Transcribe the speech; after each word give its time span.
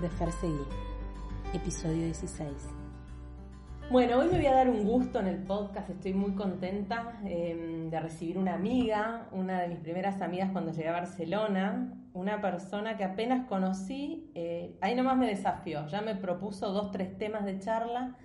podcast 0.00 0.02
de 0.02 0.08
Fer 0.08 0.32
Seguí, 0.32 0.64
episodio 1.54 2.04
16. 2.04 2.50
Bueno, 3.90 4.18
hoy 4.18 4.28
me 4.28 4.36
voy 4.36 4.46
a 4.46 4.54
dar 4.54 4.68
un 4.68 4.84
gusto 4.84 5.18
en 5.18 5.26
el 5.26 5.38
podcast, 5.38 5.90
estoy 5.90 6.14
muy 6.14 6.32
contenta 6.32 7.20
eh, 7.24 7.88
de 7.90 8.00
recibir 8.00 8.38
una 8.38 8.54
amiga, 8.54 9.28
una 9.32 9.60
de 9.60 9.68
mis 9.68 9.78
primeras 9.78 10.22
amigas 10.22 10.50
cuando 10.52 10.72
llegué 10.72 10.88
a 10.88 10.92
Barcelona, 10.92 11.92
una 12.14 12.40
persona 12.40 12.96
que 12.96 13.04
apenas 13.04 13.46
conocí, 13.46 14.30
eh, 14.34 14.76
ahí 14.80 14.94
nomás 14.94 15.16
me 15.16 15.26
desafió, 15.26 15.86
ya 15.88 16.00
me 16.02 16.14
propuso 16.14 16.72
dos, 16.72 16.90
tres 16.92 17.18
temas 17.18 17.44
de 17.44 17.58
charla 17.58 18.16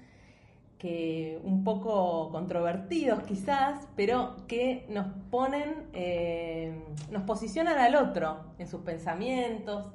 que 0.77 1.39
un 1.43 1.63
poco 1.63 2.29
controvertidos 2.31 3.23
quizás, 3.23 3.87
pero 3.95 4.35
que 4.47 4.85
nos 4.89 5.07
ponen, 5.31 5.87
eh, 5.93 6.83
nos 7.11 7.23
posicionan 7.23 7.77
al 7.79 7.95
otro 7.95 8.53
en 8.59 8.67
sus 8.67 8.81
pensamientos. 8.81 9.87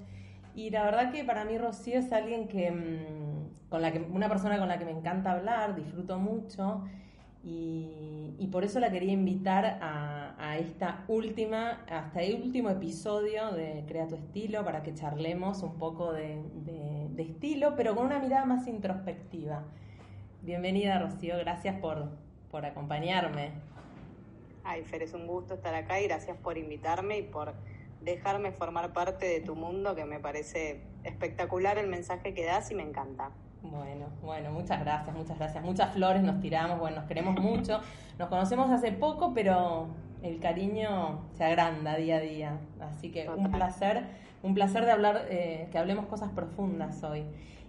Y 0.54 0.70
la 0.70 0.84
verdad 0.84 1.12
que 1.12 1.24
para 1.24 1.44
mí 1.44 1.58
Rocío 1.58 1.98
es 1.98 2.12
alguien 2.12 2.48
que, 2.48 2.70
mm, 2.70 3.68
con 3.68 3.82
la 3.82 3.92
que, 3.92 4.00
una 4.00 4.28
persona 4.28 4.58
con 4.58 4.68
la 4.68 4.78
que 4.78 4.84
me 4.84 4.90
encanta 4.90 5.32
hablar, 5.32 5.74
disfruto 5.74 6.18
mucho, 6.18 6.84
y, 7.42 8.48
por 8.52 8.64
eso 8.64 8.80
la 8.80 8.90
quería 8.90 9.12
invitar 9.12 9.78
a, 9.80 10.34
a, 10.38 10.58
esta 10.58 11.04
última, 11.06 11.84
hasta 11.88 12.20
el 12.20 12.42
último 12.42 12.68
episodio 12.68 13.52
de 13.52 13.84
Crea 13.86 14.08
tu 14.08 14.16
estilo, 14.16 14.64
para 14.64 14.82
que 14.82 14.92
charlemos 14.92 15.62
un 15.62 15.74
poco 15.78 16.12
de, 16.12 16.42
de, 16.64 17.08
de 17.10 17.22
estilo, 17.22 17.74
pero 17.76 17.94
con 17.94 18.06
una 18.06 18.18
mirada 18.18 18.44
más 18.44 18.66
introspectiva. 18.66 19.62
Bienvenida, 20.42 20.98
Rocío, 20.98 21.38
gracias 21.38 21.76
por, 21.80 22.08
por 22.50 22.66
acompañarme. 22.66 23.52
Ay, 24.64 24.82
Fer, 24.82 25.02
es 25.02 25.14
un 25.14 25.26
gusto 25.26 25.54
estar 25.54 25.74
acá 25.74 26.00
y 26.00 26.08
gracias 26.08 26.36
por 26.36 26.58
invitarme 26.58 27.18
y 27.18 27.22
por 27.22 27.54
dejarme 28.00 28.52
formar 28.52 28.92
parte 28.92 29.26
de 29.26 29.40
tu 29.40 29.54
mundo, 29.54 29.94
que 29.94 30.04
me 30.04 30.18
parece 30.18 30.82
espectacular 31.04 31.78
el 31.78 31.88
mensaje 31.88 32.34
que 32.34 32.44
das 32.44 32.70
y 32.70 32.74
me 32.74 32.82
encanta. 32.82 33.30
Bueno, 33.62 34.06
bueno, 34.22 34.50
muchas 34.52 34.80
gracias, 34.80 35.14
muchas 35.14 35.38
gracias. 35.38 35.62
Muchas 35.62 35.92
flores 35.92 36.22
nos 36.22 36.40
tiramos, 36.40 36.78
bueno, 36.78 36.96
nos 36.96 37.06
queremos 37.06 37.38
mucho. 37.38 37.80
Nos 38.18 38.28
conocemos 38.28 38.70
hace 38.70 38.92
poco, 38.92 39.34
pero 39.34 39.88
el 40.22 40.40
cariño 40.40 41.26
se 41.32 41.44
agranda 41.44 41.96
día 41.96 42.16
a 42.16 42.20
día. 42.20 42.58
Así 42.80 43.10
que 43.10 43.24
Total. 43.24 43.38
un 43.38 43.50
placer, 43.50 44.04
un 44.42 44.54
placer 44.54 44.84
de 44.86 44.92
hablar, 44.92 45.26
eh, 45.28 45.68
que 45.70 45.78
hablemos 45.78 46.06
cosas 46.06 46.30
profundas 46.30 47.02
hoy. 47.02 47.24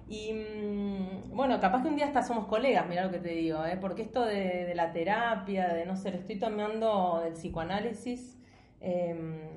Y 0.08 0.34
mmm, 0.34 1.36
bueno, 1.36 1.60
capaz 1.60 1.82
que 1.82 1.90
un 1.90 1.96
día 1.96 2.06
hasta 2.06 2.24
somos 2.24 2.46
colegas, 2.48 2.86
mira 2.88 3.06
lo 3.06 3.12
que 3.12 3.20
te 3.20 3.30
digo, 3.30 3.66
¿eh? 3.66 3.78
porque 3.80 4.02
esto 4.02 4.26
de, 4.26 4.66
de, 4.66 4.76
la 4.76 4.92
terapia, 4.92 5.74
de 5.74 5.86
no 5.86 5.96
sé, 5.96 6.10
estoy 6.10 6.38
tomando 6.38 7.22
del 7.24 7.34
psicoanálisis, 7.34 8.38
eh, 8.82 9.16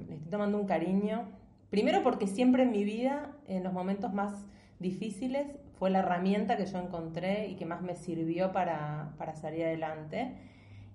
le 0.08 0.14
estoy 0.14 0.30
tomando 0.30 0.58
un 0.58 0.66
cariño. 0.66 1.28
Primero 1.70 2.02
porque 2.02 2.26
siempre 2.26 2.62
en 2.62 2.70
mi 2.70 2.84
vida, 2.84 3.32
en 3.48 3.64
los 3.64 3.72
momentos 3.72 4.12
más 4.12 4.46
difíciles, 4.78 5.46
fue 5.78 5.90
la 5.90 6.00
herramienta 6.00 6.56
que 6.56 6.66
yo 6.66 6.78
encontré 6.78 7.48
y 7.48 7.56
que 7.56 7.66
más 7.66 7.82
me 7.82 7.96
sirvió 7.96 8.52
para, 8.52 9.14
para 9.18 9.34
salir 9.34 9.64
adelante. 9.64 10.32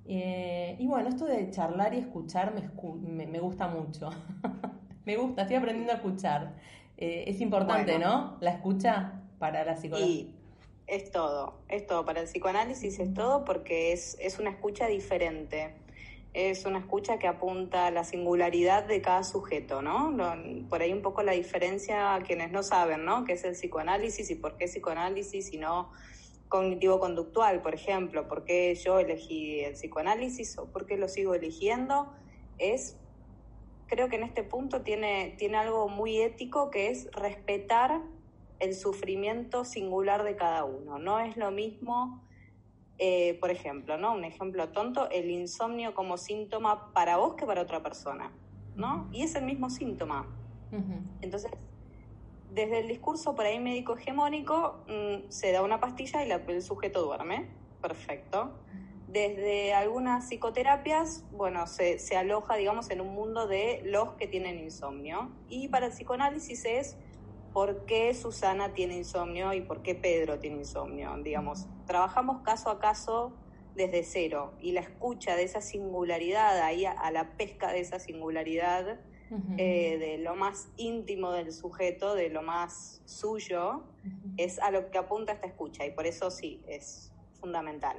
Eh, 0.05 0.75
y 0.79 0.87
bueno, 0.87 1.09
esto 1.09 1.25
de 1.25 1.49
charlar 1.51 1.93
y 1.93 1.97
escuchar 1.97 2.53
me, 2.53 2.63
me, 3.01 3.27
me 3.27 3.39
gusta 3.39 3.67
mucho. 3.67 4.09
me 5.05 5.17
gusta, 5.17 5.43
estoy 5.43 5.57
aprendiendo 5.57 5.91
a 5.91 5.97
escuchar. 5.97 6.53
Eh, 6.97 7.25
es 7.27 7.41
importante, 7.41 7.93
bueno. 7.93 8.09
¿no? 8.09 8.37
La 8.39 8.51
escucha 8.51 9.21
para 9.37 9.63
la 9.63 9.75
psicología. 9.75 10.07
Y 10.07 10.35
es 10.87 11.11
todo, 11.11 11.59
es 11.67 11.85
todo. 11.85 12.05
Para 12.05 12.21
el 12.21 12.25
psicoanálisis 12.25 12.99
es 12.99 13.13
todo 13.13 13.45
porque 13.45 13.93
es, 13.93 14.17
es 14.19 14.39
una 14.39 14.49
escucha 14.49 14.87
diferente. 14.87 15.75
Es 16.33 16.65
una 16.65 16.79
escucha 16.79 17.17
que 17.17 17.27
apunta 17.27 17.87
a 17.87 17.91
la 17.91 18.03
singularidad 18.03 18.83
de 18.85 19.01
cada 19.01 19.23
sujeto, 19.23 19.81
¿no? 19.81 20.15
Por 20.69 20.81
ahí 20.81 20.93
un 20.93 21.01
poco 21.01 21.23
la 21.23 21.31
diferencia 21.31 22.13
a 22.13 22.21
quienes 22.21 22.51
no 22.51 22.61
saben, 22.61 23.03
¿no? 23.03 23.25
¿Qué 23.25 23.33
es 23.33 23.43
el 23.43 23.53
psicoanálisis 23.53 24.29
y 24.29 24.35
por 24.35 24.55
qué 24.55 24.65
psicoanálisis 24.65 25.51
y 25.53 25.57
no 25.57 25.91
cognitivo-conductual, 26.47 27.61
por 27.61 27.73
ejemplo? 27.73 28.27
¿Por 28.27 28.45
qué 28.45 28.75
yo 28.75 28.99
elegí 28.99 29.61
el 29.61 29.73
psicoanálisis 29.73 30.57
o 30.59 30.71
por 30.71 30.85
qué 30.85 30.97
lo 30.97 31.07
sigo 31.07 31.33
eligiendo? 31.33 32.13
Es, 32.59 32.97
creo 33.87 34.07
que 34.07 34.17
en 34.17 34.23
este 34.23 34.43
punto 34.43 34.81
tiene, 34.81 35.35
tiene 35.39 35.57
algo 35.57 35.89
muy 35.89 36.21
ético 36.21 36.69
que 36.69 36.89
es 36.89 37.09
respetar 37.11 38.01
el 38.59 38.75
sufrimiento 38.75 39.65
singular 39.65 40.23
de 40.23 40.35
cada 40.35 40.63
uno. 40.65 40.99
No 40.99 41.19
es 41.19 41.37
lo 41.37 41.49
mismo, 41.49 42.23
eh, 42.99 43.37
por 43.39 43.49
ejemplo, 43.49 43.97
¿no? 43.97 44.13
Un 44.13 44.25
ejemplo 44.25 44.69
tonto, 44.69 45.09
el 45.09 45.31
insomnio 45.31 45.93
como 45.93 46.17
síntoma 46.17 46.91
para 46.93 47.17
vos 47.17 47.35
que 47.35 47.45
para 47.45 47.61
otra 47.61 47.81
persona, 47.81 48.31
¿no? 48.75 49.07
Y 49.11 49.23
es 49.23 49.35
el 49.35 49.45
mismo 49.45 49.69
síntoma. 49.69 50.27
Entonces, 51.21 51.49
desde 52.51 52.79
el 52.79 52.87
discurso 52.87 53.35
por 53.35 53.45
ahí 53.45 53.59
médico 53.59 53.95
hegemónico, 53.95 54.83
mmm, 54.87 55.29
se 55.29 55.51
da 55.51 55.63
una 55.63 55.79
pastilla 55.79 56.23
y 56.23 56.27
la, 56.27 56.35
el 56.35 56.61
sujeto 56.61 57.01
duerme. 57.01 57.49
Perfecto. 57.81 58.51
Desde 59.07 59.73
algunas 59.73 60.27
psicoterapias, 60.27 61.25
bueno, 61.31 61.65
se, 61.65 61.97
se 61.97 62.17
aloja, 62.17 62.55
digamos, 62.55 62.91
en 62.91 63.01
un 63.01 63.15
mundo 63.15 63.47
de 63.47 63.81
los 63.85 64.13
que 64.13 64.27
tienen 64.27 64.59
insomnio. 64.59 65.31
Y 65.47 65.69
para 65.69 65.87
el 65.87 65.91
psicoanálisis 65.91 66.65
es 66.65 66.97
por 67.53 67.85
qué 67.85 68.13
Susana 68.13 68.73
tiene 68.73 68.97
insomnio 68.97 69.53
y 69.53 69.61
por 69.61 69.81
qué 69.81 69.95
Pedro 69.95 70.39
tiene 70.39 70.57
insomnio. 70.57 71.15
Digamos, 71.23 71.67
trabajamos 71.85 72.41
caso 72.41 72.69
a 72.69 72.79
caso 72.79 73.33
desde 73.75 74.03
cero 74.03 74.53
y 74.59 74.73
la 74.73 74.81
escucha 74.81 75.35
de 75.35 75.43
esa 75.43 75.61
singularidad, 75.61 76.61
ahí 76.61 76.85
a, 76.85 76.91
a 76.91 77.11
la 77.11 77.31
pesca 77.37 77.71
de 77.71 77.79
esa 77.79 77.99
singularidad, 77.99 78.99
uh 79.31 79.35
-huh. 79.35 79.55
eh, 79.57 79.97
de 79.97 80.17
lo 80.17 80.35
más 80.35 80.69
íntimo 80.77 81.31
del 81.31 81.51
sujeto, 81.51 82.15
de 82.15 82.29
lo 82.29 82.41
más 82.41 83.01
suyo, 83.05 83.83
uh 84.03 84.07
-huh. 84.07 84.33
es 84.37 84.59
a 84.59 84.71
lo 84.71 84.89
que 84.91 84.97
apunta 84.97 85.33
esta 85.33 85.47
escucha 85.47 85.85
y 85.85 85.91
por 85.91 86.05
eso 86.05 86.29
sí, 86.31 86.61
es 86.67 87.11
fundamental. 87.39 87.97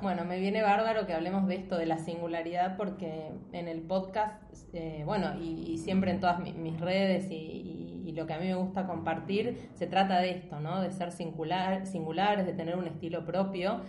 Bueno, 0.00 0.24
me 0.24 0.40
viene 0.40 0.62
bárbaro 0.62 1.06
que 1.06 1.12
hablemos 1.12 1.46
de 1.46 1.54
esto, 1.54 1.78
de 1.78 1.86
la 1.86 1.98
singularidad, 1.98 2.76
porque 2.76 3.30
en 3.52 3.68
el 3.68 3.82
podcast, 3.82 4.42
eh, 4.72 5.02
bueno, 5.04 5.38
y, 5.38 5.70
y, 5.70 5.78
siempre 5.78 6.10
en 6.10 6.18
todas 6.18 6.40
mi, 6.40 6.52
mis 6.54 6.80
redes 6.80 7.30
y, 7.30 7.34
y, 7.34 7.91
y, 8.12 8.14
lo 8.14 8.26
que 8.26 8.34
a 8.34 8.38
mí 8.38 8.46
me 8.46 8.54
gusta 8.54 8.86
compartir, 8.86 9.70
se 9.74 9.86
trata 9.86 10.18
de 10.18 10.30
esto, 10.30 10.60
¿no? 10.60 10.80
De 10.80 10.90
ser 10.90 11.12
singular, 11.12 11.86
singulares, 11.86 12.46
de 12.46 12.52
tener 12.52 12.76
un 12.76 12.86
estilo 12.86 13.24
propio. 13.24 13.80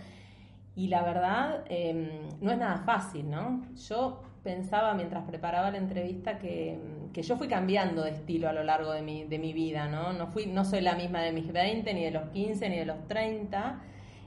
Y 0.76 0.88
la 0.88 1.02
verdad, 1.02 1.64
eh, 1.68 2.28
no 2.40 2.50
es 2.50 2.58
nada 2.58 2.78
fácil, 2.78 3.30
¿no? 3.30 3.62
Yo 3.88 4.22
pensaba 4.42 4.94
mientras 4.94 5.24
preparaba 5.24 5.70
la 5.70 5.78
entrevista 5.78 6.38
que, 6.38 6.78
que, 7.12 7.22
yo 7.22 7.36
fui 7.36 7.48
cambiando 7.48 8.02
de 8.02 8.10
estilo 8.10 8.48
a 8.48 8.52
lo 8.52 8.64
largo 8.64 8.92
de 8.92 9.02
mi, 9.02 9.24
de 9.24 9.38
mi 9.38 9.52
vida, 9.52 9.88
¿no? 9.88 10.12
No, 10.12 10.26
fui, 10.26 10.46
no 10.46 10.64
soy 10.64 10.80
la 10.80 10.94
misma 10.94 11.22
de 11.22 11.32
mis 11.32 11.52
20, 11.52 11.94
ni 11.94 12.04
de 12.04 12.10
los 12.10 12.28
15, 12.30 12.68
ni 12.68 12.76
de 12.76 12.84
los 12.84 13.06
30 13.08 13.80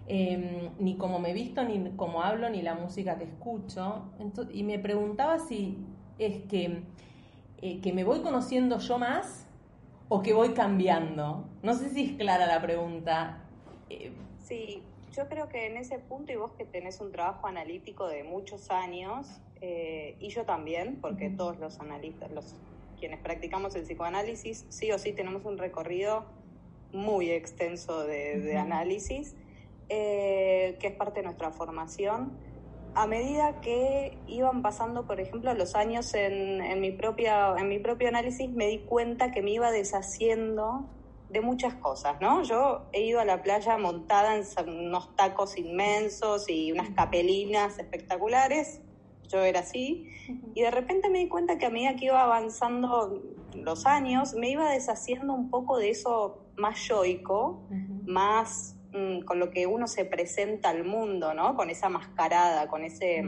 eh, 0.09 0.72
ni 0.79 0.96
cómo 0.96 1.19
me 1.19 1.34
visto, 1.34 1.64
ni 1.64 1.91
cómo 1.97 2.24
hablo, 2.24 2.50
ni 2.50 2.62
la 2.62 2.75
música 2.75 3.18
que 3.18 3.25
escucho. 3.25 4.05
Entonces, 4.20 4.55
y 4.55 4.64
me 4.64 4.79
preguntaba 4.79 5.38
si 5.40 5.78
es 6.17 6.44
que, 6.44 6.84
eh, 7.61 7.82
que 7.82 7.91
me 7.91 8.05
voy 8.05 8.22
conociendo 8.22 8.79
yo 8.79 8.97
más 8.97 9.47
o 10.09 10.22
que 10.22 10.34
voy 10.34 10.54
cambiando. 10.54 11.48
No 11.64 11.74
sé 11.74 11.90
si 11.90 12.06
es 12.06 12.12
clara 12.18 12.46
la 12.46 12.62
pregunta. 12.62 13.44
Eh, 13.90 14.12
sí, 14.44 14.84
yo 15.14 15.28
creo 15.28 15.50
que 15.50 15.66
en 15.66 15.78
ese 15.78 16.00
punto, 16.00 16.32
y 16.32 16.36
vos 16.36 16.52
que 16.54 16.66
tenés 16.66 17.02
un 17.02 17.12
trabajo 17.12 17.48
analítico 17.48 18.08
de 18.08 18.24
muchos 18.24 18.70
años, 18.70 19.28
eh, 19.62 20.16
y 20.20 20.30
yo 20.30 20.46
también, 20.46 21.00
porque 21.02 21.30
todos 21.30 21.58
los 21.59 21.80
analistas, 21.80 22.32
los 22.32 22.56
quienes 23.00 23.20
practicamos 23.20 23.76
el 23.76 23.84
psicoanálisis, 23.84 24.66
sí 24.70 24.92
o 24.92 24.98
sí 24.98 25.14
tenemos 25.14 25.46
un 25.46 25.58
recorrido 25.58 26.26
muy 26.94 27.30
extenso 27.30 28.04
de, 28.04 28.58
análisis 28.58 29.36
eh, 29.90 30.78
que 30.80 30.88
es 30.88 30.96
parte 30.96 31.20
de 31.20 31.26
nuestra 31.26 31.52
formación. 31.52 32.32
A 32.97 33.05
medida 33.05 33.61
que 33.61 34.17
iban 34.26 34.64
pasando, 34.64 35.05
por 35.05 35.20
ejemplo, 35.20 35.53
los 35.53 35.76
años 35.76 36.16
en, 36.16 36.61
en, 36.61 36.82
mi 36.82 36.91
propia, 36.91 37.53
en 37.55 37.70
mi 37.70 37.78
propio 37.78 38.08
análisis, 38.08 38.49
me 38.49 38.66
di 38.66 38.79
cuenta 38.79 39.29
que 39.32 39.44
me 39.44 39.52
iba 39.52 39.70
deshaciendo 39.70 40.90
de 41.29 41.41
muchas 41.41 41.76
cosas, 41.76 42.20
¿no? 42.22 42.41
Yo 42.41 42.88
he 42.94 43.02
ido 43.02 43.20
a 43.20 43.26
la 43.26 43.44
playa 43.44 43.78
montada 43.78 44.35
en 44.35 44.70
unos 44.70 45.16
tacos 45.16 45.59
inmensos 45.59 46.49
y 46.49 46.72
unas 46.72 46.90
capelinas 46.90 47.78
espectaculares, 47.78 48.82
yo 49.28 49.44
era 49.44 49.59
así, 49.59 50.09
y 50.55 50.61
de 50.64 50.72
repente 50.72 51.11
me 51.11 51.20
di 51.20 51.28
cuenta 51.28 51.59
que 51.59 51.67
a 51.67 51.70
medida 51.70 51.96
que 51.97 52.05
iba 52.05 52.23
avanzando 52.23 53.22
los 53.53 53.85
años, 53.85 54.34
me 54.34 54.49
iba 54.49 54.72
deshaciendo 54.72 55.34
un 55.34 55.52
poco 55.52 55.78
de 55.78 55.91
eso 55.91 56.47
más 56.55 56.79
yoico, 56.88 57.61
más 58.08 58.77
con 59.26 59.40
lo 59.40 59.49
que 59.52 59.67
uno 59.67 59.88
se 59.88 60.05
presenta 60.05 60.70
al 60.70 60.84
mundo, 60.84 61.34
¿no? 61.34 61.55
Con 61.55 61.70
esa 61.70 61.90
mascarada, 61.90 62.67
con 62.67 62.84
ese 62.84 63.23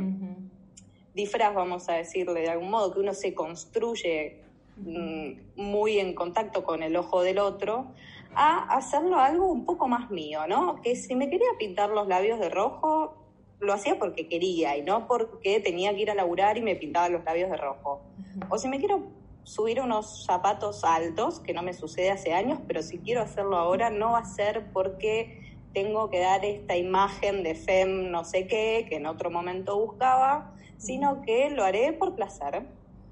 disfraz, 1.14 1.54
vamos 1.54 1.90
a 1.90 1.94
decirle 1.94 2.42
de 2.42 2.50
algún 2.50 2.70
modo, 2.70 2.94
que 2.94 3.00
uno 3.00 3.14
se 3.14 3.34
construye 3.34 4.42
mm, 4.78 5.32
muy 5.56 6.00
en 6.00 6.14
contacto 6.14 6.64
con 6.64 6.84
el 6.84 6.96
ojo 6.96 7.22
del 7.22 7.40
otro, 7.40 7.88
a 8.36 8.76
hacerlo 8.78 9.20
algo 9.20 9.48
un 9.48 9.66
poco 9.66 9.88
más 9.88 10.12
mío, 10.12 10.48
¿no? 10.48 10.82
Que 10.82 10.96
si 10.96 11.16
me 11.16 11.30
quería 11.30 11.50
pintar 11.58 11.90
los 11.90 12.08
labios 12.08 12.40
de 12.40 12.50
rojo, 12.50 13.16
lo 13.60 13.74
hacía 13.74 13.98
porque 14.00 14.28
quería 14.28 14.78
y 14.78 14.82
no 14.82 15.08
porque 15.08 15.60
tenía 15.60 15.94
que 15.94 16.02
ir 16.02 16.12
a 16.12 16.16
laburar 16.16 16.58
y 16.58 16.62
me 16.62 16.76
pintaba 16.76 17.10
los 17.10 17.24
labios 17.26 17.50
de 17.50 17.58
rojo. 17.58 18.02
O 18.50 18.58
si 18.58 18.68
me 18.68 18.80
quiero 18.80 19.08
subir 19.44 19.82
unos 19.82 20.26
zapatos 20.26 20.84
altos, 20.84 21.40
que 21.40 21.54
no 21.54 21.64
me 21.64 21.74
sucede 21.74 22.12
hace 22.12 22.34
años, 22.34 22.60
pero 22.68 22.82
si 22.84 23.00
quiero 23.00 23.22
hacerlo 23.22 23.58
ahora, 23.58 23.90
no 23.90 24.12
va 24.12 24.20
a 24.20 24.26
ser 24.26 24.72
porque 24.72 25.49
tengo 25.74 26.10
que 26.10 26.20
dar 26.20 26.44
esta 26.46 26.76
imagen 26.76 27.44
de 27.44 27.56
fem 27.56 28.10
no 28.12 28.24
sé 28.24 28.48
qué, 28.48 28.86
que 28.90 28.96
en 28.96 29.06
otro 29.06 29.30
momento 29.30 29.80
buscaba, 29.80 30.54
sino 30.78 31.22
que 31.22 31.50
lo 31.50 31.64
haré 31.64 31.94
por 31.94 32.16
placer, 32.16 32.64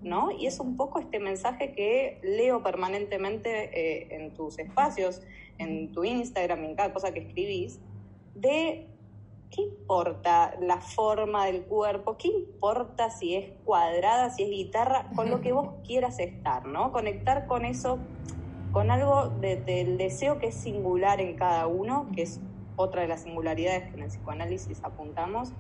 ¿no? 0.01 0.31
Y 0.31 0.47
es 0.47 0.59
un 0.59 0.75
poco 0.77 0.99
este 0.99 1.19
mensaje 1.19 1.73
que 1.73 2.19
leo 2.23 2.63
permanentemente 2.63 3.69
eh, 3.73 4.07
en 4.11 4.33
tus 4.33 4.57
espacios, 4.59 5.21
en 5.57 5.91
tu 5.91 6.03
Instagram, 6.03 6.63
en 6.63 6.75
cada 6.75 6.93
cosa 6.93 7.11
que 7.11 7.19
escribís, 7.19 7.79
de 8.33 8.87
¿qué 9.49 9.61
importa 9.61 10.55
la 10.59 10.79
forma 10.79 11.45
del 11.45 11.63
cuerpo? 11.63 12.17
¿Qué 12.17 12.27
importa 12.27 13.09
si 13.09 13.35
es 13.35 13.51
cuadrada, 13.63 14.29
si 14.29 14.43
es 14.43 14.49
guitarra? 14.49 15.09
Con 15.15 15.29
lo 15.29 15.41
que 15.41 15.51
vos 15.51 15.69
quieras 15.85 16.19
estar, 16.19 16.65
¿no? 16.65 16.91
Conectar 16.91 17.47
con 17.47 17.65
eso, 17.65 17.99
con 18.71 18.91
algo 18.91 19.29
del 19.29 19.97
deseo 19.97 20.39
que 20.39 20.47
es 20.47 20.55
singular 20.55 21.21
en 21.21 21.35
cada 21.35 21.67
uno, 21.67 22.07
que 22.13 22.23
es 22.23 22.39
otra 22.75 23.01
de 23.01 23.07
las 23.07 23.21
singularidades 23.21 23.89
que 23.89 23.95
en 23.95 24.03
el 24.03 24.09
psicoanálisis 24.09 24.83
apuntamos, 24.83 25.51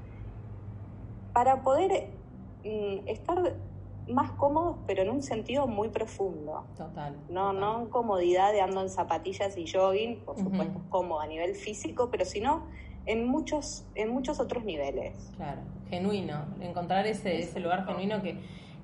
para 1.33 1.61
poder 1.61 2.09
mm, 2.63 3.07
estar 3.07 3.55
más 4.07 4.31
cómodos, 4.31 4.77
pero 4.87 5.01
en 5.01 5.09
un 5.09 5.21
sentido 5.21 5.67
muy 5.67 5.89
profundo. 5.89 6.65
Total. 6.77 7.15
No, 7.29 7.53
no 7.53 7.81
en 7.81 7.87
comodidad 7.87 8.53
de 8.53 8.61
ando 8.61 8.81
en 8.81 8.89
zapatillas 8.89 9.57
y 9.57 9.67
jogging, 9.67 10.19
por 10.21 10.37
supuesto 10.37 10.79
es 10.79 10.85
cómodo 10.89 11.19
a 11.19 11.27
nivel 11.27 11.55
físico, 11.55 12.09
pero 12.09 12.25
sino 12.25 12.63
en 13.05 13.27
muchos, 13.27 13.85
en 13.95 14.09
muchos 14.09 14.39
otros 14.39 14.63
niveles. 14.63 15.31
Claro, 15.35 15.61
genuino, 15.89 16.45
encontrar 16.61 17.07
ese, 17.07 17.39
ese 17.39 17.59
lugar 17.59 17.85
genuino 17.85 18.21
que, 18.21 18.37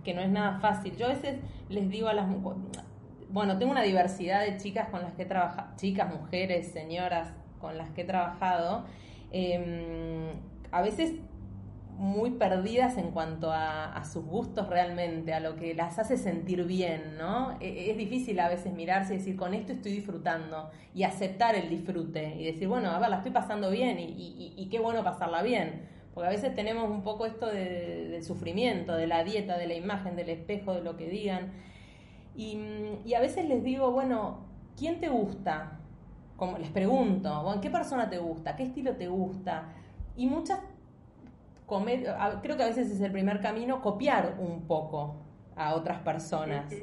que 0.03 0.13
no 0.13 0.21
es 0.21 0.29
nada 0.29 0.59
fácil. 0.59 0.95
Yo 0.97 1.05
a 1.05 1.09
veces 1.09 1.39
les 1.69 1.89
digo 1.89 2.07
a 2.07 2.13
las 2.13 2.29
bueno, 3.33 3.57
tengo 3.57 3.71
una 3.71 3.81
diversidad 3.81 4.41
de 4.45 4.57
chicas 4.57 4.89
con 4.89 5.01
las 5.01 5.13
que 5.13 5.23
he 5.23 5.25
trabajado, 5.25 5.75
chicas, 5.75 6.07
mujeres, 6.13 6.71
señoras 6.71 7.33
con 7.59 7.79
las 7.79 7.89
que 7.89 8.01
he 8.01 8.05
trabajado, 8.05 8.85
em, 9.31 10.29
a 10.71 10.83
veces 10.83 11.13
muy 11.97 12.31
perdidas 12.31 12.97
en 12.97 13.09
cuanto 13.09 13.51
a, 13.51 14.03
sus 14.03 14.23
gustos 14.23 14.67
realmente, 14.69 15.33
a 15.33 15.39
lo 15.39 15.55
que 15.55 15.73
las 15.73 15.97
hace 15.97 16.17
sentir 16.17 16.63
bien, 16.65 17.17
¿no? 17.17 17.57
E, 17.59 17.89
es 17.89 17.97
difícil 17.97 18.39
a 18.39 18.49
veces 18.49 18.71
mirarse 18.71 19.15
y 19.15 19.17
decir, 19.17 19.35
con 19.35 19.55
esto 19.55 19.73
estoy 19.73 19.93
disfrutando 19.93 20.69
y 20.93 21.01
aceptar 21.03 21.55
el 21.55 21.69
disfrute 21.69 22.35
y 22.35 22.45
decir, 22.45 22.67
bueno, 22.67 22.91
a 22.91 22.99
ver, 22.99 23.09
la 23.09 23.17
estoy 23.17 23.31
pasando 23.31 23.71
bien 23.71 23.97
y, 23.99 24.67
qué 24.69 24.79
bueno 24.79 25.03
pasarla 25.03 25.41
bien. 25.41 25.87
Porque 26.13 26.27
a 26.27 26.31
veces 26.31 26.53
tenemos 26.53 26.87
un 26.91 27.01
poco 27.01 27.25
esto 27.25 27.47
de, 27.47 28.09
del 28.09 28.23
sufrimiento, 28.23 28.95
de 28.95 29.07
la 29.07 29.23
dieta, 29.23 29.57
de 29.57 29.65
la 29.65 29.73
imagen, 29.73 30.15
del 30.15 30.29
espejo, 30.29 30.75
de 30.75 30.83
lo 30.83 30.97
que 30.97 31.09
digan. 31.09 31.51
Y, 32.35 32.57
y 33.05 33.13
a 33.13 33.19
veces 33.19 33.47
les 33.47 33.63
digo, 33.63 33.91
bueno, 33.91 34.39
¿quién 34.77 34.99
te 34.99 35.09
gusta? 35.09 35.79
Como 36.35 36.57
les 36.57 36.69
pregunto, 36.69 37.43
bueno, 37.43 37.61
¿qué 37.61 37.69
persona 37.69 38.09
te 38.09 38.17
gusta? 38.17 38.55
¿Qué 38.55 38.63
estilo 38.63 38.95
te 38.95 39.07
gusta? 39.07 39.69
Y 40.15 40.27
muchas 40.27 40.59
creo 42.41 42.57
que 42.57 42.63
a 42.63 42.67
veces 42.67 42.91
es 42.91 43.01
el 43.01 43.11
primer 43.11 43.41
camino, 43.41 43.81
copiar 43.81 44.37
un 44.39 44.61
poco 44.61 45.15
a 45.55 45.75
otras 45.75 45.99
personas. 45.99 46.73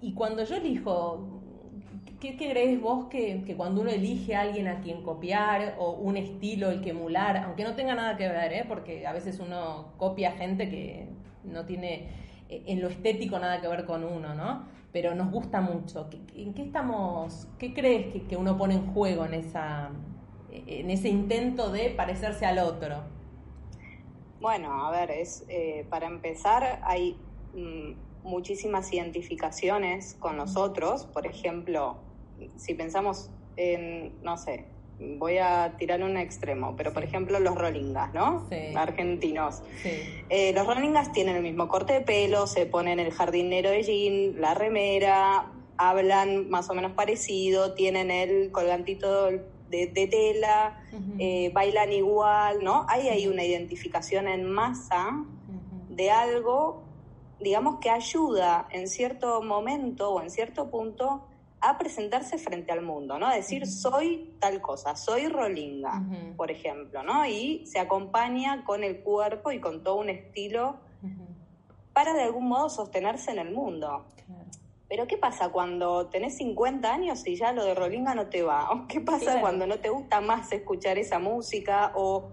Y 0.00 0.12
cuando 0.14 0.44
yo 0.44 0.56
elijo, 0.56 1.40
¿qué, 2.20 2.36
crees 2.36 2.80
vos 2.80 3.06
que, 3.06 3.54
cuando 3.56 3.82
uno 3.82 3.90
elige 3.90 4.34
a 4.34 4.42
alguien 4.42 4.68
a 4.68 4.80
quien 4.80 5.02
copiar 5.02 5.76
o 5.78 5.92
un 5.92 6.16
estilo 6.16 6.70
el 6.70 6.80
que 6.80 6.90
emular, 6.90 7.36
aunque 7.38 7.64
no 7.64 7.74
tenga 7.74 7.94
nada 7.94 8.16
que 8.16 8.28
ver, 8.28 8.52
¿eh? 8.52 8.64
porque 8.66 9.06
a 9.06 9.12
veces 9.12 9.38
uno 9.40 9.92
copia 9.96 10.32
gente 10.32 10.68
que 10.68 11.08
no 11.44 11.64
tiene 11.64 12.08
en 12.50 12.80
lo 12.82 12.88
estético 12.88 13.38
nada 13.38 13.60
que 13.60 13.68
ver 13.68 13.86
con 13.86 14.04
uno, 14.04 14.34
¿no? 14.34 14.66
Pero 14.92 15.14
nos 15.14 15.30
gusta 15.30 15.60
mucho. 15.60 16.10
¿En 16.34 16.52
qué 16.52 16.62
estamos, 16.62 17.48
qué 17.58 17.72
crees 17.72 18.12
que, 18.12 18.26
que 18.26 18.36
uno 18.36 18.56
pone 18.58 18.74
en 18.74 18.92
juego 18.92 19.24
en 19.24 19.34
esa 19.34 19.90
en 20.52 20.90
ese 20.90 21.08
intento 21.08 21.70
de 21.70 21.90
parecerse 21.90 22.46
al 22.46 22.58
otro? 22.58 23.02
Bueno, 24.40 24.86
a 24.86 24.90
ver, 24.90 25.10
es 25.10 25.44
eh, 25.48 25.86
para 25.90 26.06
empezar 26.06 26.80
hay 26.82 27.16
mm, 27.54 27.92
muchísimas 28.24 28.92
identificaciones 28.92 30.16
con 30.18 30.36
nosotros. 30.36 31.06
Por 31.06 31.26
ejemplo, 31.26 31.98
si 32.56 32.74
pensamos 32.74 33.30
en, 33.56 34.14
no 34.22 34.36
sé, 34.36 34.66
voy 35.00 35.38
a 35.38 35.74
tirar 35.78 36.02
un 36.02 36.16
extremo, 36.16 36.74
pero 36.76 36.92
por 36.92 37.02
ejemplo 37.02 37.40
los 37.40 37.54
Rollingas, 37.54 38.12
¿no? 38.12 38.46
Sí. 38.50 38.74
Argentinos. 38.74 39.62
Sí. 39.82 39.90
Eh, 40.28 40.52
los 40.52 40.66
Rollingas 40.66 41.12
tienen 41.12 41.36
el 41.36 41.42
mismo 41.42 41.68
corte 41.68 41.94
de 41.94 42.00
pelo, 42.02 42.46
se 42.46 42.66
ponen 42.66 43.00
el 43.00 43.10
jardinero 43.10 43.70
de 43.70 43.82
jean, 43.82 44.40
la 44.40 44.54
remera, 44.54 45.50
hablan 45.78 46.50
más 46.50 46.68
o 46.68 46.74
menos 46.74 46.92
parecido, 46.92 47.72
tienen 47.72 48.10
el 48.10 48.52
colgantito 48.52 49.30
de, 49.70 50.08
tela, 50.10 50.82
eh, 51.18 51.50
bailan 51.54 51.92
igual, 51.92 52.62
¿no? 52.62 52.84
Hay 52.88 53.08
ahí 53.08 53.28
una 53.28 53.44
identificación 53.44 54.26
en 54.26 54.50
masa 54.50 55.24
de 55.88 56.10
algo, 56.10 56.82
digamos, 57.38 57.78
que 57.80 57.88
ayuda 57.88 58.66
en 58.72 58.88
cierto 58.88 59.42
momento 59.42 60.10
o 60.10 60.20
en 60.20 60.30
cierto 60.30 60.70
punto 60.70 61.29
a 61.60 61.76
presentarse 61.76 62.38
frente 62.38 62.72
al 62.72 62.82
mundo, 62.82 63.18
¿no? 63.18 63.26
A 63.26 63.34
decir, 63.34 63.66
soy 63.66 64.34
tal 64.40 64.62
cosa, 64.62 64.96
soy 64.96 65.28
Rolinga, 65.28 66.02
por 66.36 66.50
ejemplo, 66.50 67.02
¿no? 67.02 67.26
Y 67.26 67.66
se 67.66 67.78
acompaña 67.78 68.64
con 68.64 68.82
el 68.82 69.02
cuerpo 69.02 69.52
y 69.52 69.60
con 69.60 69.82
todo 69.82 69.96
un 69.96 70.08
estilo 70.08 70.78
para 71.92 72.14
de 72.14 72.22
algún 72.22 72.48
modo 72.48 72.70
sostenerse 72.70 73.30
en 73.32 73.38
el 73.40 73.52
mundo. 73.52 74.06
Pero 74.88 75.06
¿qué 75.06 75.16
pasa 75.18 75.50
cuando 75.50 76.06
tenés 76.06 76.36
50 76.38 76.92
años 76.92 77.24
y 77.26 77.36
ya 77.36 77.52
lo 77.52 77.64
de 77.64 77.74
Rolinga 77.74 78.14
no 78.14 78.26
te 78.26 78.42
va? 78.42 78.70
¿O 78.72 78.88
qué 78.88 79.00
pasa 79.00 79.40
cuando 79.40 79.66
no 79.66 79.78
te 79.78 79.88
gusta 79.88 80.20
más 80.20 80.50
escuchar 80.52 80.98
esa 80.98 81.18
música? 81.18 81.92
O, 81.94 82.30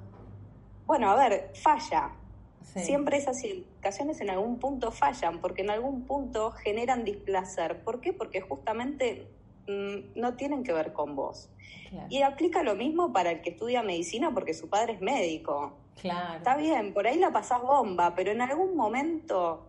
bueno, 0.85 1.11
a 1.11 1.15
ver, 1.15 1.51
falla. 1.61 2.11
Siempre 2.75 3.17
esas 3.17 3.43
identificaciones 3.43 4.21
en 4.21 4.29
algún 4.29 4.59
punto 4.59 4.91
fallan, 4.91 5.39
porque 5.41 5.61
en 5.61 5.71
algún 5.71 6.03
punto 6.03 6.51
generan 6.51 7.03
displacer. 7.03 7.81
¿Por 7.81 8.01
qué? 8.01 8.13
Porque 8.13 8.41
justamente 8.41 9.27
mm, 9.67 10.19
no 10.19 10.35
tienen 10.35 10.63
que 10.63 10.73
ver 10.73 10.93
con 10.93 11.15
vos. 11.15 11.49
Y 12.09 12.21
aplica 12.21 12.63
lo 12.63 12.75
mismo 12.75 13.13
para 13.13 13.31
el 13.31 13.41
que 13.41 13.51
estudia 13.51 13.81
medicina 13.81 14.33
porque 14.33 14.53
su 14.53 14.69
padre 14.69 14.93
es 14.93 15.01
médico. 15.01 15.73
Claro. 15.99 16.37
Está 16.37 16.57
bien, 16.57 16.93
por 16.93 17.07
ahí 17.07 17.17
la 17.17 17.31
pasás 17.31 17.61
bomba, 17.61 18.13
pero 18.13 18.31
en 18.31 18.41
algún 18.41 18.75
momento 18.75 19.67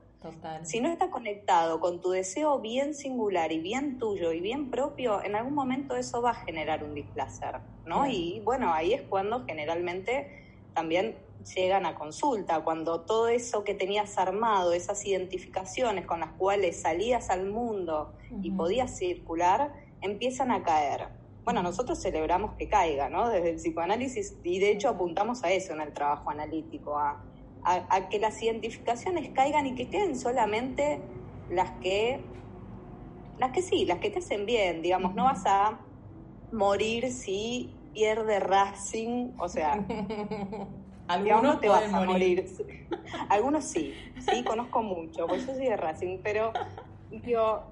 si 0.62 0.80
no 0.80 0.88
está 0.88 1.10
conectado 1.10 1.78
con 1.78 2.00
tu 2.00 2.10
deseo 2.10 2.58
bien 2.58 2.94
singular 2.94 3.52
y 3.52 3.60
bien 3.60 3.98
tuyo 3.98 4.32
y 4.32 4.40
bien 4.40 4.68
propio, 4.70 5.22
en 5.22 5.36
algún 5.36 5.54
momento 5.54 5.94
eso 5.94 6.20
va 6.20 6.30
a 6.30 6.34
generar 6.34 6.82
un 6.82 6.94
displacer, 6.94 7.60
¿no? 7.86 8.06
Y 8.08 8.40
bueno, 8.44 8.72
ahí 8.72 8.94
es 8.94 9.02
cuando 9.02 9.44
generalmente 9.46 10.44
también 10.74 11.16
llegan 11.54 11.86
a 11.86 11.94
consulta, 11.94 12.60
cuando 12.60 13.02
todo 13.02 13.28
eso 13.28 13.64
que 13.64 13.74
tenías 13.74 14.18
armado, 14.18 14.72
esas 14.72 15.04
identificaciones 15.06 16.06
con 16.06 16.20
las 16.20 16.32
cuales 16.32 16.80
salías 16.80 17.30
al 17.30 17.46
mundo 17.46 18.12
y 18.42 18.50
podías 18.50 18.96
circular, 18.96 19.72
empiezan 20.00 20.50
a 20.50 20.62
caer. 20.62 21.08
Bueno, 21.44 21.62
nosotros 21.62 22.00
celebramos 22.00 22.54
que 22.54 22.68
caiga, 22.68 23.08
¿no? 23.08 23.28
Desde 23.30 23.50
el 23.50 23.56
psicoanálisis, 23.56 24.36
y 24.44 24.58
de 24.58 24.72
hecho 24.72 24.90
apuntamos 24.90 25.42
a 25.44 25.52
eso 25.52 25.72
en 25.72 25.80
el 25.80 25.92
trabajo 25.92 26.30
analítico, 26.30 26.98
a 26.98 27.24
a, 27.64 28.08
que 28.08 28.18
las 28.18 28.42
identificaciones 28.42 29.30
caigan 29.30 29.66
y 29.66 29.74
que 29.74 29.88
queden 29.88 30.18
solamente 30.18 31.00
las 31.50 31.70
que, 31.80 32.20
las 33.38 33.52
que 33.52 33.62
sí, 33.62 33.84
las 33.84 33.98
que 33.98 34.10
te 34.10 34.18
hacen 34.18 34.46
bien, 34.46 34.82
digamos, 34.82 35.14
no 35.14 35.24
vas 35.24 35.44
a 35.46 35.78
morir 36.52 37.10
si 37.12 37.74
pierde 37.92 38.40
Racing, 38.40 39.32
o 39.38 39.48
sea, 39.48 39.84
algunos 41.08 41.60
te 41.60 41.68
vas 41.68 41.92
a 41.92 42.00
morir. 42.04 42.46
Algunos 43.28 43.64
sí, 43.64 43.94
sí, 44.30 44.44
conozco 44.44 44.82
mucho, 44.82 45.26
pues 45.26 45.46
yo 45.46 45.54
soy 45.54 45.66
de 45.66 45.76
Racing, 45.76 46.18
pero 46.22 46.52
digo, 47.10 47.62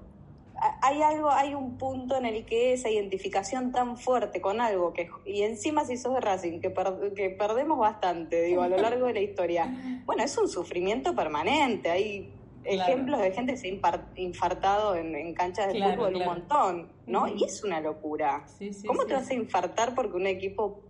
hay 0.81 1.01
algo, 1.01 1.29
hay 1.29 1.53
un 1.53 1.77
punto 1.77 2.17
en 2.17 2.25
el 2.25 2.45
que 2.45 2.73
esa 2.73 2.89
identificación 2.89 3.71
tan 3.71 3.97
fuerte 3.97 4.41
con 4.41 4.59
algo 4.59 4.93
que 4.93 5.09
y 5.25 5.43
encima 5.43 5.85
si 5.85 5.97
sos 5.97 6.15
de 6.15 6.21
Racing 6.21 6.59
que, 6.59 6.73
que 7.15 7.29
perdemos 7.29 7.77
bastante, 7.77 8.43
digo, 8.43 8.63
a 8.63 8.69
lo 8.69 8.77
largo 8.77 9.05
de 9.07 9.13
la 9.13 9.21
historia. 9.21 10.01
Bueno, 10.05 10.23
es 10.23 10.37
un 10.37 10.47
sufrimiento 10.47 11.15
permanente. 11.15 11.91
Hay 11.91 12.31
ejemplos 12.63 13.19
de 13.21 13.31
gente 13.31 13.53
que 13.53 13.57
se 13.57 13.67
ha 13.67 14.21
infartado 14.21 14.95
en, 14.95 15.33
canchas 15.33 15.71
de 15.71 15.81
fútbol 15.81 16.15
un 16.15 16.25
montón, 16.25 16.91
¿no? 17.05 17.27
Y 17.27 17.43
es 17.43 17.63
una 17.63 17.79
locura. 17.79 18.45
¿Cómo 18.85 19.05
te 19.05 19.13
vas 19.13 19.29
a 19.29 19.33
infartar 19.33 19.95
porque 19.95 20.15
un 20.15 20.27
equipo 20.27 20.81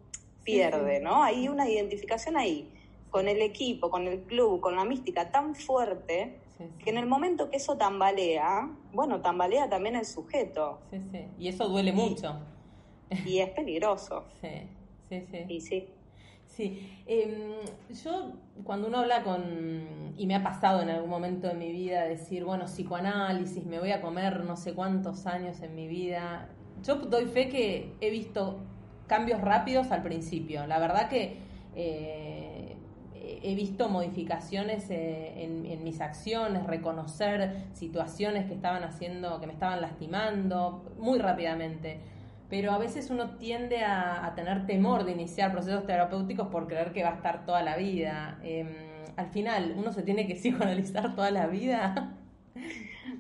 pierde, 0.48 1.02
¿no? 1.02 1.24
Hay 1.24 1.50
una 1.50 1.70
identificación 1.70 2.38
ahí 2.38 2.72
con 3.10 3.28
el 3.28 3.42
equipo, 3.42 3.90
con 3.90 4.08
el 4.08 4.22
club, 4.22 4.62
con 4.62 4.76
la 4.76 4.86
mística 4.86 5.30
tan 5.30 5.56
fuerte 5.56 6.40
que 6.84 6.90
en 6.90 6.98
el 6.98 7.06
momento 7.06 7.50
que 7.50 7.58
eso 7.58 7.78
tambalea, 7.78 8.70
bueno, 8.94 9.22
tambalea 9.22 9.70
también 9.70 9.96
el 9.96 10.06
sujeto. 10.06 10.80
Sí, 10.90 11.00
sí. 11.12 11.26
Y 11.38 11.50
eso 11.50 11.68
duele 11.68 11.92
mucho. 11.92 12.40
Y 13.26 13.40
es 13.40 13.50
peligroso. 13.52 14.26
Sí, 15.10 15.22
sí, 15.22 15.26
sí. 15.32 15.46
Y 15.48 15.62
sí. 15.62 15.88
Sí, 16.48 17.04
em, 17.06 17.54
yo 18.04 18.34
cuando 18.64 18.88
uno 18.88 19.00
habla 19.00 19.24
con, 19.24 20.14
y 20.18 20.28
me 20.28 20.36
ha 20.36 20.44
pasado 20.44 20.82
en 20.82 20.90
algún 20.90 21.10
momento 21.10 21.48
de 21.48 21.54
mi 21.54 21.72
vida 21.72 22.04
decir, 22.04 22.44
bueno, 22.44 22.66
psicoanálisis, 22.66 23.66
me 23.66 23.80
voy 23.80 23.92
a 23.92 24.02
comer 24.02 24.44
no 24.44 24.58
sé 24.58 24.74
cuántos 24.74 25.28
años 25.28 25.62
en 25.62 25.76
mi 25.76 25.88
vida, 25.88 26.50
yo 26.84 26.96
doy 26.96 27.26
fe 27.26 27.48
que 27.50 27.94
he 28.02 28.10
visto 28.10 28.60
cambios 29.08 29.42
rápidos 29.42 29.92
al 29.92 30.04
principio. 30.04 30.68
La 30.68 30.80
verdad 30.80 31.10
que 31.10 31.38
eh, 31.76 32.76
he 33.14 33.56
visto 33.56 33.90
modificaciones 33.90 34.90
eh, 34.90 35.44
en, 35.44 35.84
mis 35.84 36.02
acciones, 36.02 36.66
reconocer 36.66 37.64
situaciones 37.74 38.46
que 38.46 38.54
estaban 38.54 38.84
haciendo, 38.84 39.40
que 39.40 39.48
me 39.48 39.54
estaban 39.54 39.82
lastimando 39.82 40.84
muy 41.00 41.20
rápidamente 41.20 42.00
pero 42.50 42.72
a 42.72 42.78
veces 42.78 43.10
uno 43.10 43.32
tiende 43.38 43.84
a, 43.84 44.32
tener 44.36 44.66
temor 44.66 45.04
de 45.04 45.12
iniciar 45.12 45.52
procesos 45.52 45.86
terapéuticos 45.86 46.48
por 46.48 46.68
creer 46.68 46.94
que 46.94 47.04
va 47.04 47.10
a 47.10 47.16
estar 47.16 47.46
toda 47.46 47.62
la 47.62 47.76
vida. 47.76 48.40
Em, 48.42 48.70
al 49.18 49.28
final, 49.28 49.76
¿uno 49.78 49.92
se 49.92 50.02
tiene 50.04 50.28
que 50.28 50.36
psicoanalizar 50.36 51.14
toda 51.14 51.30
la 51.30 51.48
vida? 51.48 52.16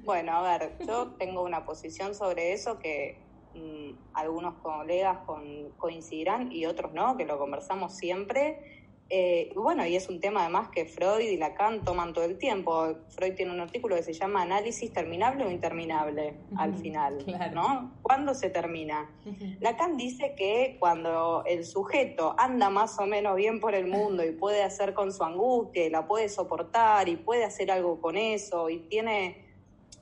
Bueno, 0.05 0.31
a 0.31 0.57
ver, 0.57 0.77
yo 0.87 1.15
tengo 1.19 1.43
una 1.43 1.65
posición 1.65 2.15
sobre 2.15 2.53
eso 2.53 2.79
que 2.79 3.19
algunos 4.13 4.55
colegas 4.55 5.19
coincidirán 5.77 6.51
y 6.51 6.65
otros 6.65 6.93
no, 6.93 7.17
que 7.17 7.25
lo 7.25 7.37
conversamos 7.37 7.95
siempre 7.95 8.77
eh, 9.09 9.53
bueno, 9.55 9.85
y 9.85 9.95
es 9.95 10.09
un 10.09 10.19
tema 10.19 10.41
además 10.41 10.69
que 10.69 10.85
Freud 10.85 11.21
y 11.21 11.37
Lacan 11.37 11.83
toman 11.83 12.11
todo 12.11 12.25
el 12.25 12.37
tiempo. 12.37 12.95
Freud 13.09 13.35
tiene 13.35 13.53
un 13.53 13.61
artículo 13.61 13.95
que 13.95 14.03
se 14.03 14.13
llama 14.13 14.41
Análisis 14.41 14.91
terminable 14.91 15.45
o 15.45 15.51
interminable 15.51 16.35
al 16.57 16.75
final, 16.75 17.17
¿no? 17.53 17.93
¿Cuándo 18.01 18.33
se 18.33 18.49
termina? 18.49 19.09
Lacan 19.61 19.95
dice 19.95 20.35
que 20.35 20.75
cuando 20.79 21.43
el 21.45 21.63
sujeto 21.63 22.35
anda 22.37 22.69
más 22.69 22.99
o 22.99 23.05
menos 23.05 23.37
bien 23.37 23.61
por 23.61 23.75
el 23.75 23.87
mundo 23.87 24.25
y 24.25 24.31
puede 24.31 24.63
hacer 24.63 24.93
con 24.93 25.13
su 25.13 25.23
angustia 25.23 25.85
y 25.85 25.89
la 25.89 26.05
puede 26.05 26.27
soportar 26.27 27.07
y 27.07 27.15
puede 27.15 27.45
hacer 27.45 27.71
algo 27.71 28.01
con 28.01 28.17
eso 28.17 28.69
y 28.69 28.79
tiene 28.79 29.46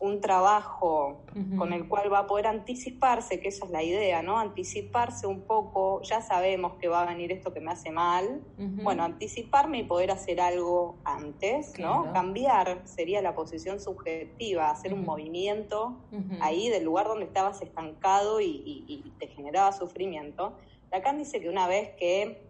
un 0.05 0.21
trabajo 0.21 1.21
con 1.57 1.73
el 1.73 1.87
cual 1.87 2.11
va 2.11 2.19
a 2.19 2.27
poder 2.27 2.47
anticiparse, 2.47 3.39
que 3.39 3.49
esa 3.49 3.65
es 3.65 3.71
la 3.71 3.83
idea, 3.83 4.21
¿no? 4.21 4.39
Anticiparse 4.39 5.27
un 5.27 5.41
poco, 5.41 6.01
ya 6.03 6.21
sabemos 6.21 6.73
que 6.75 6.87
va 6.87 7.01
a 7.01 7.05
venir 7.05 7.31
esto 7.31 7.53
que 7.53 7.59
me 7.59 7.71
hace 7.71 7.91
mal, 7.91 8.41
bueno, 8.57 9.03
anticiparme 9.03 9.79
y 9.79 9.83
poder 9.83 10.11
hacer 10.11 10.39
algo 10.39 10.95
antes, 11.03 11.77
¿no? 11.79 12.13
Cambiar 12.13 12.81
sería 12.85 13.21
la 13.21 13.35
posición 13.35 13.79
subjetiva, 13.79 14.69
hacer 14.69 14.93
un 14.93 15.03
movimiento 15.03 15.97
ahí 16.39 16.69
del 16.69 16.83
lugar 16.83 17.07
donde 17.07 17.25
estabas 17.25 17.61
estancado 17.61 18.39
y, 18.39 19.13
te 19.19 19.27
generaba 19.27 19.71
sufrimiento. 19.71 20.53
Lacan 20.91 21.17
dice 21.17 21.41
que 21.41 21.49
una 21.49 21.67
vez 21.67 21.89
que 21.97 22.45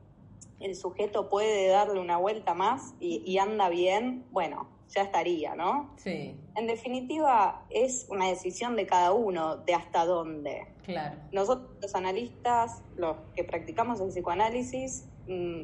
el 0.59 0.75
sujeto 0.75 1.29
puede 1.29 1.67
darle 1.67 1.99
una 1.99 2.17
vuelta 2.17 2.53
más 2.53 2.93
y 2.99 3.37
anda 3.37 3.69
bien, 3.69 4.25
bueno, 4.31 4.74
ya 4.89 5.01
estaría, 5.03 5.55
¿no? 5.55 5.93
Sí. 5.97 6.35
En 6.55 6.67
definitiva, 6.67 7.65
es 7.69 8.07
una 8.09 8.27
decisión 8.27 8.75
de 8.75 8.85
cada 8.85 9.11
uno 9.11 9.57
de 9.57 9.73
hasta 9.73 10.05
dónde. 10.05 10.67
Claro. 10.83 11.17
Nosotros, 11.31 11.69
los 11.81 11.95
analistas, 11.95 12.81
los 12.95 13.17
que 13.35 13.43
practicamos 13.43 13.99
el 13.99 14.09
psicoanálisis, 14.09 15.07
mm, 15.27 15.63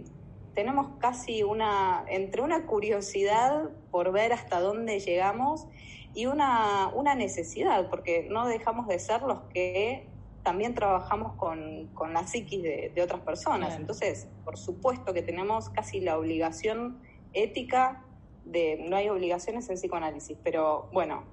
tenemos 0.53 0.87
casi 0.99 1.43
una, 1.43 2.03
entre 2.09 2.41
una 2.41 2.65
curiosidad 2.65 3.69
por 3.89 4.11
ver 4.11 4.33
hasta 4.33 4.59
dónde 4.59 4.99
llegamos 4.99 5.67
y 6.13 6.25
una, 6.25 6.89
una 6.93 7.15
necesidad, 7.15 7.89
porque 7.89 8.27
no 8.29 8.47
dejamos 8.47 8.87
de 8.87 8.99
ser 8.99 9.21
los 9.21 9.41
que 9.53 10.07
también 10.43 10.73
trabajamos 10.73 11.33
con, 11.33 11.87
con 11.93 12.13
la 12.13 12.25
psiquis 12.27 12.61
de, 12.63 13.01
otras 13.01 13.21
personas. 13.21 13.75
Entonces, 13.77 14.27
por 14.43 14.57
supuesto 14.57 15.13
que 15.13 15.21
tenemos 15.21 15.69
casi 15.69 16.01
la 16.01 16.17
obligación 16.17 16.99
ética 17.33 18.03
de 18.45 18.77
no 18.87 18.95
hay 18.95 19.09
obligaciones 19.09 19.69
en 19.69 19.75
psicoanálisis, 19.75 20.37
pero 20.43 20.89
bueno, 20.91 21.23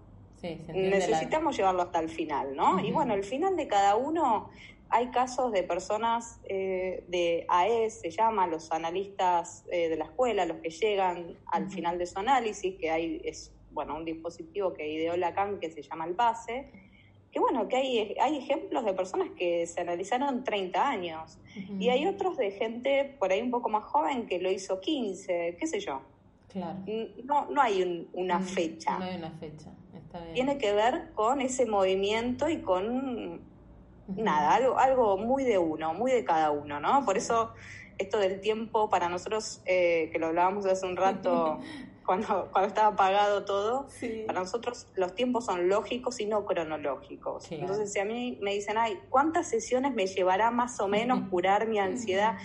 necesitamos 0.42 1.56
llevarlo 1.56 1.82
hasta 1.82 2.00
el 2.00 2.08
final, 2.08 2.54
¿no? 2.54 2.78
Y 2.84 2.92
bueno, 2.92 3.14
el 3.14 3.24
final 3.24 3.56
de 3.56 3.66
cada 3.66 3.96
uno, 3.96 4.50
hay 4.90 5.08
casos 5.08 5.52
de 5.52 5.62
personas 5.62 6.40
eh, 6.44 7.04
de 7.08 7.44
AES, 7.48 8.00
se 8.00 8.10
llama, 8.10 8.46
los 8.46 8.70
analistas 8.72 9.64
eh, 9.70 9.88
de 9.88 9.96
la 9.96 10.04
escuela, 10.04 10.46
los 10.46 10.58
que 10.58 10.70
llegan 10.70 11.36
al 11.46 11.68
final 11.70 11.98
de 11.98 12.06
su 12.06 12.18
análisis, 12.18 12.76
que 12.76 12.90
hay, 12.90 13.20
es, 13.24 13.52
bueno, 13.72 13.96
un 13.96 14.04
dispositivo 14.04 14.72
que 14.72 14.88
ideó 14.88 15.16
Lacan 15.16 15.58
que 15.58 15.70
se 15.70 15.82
llama 15.82 16.06
el 16.06 16.14
PASE, 16.14 16.70
que 17.30 17.40
bueno, 17.40 17.68
que 17.68 17.76
hay, 17.76 18.16
hay 18.18 18.38
ejemplos 18.38 18.84
de 18.86 18.94
personas 18.94 19.28
que 19.36 19.66
se 19.66 19.82
analizaron 19.82 20.44
30 20.44 20.88
años, 20.88 21.38
y 21.78 21.90
hay 21.90 22.06
otros 22.06 22.36
de 22.38 22.52
gente 22.52 23.16
por 23.18 23.32
ahí 23.32 23.42
un 23.42 23.50
poco 23.50 23.68
más 23.68 23.84
joven 23.84 24.26
que 24.26 24.38
lo 24.38 24.50
hizo 24.50 24.80
15, 24.80 25.56
qué 25.58 25.66
sé 25.66 25.80
yo. 25.80 26.00
Claro. 26.48 26.78
No, 27.24 27.50
no 27.50 27.60
hay 27.60 28.08
una 28.12 28.40
fecha. 28.40 28.98
No 28.98 29.04
hay 29.04 29.16
una 29.16 29.30
fecha, 29.32 29.70
está 29.94 30.20
bien. 30.20 30.34
Tiene 30.34 30.58
que 30.58 30.72
ver 30.72 31.12
con 31.14 31.40
ese 31.40 31.66
movimiento 31.66 32.48
y 32.48 32.62
con 32.62 33.42
nada, 34.08 34.54
algo, 34.54 34.78
algo 34.78 35.18
muy 35.18 35.44
de 35.44 35.58
uno, 35.58 35.92
muy 35.92 36.10
de 36.10 36.24
cada 36.24 36.50
uno, 36.50 36.80
¿no? 36.80 37.04
Por 37.04 37.18
eso 37.18 37.52
esto 37.98 38.18
del 38.18 38.40
tiempo 38.40 38.88
para 38.88 39.08
nosotros, 39.08 39.60
eh, 39.66 40.08
que 40.12 40.18
lo 40.18 40.28
hablábamos 40.28 40.64
hace 40.64 40.86
un 40.86 40.96
rato 40.96 41.58
cuando, 42.06 42.48
cuando 42.50 42.68
estaba 42.68 42.88
apagado 42.88 43.44
todo, 43.44 43.88
para 44.26 44.40
nosotros 44.40 44.86
los 44.94 45.14
tiempos 45.14 45.44
son 45.44 45.68
lógicos 45.68 46.18
y 46.20 46.26
no 46.26 46.46
cronológicos. 46.46 47.52
Entonces, 47.52 47.92
si 47.92 47.98
a 47.98 48.06
mí 48.06 48.38
me 48.40 48.54
dicen, 48.54 48.78
ay, 48.78 48.98
¿cuántas 49.10 49.48
sesiones 49.48 49.94
me 49.94 50.06
llevará 50.06 50.50
más 50.50 50.80
o 50.80 50.88
menos 50.88 51.28
curar 51.28 51.68
mi 51.68 51.78
ansiedad? 51.78 52.38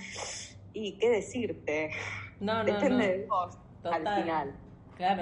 ¿Y 0.74 0.98
qué 0.98 1.10
decirte? 1.10 1.91
No, 2.41 2.65
Depende 2.65 3.19
de 3.19 3.25
vos 3.25 3.57
al 3.84 4.24
final. 4.24 4.56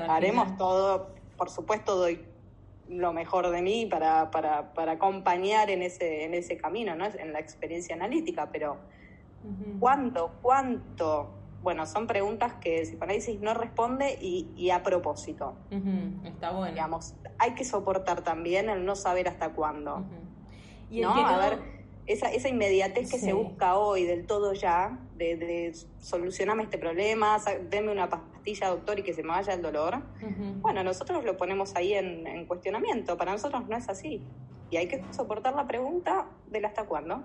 Haremos 0.10 0.58
todo, 0.58 1.10
por 1.38 1.50
supuesto 1.50 1.96
doy 1.96 2.26
lo 2.90 3.14
mejor 3.14 3.50
de 3.50 3.62
mí 3.62 3.86
para, 3.86 4.32
para, 4.32 4.74
para, 4.74 4.94
acompañar 4.94 5.70
en 5.70 5.82
ese, 5.82 6.26
en 6.26 6.34
ese 6.34 6.58
camino, 6.58 6.96
¿no? 6.96 7.06
en 7.06 7.32
la 7.32 7.40
experiencia 7.40 7.96
analítica, 7.96 8.50
pero 8.52 8.78
¿cuánto, 9.80 10.34
cuánto? 10.42 11.32
Bueno, 11.64 11.86
son 11.86 12.08
preguntas 12.08 12.54
que 12.56 12.80
el 12.80 12.88
psicoanálisis 12.88 13.40
no 13.40 13.54
responde 13.54 14.18
y, 14.20 14.70
a 14.72 14.84
propósito. 14.84 15.54
Está 16.24 16.52
bueno. 16.52 16.74
Digamos, 16.74 17.14
hay 17.38 17.54
que 17.54 17.64
soportar 17.64 18.24
también 18.24 18.70
el 18.70 18.84
no 18.84 18.96
saber 18.96 19.28
hasta 19.28 19.50
cuándo. 19.50 20.04
¿Y 20.90 21.02
¿no? 21.02 21.14
A 21.14 21.38
ver, 21.38 21.60
esa, 22.08 22.32
esa 22.32 22.50
inmediatez 22.50 23.10
que 23.10 23.20
se 23.20 23.34
busca 23.34 23.78
hoy 23.78 24.06
del 24.06 24.26
todo 24.26 24.54
ya, 24.54 25.00
de, 25.18 25.38
de 25.38 25.74
solucionarme 26.00 26.64
este 26.64 26.78
problema, 26.78 27.38
deme 27.70 27.92
una 27.92 28.10
pastilla, 28.10 28.70
doctor, 28.70 29.00
y 29.00 29.04
que 29.04 29.14
se 29.14 29.24
me 29.24 29.30
vaya 29.30 29.54
el 29.54 29.62
dolor. 29.62 30.02
Bueno, 30.62 30.84
nosotros 30.84 31.24
lo 31.24 31.38
ponemos 31.38 31.76
ahí 31.76 31.94
en, 31.94 32.46
cuestionamiento. 32.46 33.18
Para 33.18 33.34
nosotros 33.34 33.68
no 33.68 33.78
es 33.78 33.88
así. 33.88 34.22
Y 34.70 34.78
hay 34.78 34.88
que 34.88 35.04
soportar 35.12 35.56
la 35.56 35.68
pregunta 35.68 36.28
del 36.50 36.66
hasta 36.66 36.86
cuándo. 36.86 37.24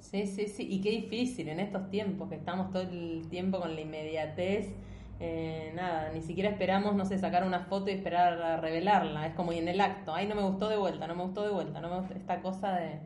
Sí, 0.00 0.26
sí, 0.26 0.46
sí. 0.46 0.66
Y 0.68 0.80
qué 0.80 0.90
difícil 0.90 1.48
en 1.48 1.60
estos 1.60 1.90
tiempos, 1.90 2.28
que 2.28 2.36
estamos 2.36 2.70
todo 2.70 2.82
el 2.82 3.26
tiempo 3.28 3.60
con 3.60 3.74
la 3.74 3.80
inmediatez. 3.80 4.68
Eh, 5.20 5.72
nada, 5.74 6.10
ni 6.12 6.22
siquiera 6.22 6.50
esperamos, 6.50 6.94
no 6.94 7.04
sé, 7.04 7.18
sacar 7.18 7.44
una 7.46 7.60
foto 7.60 7.90
y 7.90 7.94
esperar 7.94 8.40
a 8.42 8.56
revelarla. 8.56 9.26
Es 9.26 9.34
como 9.34 9.52
y 9.52 9.58
en 9.58 9.68
el 9.68 9.80
acto. 9.80 10.14
Ay, 10.14 10.26
no 10.26 10.34
me 10.34 10.42
gustó 10.42 10.68
de 10.68 10.76
vuelta, 10.76 11.06
no 11.06 11.14
me 11.14 11.24
gustó 11.24 11.42
de 11.42 11.50
vuelta. 11.50 11.80
No 11.80 11.88
me 11.88 11.98
gustó 12.00 12.14
esta 12.14 12.40
cosa 12.40 12.72
de. 12.72 12.98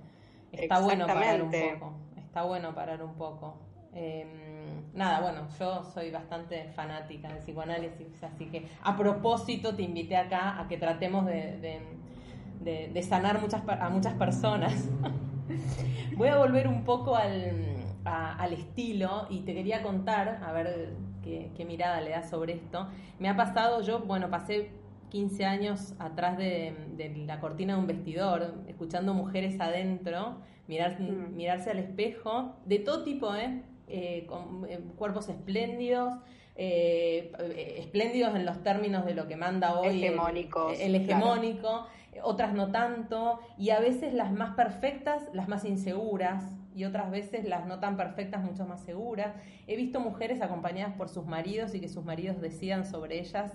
Está 0.53 0.81
bueno 0.81 1.07
parar 1.07 1.43
un 1.43 1.51
poco. 1.51 1.93
Está 2.17 2.43
bueno 2.43 2.75
parar 2.75 3.03
un 3.03 3.15
poco. 3.15 3.59
Em, 3.93 4.93
nada, 4.95 5.21
bueno, 5.21 5.49
yo 5.59 5.83
soy 5.83 6.11
bastante 6.11 6.69
fanática 6.75 7.29
del 7.29 7.39
psicoanálisis, 7.39 8.23
así 8.23 8.47
que 8.47 8.69
a 8.83 8.97
propósito 8.97 9.75
te 9.75 9.83
invité 9.83 10.17
acá 10.17 10.61
a 10.61 10.69
que 10.69 10.77
tratemos 10.77 11.27
de, 11.27 11.81
de, 12.61 13.03
sanar 13.03 13.41
muchas, 13.41 13.63
a 13.69 13.89
muchas 13.89 14.15
personas. 14.15 14.89
Voy 16.17 16.29
a 16.29 16.37
volver 16.37 16.69
un 16.69 16.85
poco 16.85 17.17
al, 17.17 17.77
al, 18.05 18.53
estilo 18.53 19.27
y 19.31 19.41
te 19.41 19.55
quería 19.55 19.83
contar, 19.83 20.41
a 20.45 20.53
ver 20.53 20.95
qué, 21.23 21.51
qué 21.57 21.65
mirada 21.65 22.01
le 22.01 22.11
das 22.11 22.29
sobre 22.29 22.55
esto. 22.55 22.89
Me 23.19 23.29
ha 23.29 23.37
pasado, 23.37 23.81
yo, 23.83 24.01
bueno, 24.01 24.29
pasé 24.29 24.71
15 25.09 25.45
años 25.45 25.95
atrás 25.99 26.37
de, 26.37 26.75
la 27.27 27.41
cortina 27.41 27.75
de 27.75 27.81
un 27.81 27.87
vestidor, 27.87 28.55
escuchando 28.67 29.15
mujeres 29.15 29.61
adentro, 29.61 30.39
mirar, 30.67 31.01
mm. 31.01 31.35
mirarse 31.35 31.71
al 31.71 31.79
espejo, 31.79 32.57
de 32.65 32.79
todo 32.79 33.05
tipo, 33.05 33.35
¿eh? 33.35 33.63
eh 33.89 34.27
con 34.27 34.67
eh, 34.69 34.81
cuerpos 34.97 35.29
espléndidos, 35.29 36.15
eh, 36.57 37.33
espléndidos 37.79 38.35
en 38.35 38.45
los 38.45 38.63
términos 38.63 39.05
de 39.05 39.15
lo 39.15 39.29
que 39.29 39.37
manda 39.37 39.79
hoy 39.79 40.03
Hegemónicos, 40.05 40.79
el, 40.81 40.95
hegemónico, 40.97 41.87
otras 42.23 42.53
no 42.53 42.73
tanto, 42.73 43.39
y 43.57 43.71
a 43.71 43.81
veces 43.81 44.13
las 44.13 44.33
más 44.33 44.55
perfectas, 44.57 45.29
las 45.33 45.49
más 45.49 45.65
inseguras, 45.65 46.43
y 46.79 46.85
otras 46.85 47.11
veces 47.11 47.45
las 47.45 47.67
no 47.67 47.81
tan 47.81 47.97
perfectas, 47.97 48.45
mucho 48.45 48.65
más 48.65 48.81
seguras. 48.85 49.35
He 49.67 49.75
visto 49.75 49.99
mujeres 49.99 50.41
acompañadas 50.41 50.95
por 50.95 51.09
sus 51.09 51.27
maridos 51.27 51.75
y 51.75 51.81
que 51.81 51.89
sus 51.89 52.05
maridos 52.05 52.41
decidan 52.41 52.87
sobre 52.87 53.19
ellas. 53.19 53.53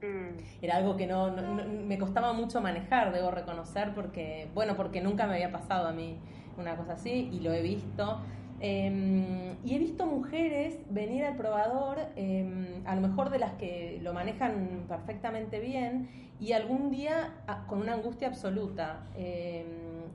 Em, 0.00 0.32
mm. 0.32 0.36
Era 0.62 0.76
algo 0.76 0.96
que 0.96 1.06
no, 1.06 1.32
me 1.32 1.98
costaba 1.98 2.32
mucho 2.32 2.60
manejar, 2.60 3.12
debo 3.12 3.30
reconocer, 3.30 3.94
porque, 3.94 4.48
bueno, 4.54 4.76
porque 4.76 5.00
nunca 5.00 5.26
me 5.26 5.34
había 5.34 5.52
pasado 5.52 5.88
a 5.88 5.92
mí 5.92 6.18
una 6.56 6.76
cosa 6.76 6.94
así 6.94 7.30
y 7.32 7.40
lo 7.40 7.52
he 7.52 7.62
visto. 7.62 8.20
Em, 8.60 9.56
y 9.64 9.74
he 9.74 9.78
visto 9.78 10.06
mujeres 10.06 10.78
venir 10.88 11.24
al 11.24 11.36
probador, 11.36 11.98
em, 12.16 12.86
a 12.86 12.94
lo 12.94 13.00
mejor 13.06 13.30
de 13.30 13.38
las 13.38 13.52
que 13.54 13.98
lo 14.02 14.14
manejan 14.14 14.84
perfectamente 14.88 15.60
bien, 15.60 16.08
y 16.40 16.52
algún 16.52 16.90
día 16.90 17.34
con 17.66 17.80
una 17.80 17.94
angustia 17.94 18.28
absoluta. 18.28 19.06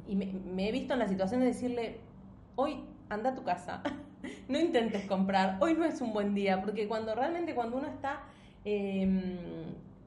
y 0.08 0.16
me, 0.16 0.68
he 0.68 0.72
visto 0.72 0.94
en 0.94 1.00
la 1.00 1.08
situación 1.08 1.42
de 1.42 1.48
decirle, 1.48 1.98
hoy 2.56 2.84
anda 3.10 3.32
a 3.32 3.36
tu 3.36 3.44
casa, 3.44 3.84
no 4.48 4.58
intentes 4.60 5.06
comprar, 5.06 5.58
hoy 5.60 5.76
no 5.76 5.86
es 5.86 6.02
un 6.02 6.14
buen 6.14 6.34
día, 6.34 6.62
porque 6.62 6.88
cuando 6.88 7.14
realmente 7.16 7.54
cuando 7.54 7.78
uno 7.78 7.88
está 7.88 8.24
em, 8.66 9.38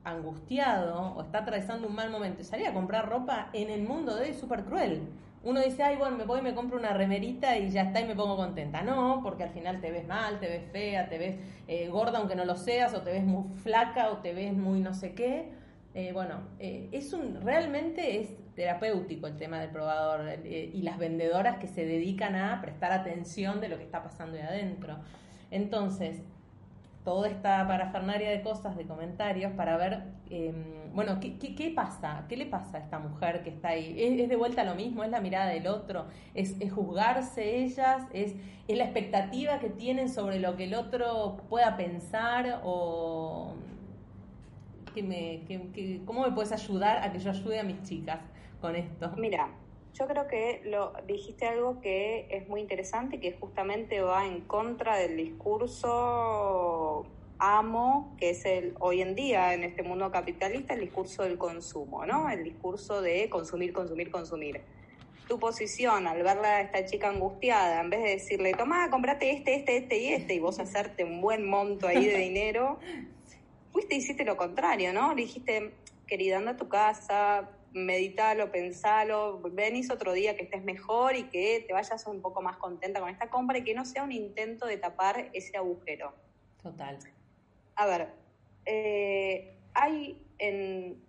angustiado 0.05 1.15
o 1.17 1.23
está 1.23 1.39
atravesando 1.39 1.89
un 1.89 1.95
mal 1.95 2.11
momento 2.11 2.43
y 2.43 2.45
salir 2.45 2.67
a 2.67 2.73
comprar 2.73 3.09
ropa 3.09 3.49
en 3.53 3.71
el 3.71 3.83
mundo 3.83 4.15
de 4.15 4.23
hoy 4.23 4.29
es 4.31 4.39
súper 4.39 4.65
cruel. 4.65 5.03
Uno 5.45 5.61
dice, 5.61 5.83
ay, 5.83 5.97
bueno, 5.97 6.17
me 6.17 6.25
voy 6.25 6.39
y 6.39 6.43
me 6.43 6.55
compro 6.55 6.79
una 6.79 6.93
remerita 6.93 7.59
y 7.59 7.71
ya 7.71 7.83
está 7.83 8.01
y 8.01 8.07
me 8.07 8.15
pongo 8.15 8.37
contenta. 8.37 8.83
No, 8.83 9.21
porque 9.25 9.43
al 9.43 9.51
final 9.51 9.81
te 9.81 9.91
ves 9.91 10.07
mal, 10.07 10.39
te 10.39 10.49
ves 10.49 10.71
fea, 10.71 11.09
te 11.09 11.19
ves 11.19 11.37
eh, 11.67 11.89
gorda 11.89 12.19
aunque 12.19 12.37
no 12.37 12.45
lo 12.45 12.57
seas, 12.57 12.95
o 12.95 13.03
te 13.03 13.11
ves 13.11 13.25
muy 13.25 13.45
flaca, 13.57 14.11
o 14.11 14.19
te 14.19 14.33
ves 14.33 14.53
muy 14.53 14.81
no 14.81 14.95
sé 14.95 15.15
qué. 15.15 15.51
Eh, 15.95 16.13
bueno, 16.13 16.43
eh, 16.61 16.89
es 16.93 17.13
un, 17.13 17.41
realmente 17.41 18.21
es 18.21 18.29
terapéutico 18.55 19.27
el 19.27 19.37
tema 19.37 19.61
del 19.61 19.71
probador 19.71 20.27
y 20.45 20.83
las 20.83 20.99
vendedoras 20.99 21.59
que 21.59 21.67
se 21.67 21.87
dedican 21.87 22.37
a 22.37 22.61
prestar 22.61 22.93
atención 22.93 23.61
de 23.61 23.69
lo 23.69 23.79
que 23.79 23.85
está 23.85 24.03
pasando 24.03 24.37
ahí 24.37 24.43
adentro. 24.43 24.99
Entonces, 25.51 26.23
toda 27.05 27.29
esta 27.29 27.67
parafernaria 27.67 28.31
de 28.31 28.43
cosas, 28.43 28.77
de 28.77 28.85
comentarios, 28.85 29.53
para 29.53 29.77
ver, 29.77 30.05
em, 30.31 30.93
bueno, 30.95 31.19
¿qué, 31.21 31.37
¿qué, 31.37 31.73
pasa? 31.75 32.25
¿Qué 32.29 32.37
le 32.37 32.47
pasa 32.47 32.79
a 32.79 32.81
esta 32.81 32.99
mujer 32.99 33.43
que 33.43 33.51
está 33.51 33.69
ahí? 33.69 33.95
¿Es, 33.99 34.29
de 34.29 34.37
vuelta 34.37 34.63
lo 34.65 34.75
mismo? 34.75 35.03
¿Es 35.03 35.11
la 35.11 35.21
mirada 35.21 35.47
del 35.47 35.67
otro? 35.67 36.07
¿Es, 36.35 36.57
juzgarse 36.73 37.59
ellas? 37.59 38.05
¿Es, 38.13 38.35
¿Es 38.69 38.79
la 38.79 38.85
expectativa 38.85 39.59
que 39.59 39.71
tienen 39.71 40.09
sobre 40.09 40.39
lo 40.39 40.57
que 40.57 40.65
el 40.65 40.75
otro 40.75 41.39
pueda 41.49 41.77
pensar? 41.77 42.61
¿O 42.63 43.55
que 44.95 45.03
me, 45.03 45.43
cómo 46.05 46.23
me 46.23 46.33
puedes 46.33 46.53
ayudar 46.53 46.99
a 46.99 47.11
que 47.13 47.19
yo 47.19 47.31
ayude 47.31 47.59
a 47.59 47.65
mis 47.65 47.83
chicas 47.83 48.21
con 48.61 48.77
esto? 48.77 49.11
Mira, 49.17 49.49
yo 49.95 50.07
creo 50.07 50.27
que 50.27 50.63
lo 50.65 50.93
dijiste 51.07 51.47
algo 51.47 51.81
que 51.81 52.27
es 52.31 52.49
muy 52.49 52.61
interesante 52.61 53.17
y 53.17 53.21
que 53.21 53.33
justamente 53.33 54.01
va 54.01 54.27
en 54.27 54.41
contra 54.43 54.97
del 54.97 55.17
discurso 55.17 57.07
amo, 57.39 58.15
que 58.19 58.31
es 58.31 58.45
el 58.45 58.75
hoy 58.79 59.03
en 59.03 59.15
día 59.15 59.53
en 59.53 59.65
este 59.65 59.83
mundo 59.83 60.11
capitalista 60.11 60.75
el 60.75 60.81
discurso 60.81 61.25
del 61.25 61.37
consumo, 61.39 62.07
¿no? 62.07 62.31
El 62.31 62.45
discurso 62.45 63.03
de 63.03 63.29
consumir, 63.29 63.73
consumir, 63.73 64.11
consumir. 64.11 64.61
Tu 65.29 65.39
posición 65.39 66.07
al 66.07 66.23
verla 66.23 66.57
a 66.57 66.61
esta 66.63 66.85
chica 66.85 67.09
angustiada, 67.09 67.81
en 67.81 67.91
vez 67.91 68.03
de 68.03 68.11
decirle, 68.11 68.55
toma, 68.55 68.89
comprate 68.91 69.31
este, 69.31 69.57
este, 69.57 69.77
este 69.77 69.99
y 69.99 70.09
este, 70.09 70.35
y 70.35 70.39
vos 70.39 70.59
hacerte 70.59 71.05
un 71.05 71.21
buen 71.21 71.45
monto 71.45 71.89
ahí 71.89 72.07
de 72.07 72.19
dinero, 72.19 72.79
fuiste 73.73 73.97
y 73.97 73.99
hiciste 73.99 74.25
lo 74.25 74.37
contrario, 74.37 74.93
¿no? 74.93 75.15
Le 75.15 75.23
dijiste, 75.23 75.73
querida, 76.07 76.39
anda 76.39 76.53
a 76.53 76.57
tu 76.57 76.69
casa, 76.69 77.51
meditalo, 77.73 78.51
pensalo, 78.51 79.41
venís 79.53 79.91
otro 79.91 80.13
día 80.13 80.37
que 80.37 80.45
estés 80.45 80.63
mejor 80.63 81.17
y 81.17 81.25
que 81.25 81.65
te 81.67 81.73
vayas 81.73 82.07
un 82.07 82.21
poco 82.21 82.43
más 82.43 82.57
contenta 82.57 83.01
con 83.01 83.09
esta 83.09 83.31
compra 83.31 83.59
y 83.59 83.65
que 83.65 83.75
no 83.75 83.85
sea 83.85 84.03
un 84.03 84.13
intento 84.13 84.67
de 84.67 84.77
tapar 84.77 85.31
ese 85.33 85.57
agujero. 85.57 86.13
Total. 86.63 86.99
A 87.77 87.87
ver, 87.87 88.09
eh, 88.67 89.57
hay 89.75 90.23
en 90.39 91.01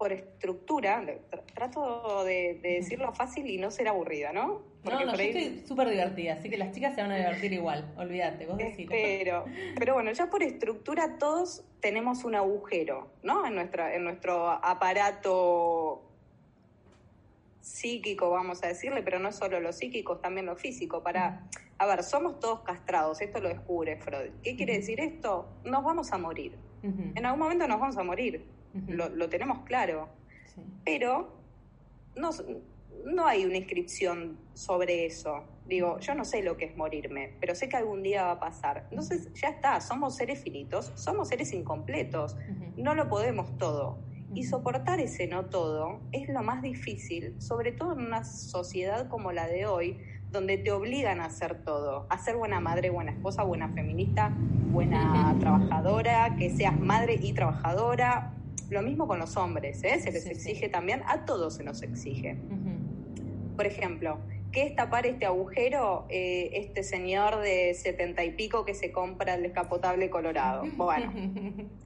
por 0.00 0.14
estructura, 0.14 1.04
trato 1.52 2.24
de, 2.24 2.58
decirlo 2.62 3.12
fácil 3.12 3.50
y 3.50 3.58
no 3.58 3.70
ser 3.70 3.86
aburrida, 3.86 4.32
¿no? 4.32 4.62
No, 4.84 5.04
no, 5.04 5.14
yo 5.14 5.22
estoy 5.22 5.62
súper 5.66 5.90
divertida, 5.90 6.34
así 6.34 6.48
que 6.48 6.56
las 6.56 6.72
chicas 6.72 6.94
se 6.94 7.02
van 7.02 7.10
a 7.10 7.16
divertir 7.16 7.52
igual, 7.52 7.92
olvídate, 7.96 8.46
vos 8.46 8.58
decís. 8.58 8.86
Pero, 8.88 9.44
pero 9.78 9.94
bueno, 9.94 10.12
ya 10.12 10.30
por 10.30 10.42
estructura 10.42 11.18
todos 11.18 11.64
tenemos 11.80 12.24
un 12.24 12.34
agujero, 12.34 13.10
¿no? 13.22 13.46
En, 13.46 13.54
nuestra, 13.54 13.94
en 13.94 14.04
nuestro 14.04 14.48
aparato 14.48 16.02
psíquico, 17.60 18.30
vamos 18.30 18.62
a 18.64 18.68
decirle, 18.68 19.02
pero 19.02 19.18
no 19.18 19.32
solo 19.32 19.60
lo 19.60 19.72
psíquico, 19.72 20.16
también 20.18 20.46
lo 20.46 20.56
físico. 20.56 21.02
Para, 21.02 21.46
a 21.78 21.86
ver, 21.86 22.02
somos 22.02 22.40
todos 22.40 22.60
castrados, 22.60 23.20
esto 23.20 23.40
lo 23.40 23.48
descubre 23.48 23.96
Freud. 23.96 24.30
¿Qué 24.42 24.56
quiere 24.56 24.78
decir 24.78 25.00
esto? 25.00 25.48
Nos 25.64 25.84
vamos 25.84 26.12
a 26.12 26.18
morir. 26.18 26.56
En 26.82 27.26
algún 27.26 27.40
momento 27.40 27.68
nos 27.68 27.78
vamos 27.78 27.98
a 27.98 28.02
morir 28.02 28.42
lo, 28.88 29.28
tenemos 29.28 29.60
claro. 29.60 30.08
Pero 30.84 31.32
no, 32.16 32.30
no 33.04 33.26
hay 33.26 33.44
una 33.44 33.56
inscripción 33.56 34.38
sobre 34.54 35.06
eso. 35.06 35.44
Digo, 35.66 35.98
yo 36.00 36.14
no 36.14 36.24
sé 36.24 36.42
lo 36.42 36.56
que 36.56 36.64
es 36.66 36.76
morirme, 36.76 37.36
pero 37.40 37.54
sé 37.54 37.68
que 37.68 37.76
algún 37.76 38.02
día 38.02 38.24
va 38.24 38.32
a 38.32 38.40
pasar. 38.40 38.86
Entonces 38.90 39.32
ya 39.34 39.48
está, 39.48 39.80
somos 39.80 40.16
seres 40.16 40.42
finitos, 40.42 40.92
somos 40.96 41.28
seres 41.28 41.52
incompletos, 41.52 42.36
no 42.76 42.94
lo 42.94 43.08
podemos 43.08 43.56
todo. 43.58 43.98
Y 44.34 44.44
soportar 44.44 45.00
ese 45.00 45.26
no 45.26 45.46
todo 45.46 46.00
es 46.12 46.28
lo 46.28 46.42
más 46.42 46.62
difícil, 46.62 47.40
sobre 47.40 47.72
todo 47.72 47.94
en 47.94 48.06
una 48.06 48.24
sociedad 48.24 49.08
como 49.08 49.32
la 49.32 49.48
de 49.48 49.66
hoy, 49.66 49.98
donde 50.30 50.58
te 50.58 50.70
obligan 50.70 51.20
a 51.20 51.26
hacer 51.26 51.64
todo, 51.64 52.06
a 52.08 52.18
ser 52.18 52.36
buena 52.36 52.60
madre, 52.60 52.90
buena 52.90 53.10
esposa, 53.10 53.42
buena 53.42 53.68
feminista, 53.70 54.32
buena 54.70 55.36
trabajadora, 55.40 56.36
que 56.36 56.50
seas 56.50 56.78
madre 56.78 57.18
y 57.20 57.32
trabajadora, 57.32 58.34
lo 58.70 58.82
mismo 58.82 59.08
con 59.08 59.18
los 59.18 59.36
hombres, 59.36 59.82
¿eh? 59.82 60.00
se 60.00 60.12
les 60.12 60.26
exige 60.26 60.68
también, 60.68 61.02
a 61.06 61.24
todos 61.24 61.56
se 61.56 61.64
nos 61.64 61.82
exige. 61.82 62.38
Por 63.56 63.66
ejemplo, 63.66 64.20
¿qué 64.52 64.66
es 64.66 64.74
tapar 64.74 65.06
este 65.06 65.26
agujero? 65.26 66.06
Eh, 66.08 66.50
este 66.54 66.82
señor 66.82 67.40
de 67.40 67.74
setenta 67.74 68.24
y 68.24 68.32
pico 68.32 68.64
que 68.64 68.74
se 68.74 68.92
compra 68.92 69.34
el 69.34 69.42
descapotable 69.42 70.10
colorado. 70.10 70.62
Bueno, 70.76 71.12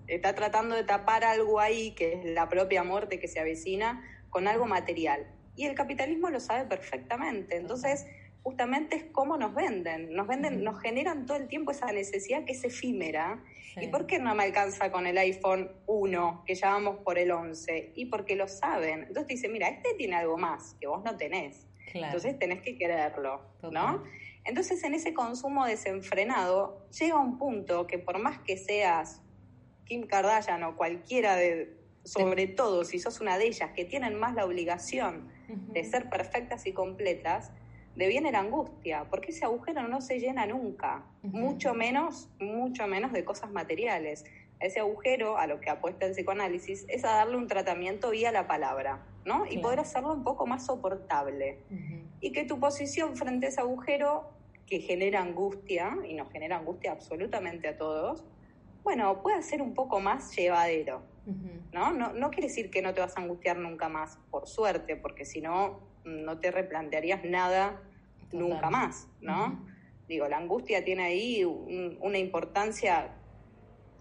está 0.06 0.34
tratando 0.34 0.74
de 0.74 0.84
tapar 0.84 1.24
algo 1.24 1.60
ahí 1.60 1.92
que 1.92 2.14
es 2.14 2.24
la 2.24 2.48
propia 2.48 2.84
muerte 2.84 3.18
que 3.18 3.28
se 3.28 3.40
avecina 3.40 4.02
con 4.30 4.48
algo 4.48 4.66
material. 4.66 5.26
Y 5.56 5.66
el 5.66 5.74
capitalismo 5.74 6.30
lo 6.30 6.40
sabe 6.40 6.66
perfectamente. 6.66 7.56
Entonces, 7.56 8.06
justamente 8.44 8.94
es 8.94 9.04
cómo 9.10 9.36
nos 9.38 9.54
venden. 9.54 10.14
Nos 10.14 10.28
venden, 10.28 10.62
nos 10.62 10.78
generan 10.80 11.24
todo 11.26 11.38
el 11.38 11.48
tiempo 11.48 11.72
esa 11.72 11.90
necesidad 11.90 12.44
que 12.44 12.52
es 12.52 12.62
efímera. 12.62 13.42
¿Y 13.80 13.88
por 13.88 14.06
qué 14.06 14.20
no 14.20 14.34
me 14.36 14.44
alcanza 14.44 14.92
con 14.92 15.06
el 15.06 15.18
iPhone 15.18 15.72
1, 15.86 16.44
que 16.46 16.54
ya 16.54 16.68
vamos 16.68 16.98
por 16.98 17.18
el 17.18 17.32
11? 17.32 17.92
Y 17.96 18.06
porque 18.06 18.36
lo 18.36 18.46
saben. 18.46 19.00
Entonces 19.00 19.26
te 19.26 19.34
dicen, 19.34 19.52
mira, 19.52 19.68
este 19.68 19.94
tiene 19.94 20.14
algo 20.14 20.36
más 20.36 20.76
que 20.78 20.86
vos 20.86 21.02
no 21.02 21.16
tenés. 21.16 21.66
Entonces 21.92 22.38
tenés 22.38 22.60
que 22.60 22.76
quererlo, 22.76 23.40
¿no? 23.70 24.04
Entonces 24.44 24.84
en 24.84 24.94
ese 24.94 25.14
consumo 25.14 25.64
desenfrenado 25.64 26.86
llega 26.90 27.18
un 27.18 27.38
punto 27.38 27.86
que 27.86 27.98
por 27.98 28.18
más 28.18 28.40
que 28.40 28.58
seas 28.58 29.22
Kim 29.86 30.06
Kardashian 30.06 30.62
o 30.64 30.76
cualquiera 30.76 31.36
de, 31.36 31.78
sobre 32.04 32.46
todo 32.46 32.84
si 32.84 32.98
sos 32.98 33.20
una 33.20 33.38
de 33.38 33.46
ellas 33.46 33.70
que 33.74 33.84
tienen 33.84 34.16
más 34.16 34.34
la 34.34 34.44
obligación 34.44 35.32
de 35.48 35.84
ser 35.84 36.10
perfectas 36.10 36.66
y 36.66 36.72
completas, 36.72 37.52
deviene 37.96 38.32
la 38.32 38.40
angustia, 38.40 39.06
porque 39.08 39.30
ese 39.30 39.44
agujero 39.44 39.86
no 39.88 40.00
se 40.00 40.18
llena 40.18 40.46
nunca, 40.46 41.04
mucho 41.22 41.74
menos, 41.74 42.28
mucho 42.40 42.86
menos 42.86 43.12
de 43.12 43.24
cosas 43.24 43.50
materiales. 43.50 44.24
Ese 44.60 44.80
agujero, 44.80 45.36
a 45.36 45.46
lo 45.46 45.60
que 45.60 45.70
apuesta 45.70 46.06
el 46.06 46.12
psicoanálisis, 46.12 46.86
es 46.88 47.04
a 47.04 47.16
darle 47.16 47.36
un 47.36 47.46
tratamiento 47.46 48.10
vía 48.10 48.32
la 48.32 48.46
palabra, 48.46 49.04
¿no? 49.24 49.44
Y 49.46 49.58
poder 49.58 49.80
hacerlo 49.80 50.12
un 50.12 50.24
poco 50.24 50.46
más 50.46 50.66
soportable. 50.66 51.58
Y 52.20 52.32
que 52.32 52.44
tu 52.44 52.58
posición 52.58 53.16
frente 53.16 53.46
a 53.46 53.48
ese 53.50 53.60
agujero, 53.60 54.30
que 54.66 54.80
genera 54.80 55.20
angustia, 55.20 55.96
y 56.08 56.14
nos 56.14 56.30
genera 56.32 56.56
angustia 56.56 56.92
absolutamente 56.92 57.68
a 57.68 57.76
todos, 57.76 58.24
bueno, 58.82 59.22
pueda 59.22 59.40
ser 59.42 59.62
un 59.62 59.74
poco 59.74 60.00
más 60.00 60.34
llevadero, 60.36 61.02
¿no? 61.72 61.92
¿no? 61.92 62.12
No 62.12 62.30
quiere 62.30 62.48
decir 62.48 62.70
que 62.70 62.82
no 62.82 62.92
te 62.94 63.00
vas 63.00 63.16
a 63.16 63.20
angustiar 63.20 63.58
nunca 63.58 63.88
más, 63.88 64.18
por 64.30 64.46
suerte, 64.46 64.96
porque 64.96 65.24
si 65.24 65.40
no, 65.40 65.80
no 66.04 66.38
te 66.38 66.50
replantearías 66.50 67.24
nada 67.24 67.80
nunca 68.32 68.70
más, 68.70 69.08
¿no? 69.20 69.66
Digo, 70.08 70.28
la 70.28 70.36
angustia 70.36 70.84
tiene 70.84 71.04
ahí 71.04 71.44
una 71.44 72.18
importancia 72.18 73.10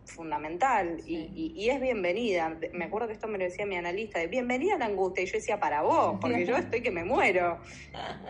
fundamental 0.05 1.01
y, 1.05 1.69
es 1.69 1.79
bienvenida. 1.79 2.57
Me 2.73 2.85
acuerdo 2.85 3.07
que 3.07 3.13
esto 3.13 3.27
me 3.27 3.37
lo 3.37 3.45
decía 3.45 3.65
mi 3.65 3.77
analista, 3.77 4.19
de 4.19 4.27
bienvenida 4.27 4.75
a 4.75 4.77
la 4.77 4.85
angustia. 4.85 5.23
Y 5.23 5.27
yo 5.27 5.33
decía, 5.33 5.59
para 5.59 5.81
vos, 5.81 6.17
porque 6.19 6.45
yo 6.45 6.55
estoy 6.57 6.81
que 6.81 6.91
me 6.91 7.05
muero. 7.05 7.59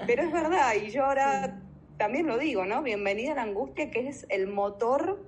Pero 0.05 0.23
es 0.23 0.31
verdad, 0.31 0.73
y 0.75 0.91
yo 0.91 1.05
ahora 1.05 1.61
también 1.97 2.27
lo 2.27 2.37
digo, 2.37 2.65
¿no? 2.65 2.83
Bienvenida 2.83 3.31
a 3.31 3.35
la 3.35 3.43
angustia, 3.43 3.89
que 3.89 4.07
es 4.07 4.25
el 4.29 4.47
motor 4.47 5.23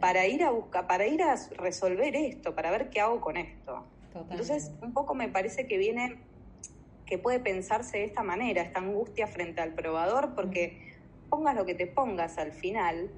para 0.00 0.26
ir 0.26 0.42
a 0.42 0.50
buscar, 0.50 0.86
para 0.86 1.06
ir 1.06 1.22
a 1.22 1.36
resolver 1.56 2.16
esto, 2.16 2.54
para 2.54 2.70
ver 2.70 2.90
qué 2.90 3.00
hago 3.00 3.20
con 3.20 3.36
esto. 3.36 3.84
Entonces, 4.14 4.72
un 4.82 4.92
poco 4.92 5.14
me 5.14 5.28
parece 5.28 5.66
que 5.66 5.78
viene, 5.78 6.18
que 7.12 7.18
puede 7.18 7.40
pensarse 7.40 7.98
de 7.98 8.04
esta 8.04 8.22
manera, 8.22 8.62
esta 8.62 8.78
angustia 8.78 9.26
frente 9.26 9.60
al 9.60 9.74
probador, 9.74 10.34
porque 10.34 10.94
pongas 11.28 11.54
lo 11.54 11.66
que 11.66 11.74
te 11.74 11.86
pongas 11.86 12.38
al 12.38 12.52
final, 12.52 13.10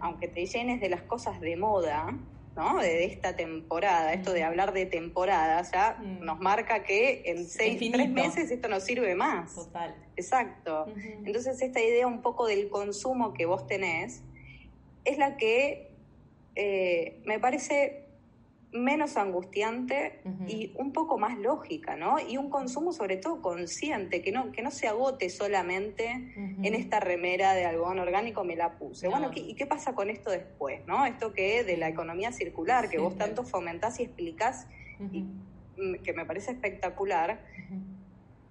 aunque 0.00 0.28
te 0.28 0.46
llenes 0.46 0.80
de 0.80 0.88
las 0.88 1.02
cosas 1.02 1.38
de 1.38 1.54
moda, 1.58 2.18
¿no? 2.56 2.78
De, 2.78 3.04
esta 3.04 3.36
temporada, 3.36 4.14
esto 4.14 4.32
de 4.32 4.44
hablar 4.44 4.72
de 4.72 4.86
temporada, 4.86 5.60
ya 5.60 5.98
mm. 6.02 6.24
nos 6.24 6.40
marca 6.40 6.84
que 6.84 7.24
en 7.26 7.46
seis, 7.46 7.78
tres 7.92 8.08
meses 8.08 8.50
esto 8.50 8.66
no 8.66 8.80
sirve 8.80 9.14
más. 9.14 9.54
Total. 9.54 9.94
Exacto. 10.16 10.86
Entonces 10.96 11.60
esta 11.60 11.82
idea 11.82 12.06
un 12.06 12.22
poco 12.22 12.46
del 12.46 12.70
consumo 12.70 13.34
que 13.34 13.44
vos 13.44 13.66
tenés 13.66 14.22
es 15.04 15.18
la 15.18 15.36
que 15.36 15.90
eh, 16.54 17.20
me 17.26 17.38
parece 17.38 18.07
menos 18.70 19.16
angustiante 19.16 20.20
y 20.46 20.72
un 20.76 20.92
poco 20.92 21.18
más 21.18 21.38
lógica, 21.38 21.96
¿no? 21.96 22.16
Y 22.20 22.36
un 22.36 22.50
consumo 22.50 22.92
sobre 22.92 23.16
todo 23.16 23.40
consciente, 23.40 24.20
que 24.20 24.30
no, 24.30 24.52
que 24.52 24.62
no 24.62 24.70
se 24.70 24.86
agote 24.86 25.30
solamente 25.30 26.10
en 26.36 26.74
esta 26.74 27.00
remera 27.00 27.54
de 27.54 27.64
algodón 27.64 27.98
orgánico 27.98 28.44
me 28.44 28.56
la 28.56 28.78
puse. 28.78 29.08
Bueno, 29.08 29.30
¿y 29.34 29.54
qué 29.54 29.66
pasa 29.66 29.94
con 29.94 30.10
esto 30.10 30.30
después, 30.30 30.86
no? 30.86 31.06
Esto 31.06 31.32
que 31.32 31.64
de 31.64 31.76
la 31.78 31.88
economía 31.88 32.30
circular, 32.30 32.90
que 32.90 32.98
vos 32.98 33.16
tanto 33.16 33.44
fomentás 33.44 34.00
y 34.00 34.02
explicás, 34.02 34.66
y, 35.12 35.24
que 36.02 36.12
me 36.12 36.26
parece 36.26 36.50
espectacular, 36.50 37.40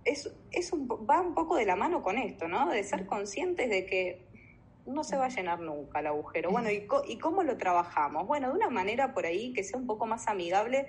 es, 0.03 0.31
es 0.51 0.71
un, 0.71 0.87
va 0.87 1.21
un 1.21 1.35
poco 1.35 1.57
de 1.57 1.65
la 1.65 1.75
mano 1.75 2.01
con 2.01 2.17
esto, 2.17 2.47
¿no? 2.47 2.69
De 2.69 2.83
ser 2.83 3.05
conscientes 3.05 3.69
de 3.69 3.85
que 3.85 4.26
no 4.87 5.03
se 5.03 5.17
va 5.17 5.25
a 5.25 5.29
llenar 5.29 5.59
nunca 5.59 5.99
el 5.99 6.07
agujero. 6.07 6.51
Bueno, 6.51 6.71
¿y, 6.71 6.87
¿y 7.07 7.17
cómo 7.17 7.43
lo 7.43 7.57
trabajamos? 7.57 8.25
Bueno, 8.25 8.49
de 8.49 8.55
una 8.55 8.69
manera 8.69 9.13
por 9.13 9.25
ahí 9.25 9.53
que 9.53 9.63
sea 9.63 9.79
un 9.79 9.85
poco 9.85 10.05
más 10.05 10.27
amigable, 10.27 10.87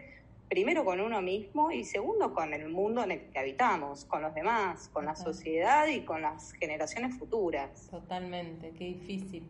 primero 0.49 0.85
con 0.85 1.01
uno 1.01 1.21
mismo 1.21 1.71
y 1.71 1.85
segundo 1.85 2.33
con 2.33 2.55
el 2.55 2.69
mundo 2.69 3.05
en 3.05 3.13
el 3.13 3.21
que 3.31 3.39
habitamos, 3.39 4.05
con 4.07 4.23
los 4.23 4.35
demás, 4.35 4.89
con 4.93 5.05
la 5.05 5.15
sociedad 5.15 5.87
y 5.87 6.01
con 6.01 6.23
las 6.23 6.53
generaciones 6.53 7.19
futuras. 7.19 7.89
Totalmente, 7.91 8.73
qué 8.79 8.85
difícil. 8.85 9.47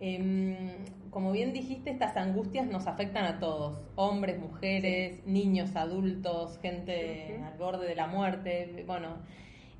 Em, 0.00 0.68
como 1.10 1.30
bien 1.30 1.52
dijiste, 1.52 1.90
estas 1.90 2.16
angustias 2.16 2.66
nos 2.66 2.88
afectan 2.88 3.24
a 3.24 3.38
todos, 3.38 3.78
hombres, 3.94 4.38
mujeres, 4.38 5.24
niños, 5.26 5.76
adultos, 5.76 6.58
gente 6.60 7.40
al 7.44 7.56
borde 7.56 7.86
de 7.86 7.94
la 7.94 8.08
muerte, 8.08 8.82
bueno, 8.84 9.18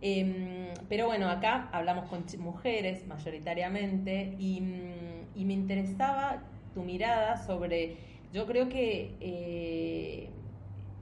Em, 0.04 0.74
pero 0.88 1.06
bueno, 1.06 1.30
acá 1.30 1.68
hablamos 1.70 2.06
con 2.06 2.24
mujeres 2.40 3.06
mayoritariamente 3.06 4.34
y, 4.36 4.60
mm, 4.60 5.38
y, 5.38 5.44
me 5.44 5.52
interesaba 5.52 6.42
tu 6.74 6.82
mirada 6.82 7.36
sobre, 7.36 7.96
yo 8.32 8.44
creo 8.46 8.68
que 8.68 9.14
eh, 9.20 10.28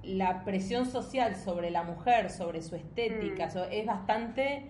la 0.02 0.44
presión 0.44 0.84
social 0.84 1.36
sobre 1.36 1.70
la 1.70 1.82
mujer, 1.82 2.28
sobre 2.28 2.60
su 2.60 2.76
estética, 2.76 3.46
mm. 3.46 3.72
es 3.72 3.86
bastante, 3.86 4.64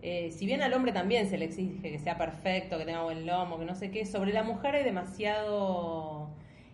eh, 0.00 0.30
si 0.30 0.46
bien 0.46 0.62
al 0.62 0.72
hombre 0.72 0.92
también 0.92 1.28
se 1.28 1.36
le 1.36 1.44
exige 1.44 1.90
que 1.90 1.98
sea 1.98 2.16
perfecto, 2.16 2.78
que 2.78 2.86
tenga 2.86 3.02
buen 3.02 3.26
lomo, 3.26 3.58
que 3.58 3.66
no 3.66 3.74
sé 3.74 3.90
qué, 3.90 4.06
sobre 4.06 4.32
la 4.32 4.44
mujer 4.44 4.76
hay 4.76 4.84
demasiado, 4.84 6.30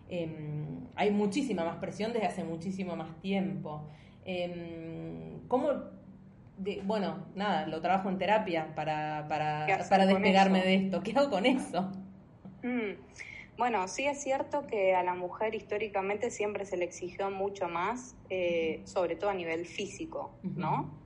em, 0.07 0.87
hay 0.95 1.11
muchísima 1.11 1.65
más 1.65 1.75
presión 1.75 2.13
desde 2.13 2.27
hace 2.27 2.45
muchísimo 2.45 2.95
más 2.95 3.19
tiempo. 3.19 3.89
Em, 4.23 5.41
¿Cómo 5.49 6.00
bueno, 6.83 7.25
nada, 7.35 7.67
lo 7.67 7.81
trabajo 7.81 8.09
en 8.09 8.17
terapia 8.17 8.73
para, 8.75 9.27
para, 9.27 9.85
para 9.89 10.05
despegarme 10.05 10.61
de 10.61 10.75
esto. 10.75 11.01
¿Qué 11.01 11.11
hago 11.15 11.29
con 11.29 11.45
eso? 11.45 11.91
Mm. 12.63 12.93
Bueno, 13.57 13.87
sí 13.87 14.05
es 14.05 14.21
cierto 14.21 14.65
que 14.65 14.95
a 14.95 15.03
la 15.03 15.13
mujer 15.13 15.53
históricamente 15.53 16.31
siempre 16.31 16.65
se 16.65 16.77
le 16.77 16.85
exigió 16.85 17.29
mucho 17.29 17.67
más, 17.67 18.15
eh, 18.29 18.81
sobre 18.85 19.15
todo 19.15 19.29
a 19.29 19.33
nivel 19.33 19.65
físico, 19.65 20.31
¿no? 20.41 20.97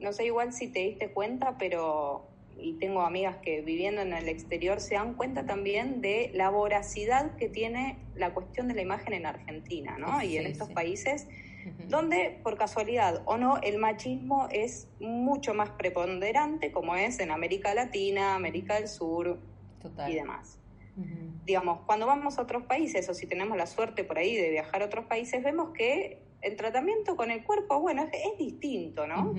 No 0.00 0.12
sé 0.12 0.26
igual 0.26 0.52
si 0.52 0.66
te 0.66 0.80
diste 0.80 1.12
cuenta, 1.12 1.56
pero, 1.58 2.26
y 2.58 2.72
tengo 2.74 3.02
amigas 3.02 3.36
que 3.36 3.60
viviendo 3.60 4.00
en 4.02 4.12
el 4.12 4.28
exterior 4.28 4.80
se 4.80 4.96
dan 4.96 5.14
cuenta 5.14 5.46
también 5.46 6.00
de 6.00 6.32
la 6.34 6.50
voracidad 6.50 7.36
que 7.36 7.48
tiene 7.48 7.98
la 8.16 8.34
cuestión 8.34 8.66
de 8.66 8.74
la 8.74 8.82
imagen 8.82 9.12
en 9.12 9.26
Argentina, 9.26 9.96
¿no? 9.96 10.20
y 10.24 10.38
en 10.38 10.46
estos 10.46 10.70
países 10.70 11.28
donde 11.88 12.40
por 12.42 12.56
casualidad 12.56 13.22
o 13.24 13.36
no 13.36 13.58
el 13.58 13.78
machismo 13.78 14.48
es 14.50 14.88
mucho 15.00 15.54
más 15.54 15.70
preponderante 15.70 16.72
como 16.72 16.96
es 16.96 17.20
en 17.20 17.30
América 17.30 17.74
Latina, 17.74 18.34
América 18.34 18.74
del 18.74 18.88
Sur 18.88 19.38
y 20.08 20.14
demás. 20.14 20.58
Digamos, 21.46 21.80
cuando 21.86 22.06
vamos 22.06 22.38
a 22.38 22.42
otros 22.42 22.64
países 22.64 23.08
o 23.08 23.14
si 23.14 23.26
tenemos 23.26 23.56
la 23.56 23.66
suerte 23.66 24.04
por 24.04 24.18
ahí 24.18 24.36
de 24.36 24.50
viajar 24.50 24.82
a 24.82 24.86
otros 24.86 25.06
países, 25.06 25.42
vemos 25.42 25.70
que 25.72 26.22
el 26.42 26.56
tratamiento 26.56 27.16
con 27.16 27.30
el 27.30 27.42
cuerpo, 27.44 27.80
bueno, 27.80 28.06
es, 28.12 28.38
distinto, 28.38 29.06
¿no? 29.06 29.34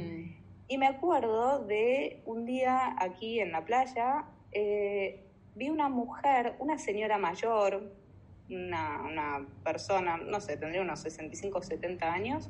Y 0.67 0.77
me 0.77 0.87
acuerdo 0.87 1.63
de 1.63 2.21
un 2.25 2.45
día 2.45 2.95
aquí 2.97 3.39
en 3.39 3.51
la 3.51 3.65
playa, 3.65 4.25
eh, 4.51 5.23
vi 5.55 5.69
una 5.69 5.89
mujer, 5.89 6.55
una 6.59 6.77
señora 6.79 7.17
mayor, 7.17 7.93
una, 8.49 9.01
una 9.01 9.47
persona, 9.63 10.17
no 10.17 10.39
sé, 10.39 10.57
tendría 10.57 10.81
unos 10.81 10.99
65 11.01 11.57
o 11.57 11.61
70 11.61 12.11
años, 12.11 12.49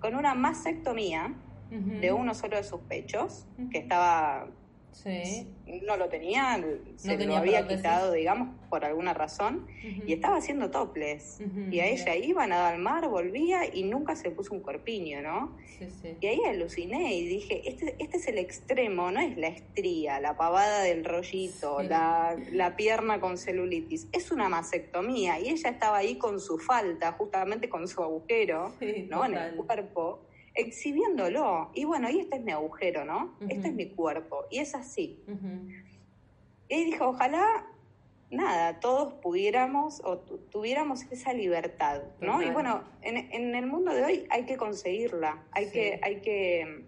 con 0.00 0.14
una 0.14 0.34
mastectomía 0.34 1.34
de 1.70 2.12
uno 2.12 2.34
solo 2.34 2.56
de 2.56 2.62
sus 2.62 2.80
pechos, 2.82 3.46
que 3.72 3.78
estaba 3.78 4.46
Sí. 4.94 5.46
No 5.82 5.96
lo 5.96 6.08
tenía, 6.08 6.62
se 6.96 7.16
lo 7.26 7.36
había 7.36 7.66
quitado, 7.66 8.12
digamos, 8.12 8.48
por 8.70 8.84
alguna 8.84 9.12
razón, 9.12 9.66
y 10.06 10.12
estaba 10.12 10.36
haciendo 10.36 10.70
toples. 10.70 11.40
y 11.70 11.80
a 11.80 11.86
ella 11.86 12.14
iba, 12.16 12.46
nadaba 12.46 12.68
al 12.70 12.78
mar, 12.78 13.08
volvía 13.08 13.62
y 13.74 13.82
nunca 13.84 14.14
se 14.16 14.30
puso 14.30 14.54
un 14.54 14.60
corpiño, 14.60 15.20
¿no? 15.20 15.56
Y 16.20 16.26
ahí 16.26 16.40
aluciné 16.48 17.14
y 17.14 17.26
dije, 17.26 17.68
este, 17.68 17.96
este 17.98 18.16
es 18.18 18.28
el 18.28 18.38
extremo, 18.38 19.10
no 19.10 19.20
es 19.20 19.36
la 19.36 19.48
estría, 19.48 20.20
la 20.20 20.36
pavada 20.36 20.82
del 20.82 21.04
rollito, 21.04 21.82
la, 21.82 22.36
la 22.52 22.76
pierna 22.76 23.20
con 23.20 23.36
celulitis, 23.36 24.06
es 24.12 24.30
una 24.30 24.48
mastectomía. 24.48 25.40
Y 25.40 25.48
ella 25.48 25.70
estaba 25.70 25.98
ahí 25.98 26.16
con 26.16 26.40
su 26.40 26.58
falta, 26.58 27.12
justamente 27.12 27.68
con 27.68 27.88
su 27.88 28.02
agujero, 28.02 28.72
¿no? 29.10 29.24
En 29.24 29.34
el 29.34 29.54
cuerpo 29.56 30.20
exhibiéndolo. 30.54 31.70
Y 31.74 31.84
bueno, 31.84 32.08
y 32.10 32.20
este 32.20 32.36
es 32.36 32.42
mi 32.42 32.52
agujero, 32.52 33.04
¿no? 33.04 33.36
Este 33.48 33.68
es 33.68 33.74
mi 33.74 33.90
cuerpo. 33.90 34.44
Y 34.50 34.58
es 34.58 34.74
así. 34.74 35.22
Y 36.68 36.84
dijo, 36.84 37.08
ojalá, 37.08 37.66
nada, 38.30 38.80
todos 38.80 39.14
pudiéramos 39.14 40.00
o 40.04 40.18
tuviéramos 40.18 41.02
esa 41.10 41.32
libertad, 41.32 42.02
¿no? 42.20 42.42
Y 42.42 42.50
bueno, 42.50 42.84
en, 43.02 43.16
en, 43.16 43.54
el 43.54 43.66
mundo 43.66 43.92
de 43.92 44.04
hoy 44.04 44.26
hay 44.30 44.44
que 44.44 44.56
conseguirla, 44.56 45.44
hay 45.52 45.70
que... 45.70 46.00
Hay 46.02 46.20
que 46.20 46.84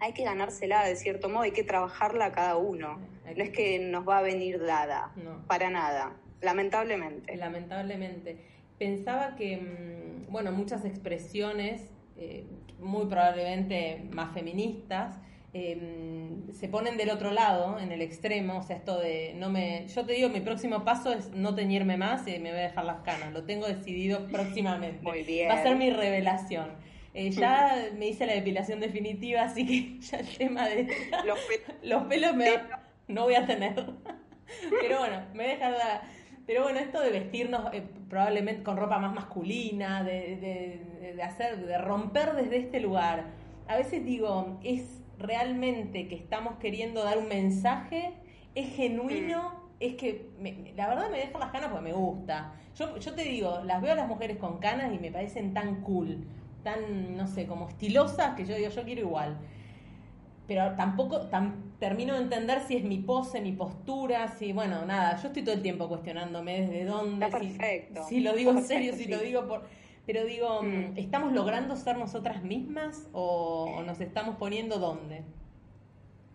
hay 0.00 0.12
que 0.12 0.24
ganársela 0.24 0.84
de 0.84 0.96
cierto 0.96 1.28
modo, 1.28 1.42
hay 1.42 1.52
que 1.52 1.64
trabajarla 1.64 2.26
a 2.26 2.32
cada 2.32 2.56
uno. 2.56 2.98
No 3.24 3.42
es 3.42 3.50
que 3.50 3.78
nos 3.78 4.06
va 4.06 4.18
a 4.18 4.22
venir 4.22 4.60
dada, 4.64 5.12
para 5.46 5.70
nada, 5.70 6.16
lamentablemente. 6.40 7.36
Lamentablemente. 7.36 8.36
Pensaba 8.78 9.36
que, 9.36 9.56
mm, 9.56 10.30
bueno, 10.30 10.52
muchas 10.52 10.84
expresiones 10.84 11.88
eh, 12.22 12.44
muy 12.78 13.06
probablemente 13.06 14.04
más 14.12 14.32
feministas, 14.32 15.18
em, 15.52 16.52
se 16.52 16.68
ponen 16.68 16.96
del 16.96 17.10
otro 17.10 17.32
lado, 17.32 17.78
en 17.80 17.90
el 17.90 18.00
extremo, 18.00 18.58
o 18.58 18.62
sea, 18.62 18.76
esto 18.76 18.98
de 18.98 19.34
no 19.36 19.50
me... 19.50 19.86
Yo 19.88 20.06
te 20.06 20.12
digo, 20.12 20.28
mi 20.28 20.40
próximo 20.40 20.84
paso 20.84 21.12
es 21.12 21.30
no 21.30 21.54
teñirme 21.54 21.96
más 21.96 22.26
y 22.28 22.38
me 22.38 22.50
voy 22.50 22.60
a 22.60 22.62
dejar 22.62 22.84
las 22.84 23.00
canas, 23.00 23.32
lo 23.32 23.42
tengo 23.42 23.66
decidido 23.66 24.26
próximamente. 24.28 25.02
Muy 25.02 25.22
bien. 25.24 25.48
Va 25.48 25.54
a 25.54 25.62
ser 25.62 25.76
mi 25.76 25.90
revelación. 25.90 26.70
Eh, 27.12 27.30
ya 27.30 27.88
me 27.98 28.08
hice 28.08 28.24
la 28.24 28.34
depilación 28.34 28.78
definitiva, 28.78 29.42
así 29.42 29.66
que 29.66 30.00
ya 30.06 30.18
el 30.18 30.36
tema 30.36 30.68
de 30.68 30.88
los, 31.82 32.04
pelos 32.04 32.34
me 32.36 32.60
no 33.08 33.24
voy 33.24 33.34
a 33.34 33.46
tener. 33.46 33.74
Pero 34.80 34.98
bueno, 34.98 35.24
me 35.34 35.42
voy 35.42 35.52
a 35.52 35.54
dejar 35.54 35.72
la 35.72 36.02
pero 36.46 36.64
bueno, 36.64 36.80
esto 36.80 37.00
de 37.00 37.10
vestirnos 37.10 37.72
eh, 37.72 37.82
probablemente 38.12 38.62
con 38.62 38.76
ropa 38.76 38.98
más 38.98 39.14
masculina, 39.14 40.04
de, 40.04 41.16
de, 41.16 41.22
hacer, 41.22 41.64
de 41.64 41.78
romper 41.78 42.34
desde 42.34 42.58
este 42.58 42.78
lugar, 42.78 43.24
a 43.66 43.78
veces 43.78 44.04
digo, 44.04 44.58
¿es 44.62 45.00
realmente 45.18 46.08
que 46.08 46.16
estamos 46.16 46.58
queriendo 46.58 47.02
dar 47.04 47.16
un 47.16 47.28
mensaje? 47.28 48.12
¿Es 48.54 48.76
genuino? 48.76 49.54
Es 49.80 49.94
que 49.94 50.28
la 50.76 50.88
verdad 50.88 51.10
me 51.10 51.20
deja 51.20 51.38
las 51.38 51.52
canas 51.52 51.70
porque 51.70 51.84
me 51.84 51.94
gusta. 51.94 52.52
Yo, 52.76 52.98
yo 52.98 53.14
te 53.14 53.22
digo, 53.22 53.62
las 53.64 53.80
veo 53.80 53.92
a 53.92 53.96
las 53.96 54.08
mujeres 54.08 54.36
con 54.36 54.58
canas 54.58 54.92
y 54.92 54.98
me 54.98 55.10
parecen 55.10 55.54
tan 55.54 55.80
cool, 55.80 56.26
tan, 56.62 57.16
no 57.16 57.26
sé, 57.26 57.46
como 57.46 57.66
estilosas 57.66 58.34
que 58.34 58.44
yo 58.44 58.54
digo, 58.54 58.68
yo 58.68 58.82
quiero 58.84 59.00
igual. 59.00 59.38
Pero 60.46 60.74
tampoco 60.76 61.20
termino 61.78 62.14
de 62.14 62.22
entender 62.22 62.60
si 62.60 62.76
es 62.76 62.84
mi 62.84 62.98
pose, 62.98 63.40
mi 63.40 63.52
postura, 63.52 64.28
si, 64.28 64.52
bueno, 64.52 64.84
nada, 64.84 65.16
yo 65.16 65.28
estoy 65.28 65.42
todo 65.42 65.54
el 65.54 65.62
tiempo 65.62 65.88
cuestionándome 65.88 66.62
desde 66.62 66.84
dónde, 66.84 67.28
si, 68.08 68.20
lo 68.20 68.34
digo 68.34 68.50
en 68.50 68.64
serio, 68.64 68.94
si 68.94 69.06
lo 69.06 69.18
digo 69.18 69.46
por... 69.46 69.62
Pero 70.04 70.24
digo, 70.24 70.62
mm. 70.62 70.98
¿estamos 70.98 71.32
logrando 71.32 71.76
ser 71.76 71.96
nosotras 71.96 72.42
mismas 72.42 73.08
o, 73.12 73.82
nos 73.86 74.00
estamos 74.00 74.36
poniendo 74.36 74.78
dónde? 74.78 75.22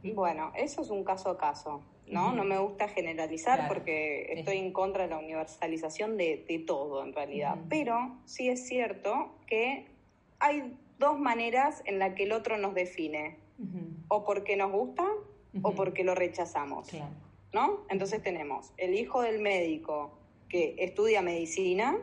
Bueno, 0.04 0.54
eso 0.56 0.82
es 0.82 0.89
un 0.89 1.04
caso 1.04 1.32
a 1.32 1.38
caso, 1.38 1.84
¿no? 2.08 2.32
No 2.32 2.46
me 2.46 2.58
gusta 2.58 2.88
generalizar 2.88 3.67
porque 3.67 4.32
estoy 4.32 4.60
en 4.60 4.72
contra 4.72 5.04
de 5.04 5.10
la 5.10 5.17
universalización 5.17 6.15
de, 6.15 6.63
todo 6.65 7.04
en 7.04 7.12
realidad. 7.12 7.58
Pero 7.67 8.17
sí 8.24 8.48
es 8.48 8.65
cierto 8.67 9.36
que 9.48 9.88
hay 10.39 10.78
dos 10.98 11.20
maneras 11.20 11.82
en 11.86 12.00
las 12.00 12.13
que 12.13 12.24
el 12.24 12.32
otro 12.32 12.58
nos 12.58 12.74
define. 12.74 13.38
O 14.08 14.24
porque 14.24 14.56
nos 14.56 14.72
gusta 14.72 15.06
o 15.62 15.72
porque 15.74 16.04
lo 16.04 16.15
rechazamos. 16.15 16.89
¿No? 17.54 17.86
Entonces 17.89 18.22
tenemos 18.22 18.74
el 18.78 18.93
hijo 18.93 19.22
del 19.22 19.39
médico 19.39 20.17
que 20.50 20.76
estudia 20.78 21.22
medicina, 21.22 21.98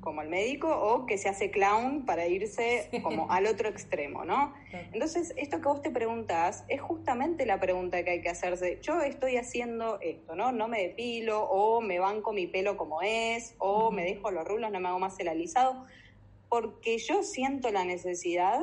como 0.00 0.22
el 0.22 0.28
médico, 0.28 0.68
o 0.68 1.06
que 1.06 1.16
se 1.18 1.28
hace 1.28 1.50
clown 1.50 2.04
para 2.04 2.26
irse 2.26 2.88
como 3.02 3.30
al 3.30 3.46
otro 3.46 3.68
extremo, 3.68 4.24
¿no? 4.24 4.52
Entonces, 4.92 5.32
esto 5.36 5.60
que 5.60 5.68
vos 5.68 5.82
te 5.82 5.90
preguntas 5.90 6.64
es 6.68 6.80
justamente 6.80 7.46
la 7.46 7.60
pregunta 7.60 8.02
que 8.02 8.10
hay 8.10 8.20
que 8.20 8.30
hacerse. 8.30 8.80
Yo 8.82 9.00
estoy 9.02 9.36
haciendo 9.36 10.00
esto, 10.00 10.34
¿no? 10.34 10.50
No 10.50 10.66
me 10.66 10.82
depilo, 10.82 11.42
o 11.42 11.80
me 11.80 11.98
banco 12.00 12.32
mi 12.32 12.46
pelo 12.46 12.76
como 12.76 13.02
es, 13.02 13.54
o 13.58 13.90
me 13.92 14.04
dejo 14.04 14.30
los 14.30 14.44
rulos, 14.44 14.72
no 14.72 14.80
me 14.80 14.88
hago 14.88 14.98
más 14.98 15.18
el 15.20 15.28
alisado, 15.28 15.84
porque 16.48 16.98
yo 16.98 17.22
siento 17.22 17.70
la 17.70 17.84
necesidad, 17.84 18.60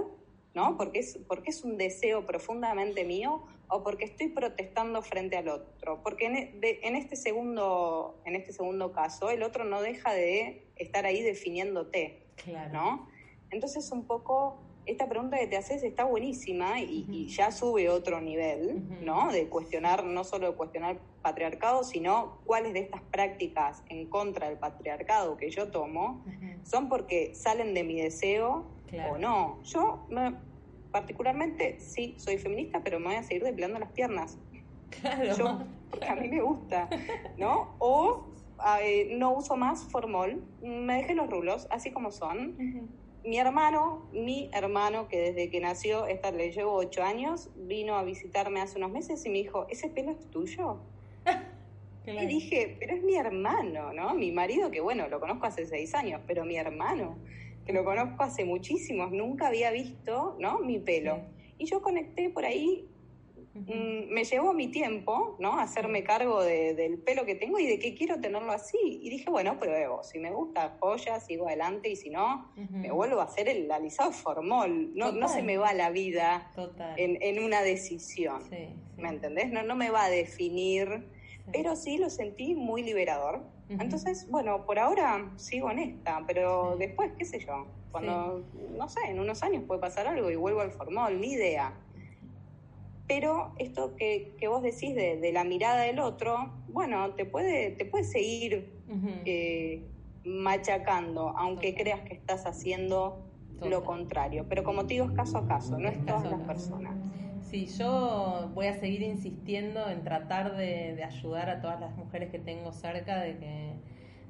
¿no? 0.56 0.78
Porque 0.78 1.00
es, 1.00 1.20
porque 1.28 1.52
es 1.52 1.64
un 1.64 1.78
deseo 1.78 2.26
profundamente 2.26 3.04
mío, 3.04 3.44
o 3.68 3.84
porque 3.84 4.06
estoy 4.06 4.30
protestando 4.30 5.02
frente 5.02 5.38
al 5.38 5.50
otro. 5.50 6.02
Porque 6.02 6.26
en, 6.26 6.36
e, 6.36 6.80
en, 6.84 6.96
este 6.96 7.16
segundo, 7.16 8.18
en 8.26 8.36
este 8.36 8.54
segundo 8.54 8.92
caso, 8.92 9.30
el 9.30 9.44
otro 9.44 9.66
no 9.66 9.82
deja 9.82 10.14
de 10.14 10.66
estar 10.78 11.06
ahí 11.06 11.22
definiéndote, 11.22 12.24
claro. 12.36 12.74
¿no? 12.74 13.10
Entonces, 13.52 13.92
un 13.92 14.06
poco, 14.06 14.58
esta 14.86 15.10
pregunta 15.10 15.38
que 15.38 15.48
te 15.48 15.58
haces 15.58 15.84
está 15.84 16.06
buenísima 16.06 16.80
y, 16.80 17.28
ya 17.28 17.52
sube 17.52 17.90
otro 17.90 18.22
nivel, 18.22 18.84
¿no? 19.04 19.32
De 19.32 19.50
cuestionar, 19.50 20.06
no 20.06 20.24
solo 20.24 20.52
de 20.52 20.56
cuestionar 20.56 20.96
el 20.96 21.02
patriarcado, 21.22 21.84
sino 21.84 22.40
cuáles 22.46 22.74
de 22.74 22.80
estas 22.80 23.02
prácticas 23.02 23.84
en 23.90 24.08
contra 24.08 24.48
del 24.48 24.58
patriarcado 24.58 25.38
que 25.38 25.50
yo 25.50 25.70
tomo 25.70 26.24
son 26.64 26.88
porque 26.88 27.34
salen 27.34 27.74
de 27.74 27.84
mi 27.84 28.00
deseo 28.00 28.75
o 29.10 29.18
no. 29.18 29.62
Yo 29.64 30.06
me, 30.10 30.36
particularmente, 30.92 31.80
sí, 31.80 32.16
soy 32.18 32.38
feminista, 32.38 32.82
pero 32.84 33.00
me 33.00 33.08
voy 33.08 33.16
a 33.16 33.24
seguir 33.24 33.44
depilando 33.44 33.80
las 33.80 33.92
piernas. 33.92 34.38
Claro. 34.90 35.36
Yo, 35.36 35.48
a 36.08 36.16
mí 36.16 36.30
me 36.30 36.42
gusta, 36.42 36.90
¿no? 37.38 37.76
O 37.80 38.28
no 39.18 39.34
uso 39.34 39.56
más 39.56 39.84
formol, 39.84 40.44
me 40.62 40.96
dejé 40.96 41.16
los 41.16 41.30
rulos, 41.30 41.68
así 41.70 41.92
como 41.92 42.12
son. 42.12 42.56
Mi 43.24 43.38
hermano, 43.38 44.08
mi 44.14 44.50
hermano, 44.54 45.08
que 45.08 45.18
desde 45.20 45.50
que 45.50 45.60
nació, 45.60 46.06
esta 46.06 46.32
le 46.32 46.52
llevo 46.52 46.74
ocho 46.74 47.04
años, 47.04 47.50
vino 47.56 47.96
a 47.96 48.04
visitarme 48.04 48.62
hace 48.62 48.78
unos 48.78 48.92
meses 48.92 49.26
y 49.26 49.30
me 49.30 49.40
dijo, 49.40 49.66
¿ese 49.70 49.90
pelo 49.90 50.12
es 50.12 50.30
tuyo? 50.30 50.80
Y 52.08 52.28
dije, 52.28 52.78
pero 52.80 52.94
es 52.94 53.02
mi 53.02 53.16
hermano, 53.16 53.92
¿no? 53.92 54.14
Mi 54.14 54.32
marido, 54.32 54.70
que 54.70 54.80
bueno, 54.80 55.08
lo 55.08 55.20
conozco 55.20 55.48
hace 55.48 55.66
seis 55.66 55.96
años, 55.96 56.22
pero 56.28 56.46
mi 56.46 56.56
hermano 56.56 57.18
que 57.66 57.74
lo 57.74 57.84
conozco 57.84 58.24
hace 58.24 58.46
muchísimos, 58.46 59.12
nunca 59.12 59.48
había 59.48 59.72
visto, 59.72 60.38
¿no? 60.40 60.60
Mi 60.60 60.80
pelo. 60.80 61.20
Y 61.58 61.66
yo 61.66 61.82
conecté 61.82 62.30
por 62.30 62.46
ahí, 62.46 62.88
mm, 63.54 64.14
me 64.14 64.24
llevó 64.24 64.54
mi 64.54 64.68
tiempo, 64.68 65.36
¿no? 65.40 65.60
Hacerme 65.60 66.04
cargo 66.04 66.44
del 66.44 67.00
pelo 67.00 67.26
que 67.26 67.34
tengo 67.34 67.58
y 67.58 67.66
de 67.66 67.80
que 67.80 67.96
quiero 67.96 68.20
tenerlo 68.20 68.52
así. 68.52 68.78
Y 69.02 69.10
dije, 69.10 69.32
bueno, 69.32 69.58
pruebo, 69.58 70.04
si 70.04 70.20
me 70.20 70.32
gusta 70.32 70.78
joya, 70.80 71.20
sigo 71.20 71.48
adelante 71.48 71.90
y 71.90 71.96
si 71.96 72.12
no, 72.12 72.52
me 72.70 72.92
vuelvo 72.92 73.22
a 73.22 73.24
hacer 73.24 73.50
el 73.50 73.72
alisado 73.72 74.12
formol. 74.12 74.96
No, 74.96 75.12
no 75.12 75.28
se 75.28 75.42
me 75.42 75.58
va 75.58 75.74
la 75.74 75.90
vida 75.90 76.52
en, 76.98 77.18
en, 77.22 77.44
una 77.44 77.64
decisión, 77.64 78.44
¿me 78.98 79.10
entendés? 79.10 79.52
No, 79.52 79.64
no 79.64 79.76
me 79.76 79.90
va 79.90 80.06
a 80.06 80.10
definir, 80.10 81.08
pero 81.52 81.76
sí 81.76 81.98
lo 81.98 82.12
sentí 82.12 82.54
muy 82.54 82.84
liberador 82.84 83.55
entonces, 83.68 84.28
bueno, 84.30 84.66
por 84.66 84.78
ahora 84.78 85.32
sigo 85.38 85.68
honesta, 85.68 86.24
pero 86.28 86.76
después, 86.78 87.12
qué 87.18 87.26
sé 87.26 87.40
yo, 87.40 87.68
cuando, 87.92 88.44
no 88.78 88.90
sé, 88.90 89.00
en 89.08 89.20
unos 89.20 89.42
años 89.42 89.64
puede 89.66 89.82
pasar 89.82 90.08
algo 90.08 90.30
y 90.30 90.36
vuelvo 90.36 90.62
al 90.62 90.72
formol, 90.72 91.20
ni 91.20 91.34
idea. 91.34 91.74
Pero 93.08 93.54
esto 93.58 93.96
que, 93.96 94.36
que 94.40 94.48
vos 94.48 94.62
decís 94.62 94.94
de, 94.96 95.32
la 95.32 95.44
mirada 95.44 95.84
del 95.84 96.00
otro, 96.00 96.52
bueno, 96.68 97.14
te 97.14 97.26
puede, 97.26 97.72
te 97.72 97.86
puede 97.86 98.04
seguir 98.04 98.72
eh, 99.26 99.84
machacando, 100.24 101.30
aunque 101.38 101.76
creas 101.76 102.02
que 102.02 102.14
estás 102.14 102.46
haciendo 102.46 103.26
lo 103.62 103.84
contrario. 103.84 104.46
Pero 104.50 104.64
como 104.64 104.86
te 104.86 104.96
digo, 104.96 105.06
es 105.06 105.12
caso 105.12 105.38
a 105.40 105.48
caso, 105.48 105.78
no 105.80 105.88
es 105.88 106.06
todas 106.06 106.30
las 106.30 106.42
personas. 106.42 106.96
Sí, 107.50 107.68
yo 107.68 108.50
voy 108.56 108.66
a 108.66 108.74
seguir 108.74 109.04
insistiendo 109.04 109.88
en 109.88 110.04
tratar 110.04 110.58
de, 110.58 111.02
ayudar 111.04 111.50
a 111.50 111.62
todas 111.62 111.80
las 111.80 111.96
mujeres 111.96 112.32
que 112.32 112.40
tengo 112.40 112.72
cerca 112.72 113.22
de 113.22 113.38
que, 113.38 113.74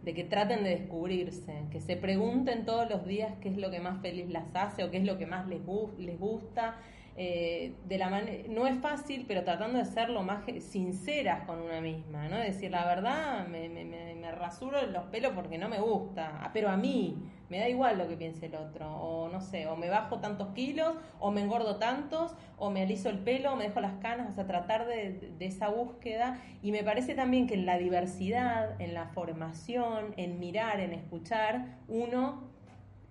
de 0.04 0.13
que 0.13 0.25
traten 0.25 0.65
de 0.65 0.71
descubrirse, 0.71 1.63
que 1.71 1.80
se 1.80 1.95
pregunten 1.95 2.65
todos 2.65 2.89
los 2.89 3.06
días 3.06 3.34
qué 3.39 3.47
es 3.49 3.58
lo 3.58 3.71
que 3.71 3.80
más 3.80 4.01
feliz 4.01 4.30
las 4.30 4.54
hace 4.54 4.84
o 4.84 4.91
qué 4.91 4.97
es 4.97 5.06
lo 5.06 5.17
que 5.17 5.25
más 5.28 5.47
les, 5.47 5.62
les 5.97 6.19
gusta. 6.19 6.75
Eh, 7.17 7.73
de 7.86 7.97
la 7.97 8.10
no 8.49 8.67
es 8.67 8.78
fácil, 8.80 9.25
pero 9.28 9.43
tratando 9.43 9.78
de 9.78 9.86
ser 9.86 10.10
lo 10.10 10.21
más 10.21 10.43
sinceras 10.60 11.45
con 11.45 11.62
una 11.62 11.80
misma, 11.80 12.28
¿no? 12.28 12.38
Decir 12.38 12.71
la 12.71 12.86
verdad, 12.86 13.47
me, 13.47 13.69
me, 13.69 13.86
me 13.86 14.32
rasuro 14.32 14.86
los 14.88 15.06
pelos 15.06 15.32
porque 15.34 15.58
no 15.58 15.69
me 15.69 15.80
gusta, 15.80 16.39
ah, 16.41 16.51
pero 16.54 16.69
a 16.69 16.75
mí, 16.75 17.17
me 17.49 17.60
da 17.60 17.69
igual 17.69 17.97
lo 17.97 18.08
que 18.08 18.17
piense 18.17 18.47
el 18.47 18.56
otro, 18.56 18.91
o 18.91 19.30
no 19.30 19.39
sé, 19.39 19.67
o 19.67 19.75
me 19.75 19.89
bajo 19.89 20.19
tantos 20.19 20.49
kilos, 20.54 20.95
o 21.19 21.32
me 21.32 21.41
engordo 21.41 21.78
tantos, 21.78 22.36
o 22.58 22.71
me 22.71 22.82
aliso 22.82 23.10
el 23.10 23.19
pelo, 23.19 23.54
o 23.54 23.56
me 23.56 23.65
dejo 23.65 23.82
las 23.82 23.93
canas, 24.01 24.30
o 24.32 24.34
sea, 24.34 24.47
tratar 24.47 24.88
de, 24.88 25.36
esa 25.39 25.69
búsqueda. 25.69 26.41
Y 26.63 26.71
me 26.71 26.84
parece 26.84 27.13
también 27.13 27.47
que 27.47 27.54
en 27.54 27.65
la 27.65 27.78
diversidad, 27.78 28.80
en 28.82 28.93
la 28.93 29.08
formación, 29.08 30.13
en 30.17 30.39
mirar, 30.39 30.80
en 30.80 30.93
escuchar, 30.93 31.78
uno 31.88 32.56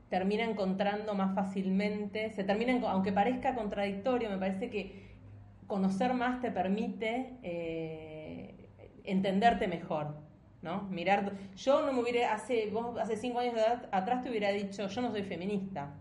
termina 0.08 0.44
encontrando 0.44 1.14
más 1.14 1.34
fácilmente, 1.34 2.30
se 2.30 2.44
termina, 2.44 2.78
aunque 2.88 3.12
parezca 3.12 3.54
contradictorio, 3.54 4.30
me 4.30 4.38
parece 4.38 4.70
que 4.70 5.14
conocer 5.66 6.14
más 6.14 6.40
te 6.40 6.50
permite 6.50 7.38
eh, 7.42 8.68
entenderte 9.04 9.66
mejor. 9.66 10.22
¿no? 10.62 10.82
Mirar, 10.84 11.32
yo 11.56 11.84
no 11.84 11.92
me 11.92 12.00
hubiera, 12.00 12.32
hace, 12.32 12.70
vos 12.70 12.98
hace 12.98 13.16
cinco 13.16 13.38
años 13.38 13.54
de 13.54 13.60
edad, 13.60 13.88
atrás 13.92 14.22
te 14.22 14.30
hubiera 14.30 14.50
dicho, 14.50 14.88
yo 14.88 15.02
no 15.02 15.10
soy 15.10 15.22
feminista, 15.22 15.94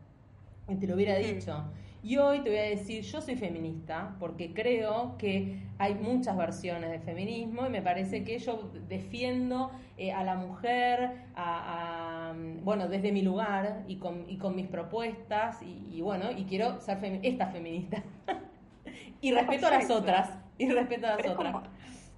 y 0.70 0.76
te 0.76 0.88
lo 0.88 0.96
hubiera 0.96 1.18
dicho. 1.18 1.66
Y 2.04 2.18
hoy 2.18 2.42
te 2.42 2.50
voy 2.50 2.60
a 2.60 2.64
decir, 2.64 3.02
yo 3.02 3.22
soy 3.22 3.38
feminista, 3.38 4.18
porque 4.20 4.54
creo 4.54 5.16
que 5.18 5.62
hay 5.78 5.96
muchas 5.96 6.36
versiones 6.36 6.92
de 6.92 7.00
feminismo 7.00 7.66
y 7.66 7.70
me 7.70 7.82
parece 7.82 8.26
que 8.26 8.40
yo 8.40 8.70
defiendo 8.90 9.72
eh, 9.98 10.12
a 10.12 10.26
la 10.26 10.36
mujer, 10.36 11.12
a, 11.34 12.34
bueno, 12.62 12.90
desde 12.90 13.14
mi 13.14 13.22
lugar 13.22 13.86
y 13.88 13.96
con, 14.00 14.30
y 14.30 14.38
con 14.38 14.54
mis 14.54 14.68
propuestas, 14.68 15.62
y, 15.62 16.02
bueno, 16.02 16.30
y 16.30 16.44
quiero 16.44 16.82
ser 16.82 17.00
esta 17.24 17.48
feminista. 17.48 18.04
y 19.22 19.32
respeto 19.32 19.68
a 19.68 19.72
las 19.72 19.90
otras, 19.90 20.30
y 20.58 20.70
respeto 20.70 21.08
a 21.08 21.16
las 21.16 21.26
otras 21.26 21.70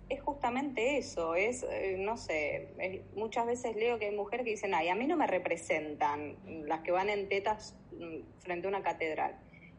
es 0.08 0.22
justamente 0.22 0.98
eso, 0.98 1.34
es, 1.36 1.64
eh, 1.64 1.96
no 2.00 2.16
sé, 2.18 2.70
muchas 3.16 3.48
veces 3.48 3.76
leo 3.76 3.98
que 3.98 4.06
hay 4.06 4.16
mujeres 4.16 4.44
que 4.46 4.52
dicen, 4.52 4.74
ay, 4.76 4.90
a 4.90 4.96
mí 4.96 5.08
no 5.08 5.18
me 5.18 5.26
representan 5.26 6.36
las 6.68 6.82
que 6.82 6.92
van 6.92 7.10
en 7.10 7.28
tetas 7.28 7.76
mm, 7.92 8.20
frente 8.40 8.68
a 8.68 8.70
una 8.70 8.84
catedral. 8.84 9.36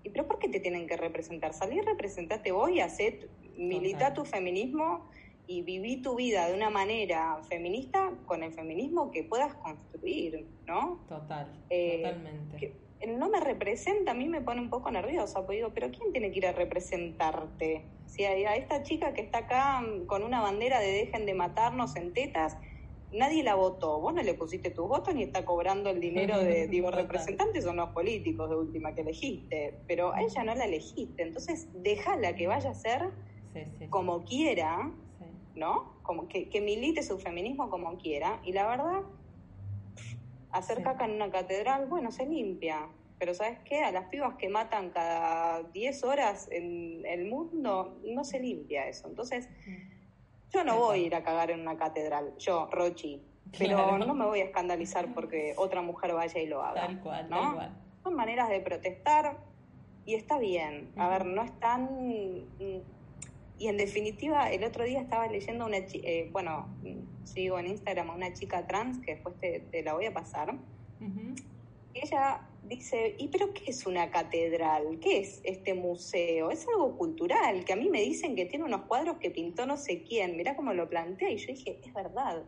¿Y 0.06 0.10
pero 0.10 0.28
por 0.28 0.38
qué 0.38 0.48
te 0.48 0.60
tienen 0.60 0.86
que 0.86 0.96
representar? 0.96 1.52
Salí, 1.52 1.80
representate 1.80 2.52
vos 2.52 2.70
y 2.70 2.78
hacé, 2.78 3.28
milita 3.56 4.14
tu 4.14 4.24
feminismo 4.24 5.10
y 5.48 5.62
viví 5.62 6.00
tu 6.00 6.14
vida 6.14 6.46
de 6.46 6.54
una 6.54 6.70
manera 6.70 7.40
feminista 7.48 8.12
con 8.24 8.44
el 8.44 8.52
feminismo 8.52 9.10
que 9.10 9.24
puedas 9.24 9.54
construir, 9.54 10.46
¿no? 10.64 11.00
Total, 11.08 11.52
eh, 11.70 12.02
totalmente. 12.04 12.72
no 13.18 13.28
me 13.28 13.40
representa, 13.40 14.12
a 14.12 14.14
mí 14.14 14.28
me 14.28 14.40
pone 14.40 14.60
un 14.60 14.70
poco 14.70 14.92
nerviosa, 14.92 15.40
porque 15.40 15.56
digo, 15.56 15.72
pero 15.74 15.90
¿quién 15.90 16.12
tiene 16.12 16.30
que 16.30 16.38
ir 16.38 16.46
a 16.46 16.52
representarte? 16.52 17.82
Si 18.06 18.24
a, 18.24 18.54
esta 18.54 18.84
chica 18.84 19.12
que 19.12 19.22
está 19.22 19.38
acá 19.38 19.82
con 20.06 20.22
una 20.22 20.40
bandera 20.40 20.78
de 20.78 20.92
dejen 20.92 21.26
de 21.26 21.34
matarnos 21.34 21.96
en 21.96 22.12
tetas, 22.12 22.56
nadie 23.16 23.42
la 23.42 23.54
votó, 23.54 24.00
vos 24.00 24.14
no 24.14 24.22
le 24.22 24.34
pusiste 24.34 24.70
tus 24.70 24.88
votos 24.88 25.14
ni 25.14 25.22
está 25.22 25.44
cobrando 25.44 25.90
el 25.90 26.00
dinero 26.00 26.38
de, 26.38 26.66
digo, 26.68 26.90
representantes 26.90 27.64
son 27.64 27.76
los 27.76 27.90
políticos 27.90 28.48
de 28.50 28.56
última 28.56 28.94
que 28.94 29.00
elegiste, 29.02 29.78
pero 29.86 30.12
a 30.12 30.22
ella 30.22 30.44
no 30.44 30.54
la 30.54 30.64
elegiste, 30.64 31.22
entonces 31.22 31.68
déjala 31.74 32.34
que 32.34 32.46
vaya 32.46 32.70
a 32.70 32.74
ser 32.74 33.10
como 33.90 34.24
quiera, 34.24 34.92
¿no? 35.54 35.94
Como 36.02 36.28
que, 36.28 36.48
que 36.50 36.60
milite 36.60 37.02
su 37.02 37.18
feminismo 37.18 37.70
como 37.70 37.96
quiera, 37.96 38.40
y 38.44 38.52
la 38.52 38.68
verdad, 38.68 39.02
hacer 40.50 40.82
caca 40.82 41.06
en 41.06 41.12
una 41.12 41.30
catedral, 41.30 41.86
bueno, 41.86 42.10
se 42.10 42.26
limpia, 42.26 42.88
pero 43.18 43.34
¿sabes 43.34 43.58
qué? 43.64 43.82
A 43.82 43.92
las 43.92 44.08
pibas 44.08 44.34
que 44.36 44.48
matan 44.48 44.90
cada 44.90 45.62
10 45.62 46.04
horas 46.04 46.48
en 46.50 47.04
el 47.06 47.26
mundo, 47.26 47.98
no 48.04 48.24
se 48.24 48.40
limpia 48.40 48.86
eso. 48.88 49.08
Entonces, 49.08 49.48
yo 50.52 50.64
no 50.64 50.76
voy 50.76 51.04
a 51.04 51.06
ir 51.06 51.14
a 51.14 51.22
cagar 51.22 51.50
en 51.50 51.60
una 51.60 51.76
catedral, 51.76 52.34
yo, 52.38 52.68
Rochi, 52.70 53.22
pero 53.58 53.98
no 53.98 54.14
me 54.14 54.24
voy 54.26 54.40
a 54.40 54.44
escandalizar 54.44 55.12
porque 55.14 55.54
otra 55.56 55.82
mujer 55.82 56.14
vaya 56.14 56.40
y 56.40 56.46
lo 56.46 56.62
haga. 56.62 56.86
Tal 56.86 57.00
cual, 57.00 57.28
tal 57.28 57.54
cual. 57.54 57.76
Son 58.02 58.14
maneras 58.14 58.48
de 58.48 58.60
protestar 58.60 59.38
y 60.04 60.14
está 60.14 60.38
bien. 60.38 60.92
A 60.96 61.08
ver, 61.08 61.26
no 61.26 61.42
es 61.42 61.58
tan... 61.58 61.88
Y 63.58 63.68
en 63.68 63.78
definitiva, 63.78 64.50
el 64.50 64.64
otro 64.64 64.84
día 64.84 65.00
estaba 65.00 65.26
leyendo 65.28 65.64
una, 65.64 65.78
eh, 65.78 66.28
bueno, 66.30 66.68
sigo 67.24 67.58
en 67.58 67.68
Instagram 67.68 68.10
a 68.10 68.14
una 68.14 68.32
chica 68.34 68.66
trans 68.66 68.98
que 68.98 69.14
después 69.14 69.34
te, 69.40 69.82
la 69.82 69.94
voy 69.94 70.06
a 70.06 70.12
pasar. 70.12 70.54
Ella 71.94 72.42
dice, 72.68 73.14
¿y 73.18 73.28
pero 73.28 73.52
qué 73.52 73.70
es 73.70 73.86
una 73.86 74.10
catedral? 74.10 74.98
¿Qué 75.00 75.20
es 75.20 75.40
este 75.44 75.74
museo? 75.74 76.50
Es 76.50 76.66
algo 76.68 76.96
cultural, 76.96 77.64
que 77.64 77.72
a 77.72 77.76
mí 77.76 77.88
me 77.88 78.00
dicen 78.00 78.36
que 78.36 78.46
tiene 78.46 78.64
unos 78.64 78.82
cuadros 78.82 79.16
que 79.18 79.30
pintó 79.30 79.66
no 79.66 79.76
sé 79.76 80.02
quién. 80.02 80.36
Mirá 80.36 80.56
cómo 80.56 80.72
lo 80.72 80.88
plantea 80.88 81.30
y 81.30 81.36
yo 81.36 81.48
dije, 81.48 81.80
es 81.84 81.94
verdad. 81.94 82.42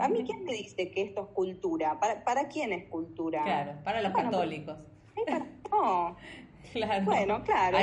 A 0.00 0.08
mí, 0.08 0.24
¿quién 0.24 0.44
me 0.44 0.54
dice 0.54 0.90
que 0.90 1.02
esto 1.02 1.22
es 1.22 1.28
cultura? 1.34 2.00
¿Para, 2.00 2.24
para 2.24 2.48
quién 2.48 2.72
es 2.72 2.88
cultura? 2.88 3.44
Claro, 3.44 3.72
para 3.84 4.00
los 4.00 4.12
católicos. 4.12 4.78
no. 5.70 6.16
Claro. 6.72 7.04
Bueno, 7.04 7.42
claro, 7.42 7.76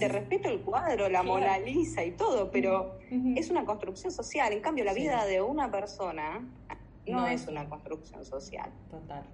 te 0.00 0.08
respeto 0.08 0.48
el 0.48 0.62
cuadro, 0.62 1.08
la 1.08 1.22
Mona 1.22 1.58
Lisa 1.58 2.02
y 2.04 2.12
todo, 2.12 2.50
pero 2.50 2.98
es 3.36 3.50
una 3.50 3.64
construcción 3.64 4.10
social. 4.10 4.52
En 4.52 4.60
cambio, 4.60 4.82
la 4.82 4.92
vida 4.92 5.24
de 5.24 5.40
una 5.40 5.70
persona 5.70 6.44
no, 7.06 7.26
es 7.28 7.46
una 7.46 7.68
construcción 7.68 8.24
social. 8.24 8.70
Total. 8.90 9.24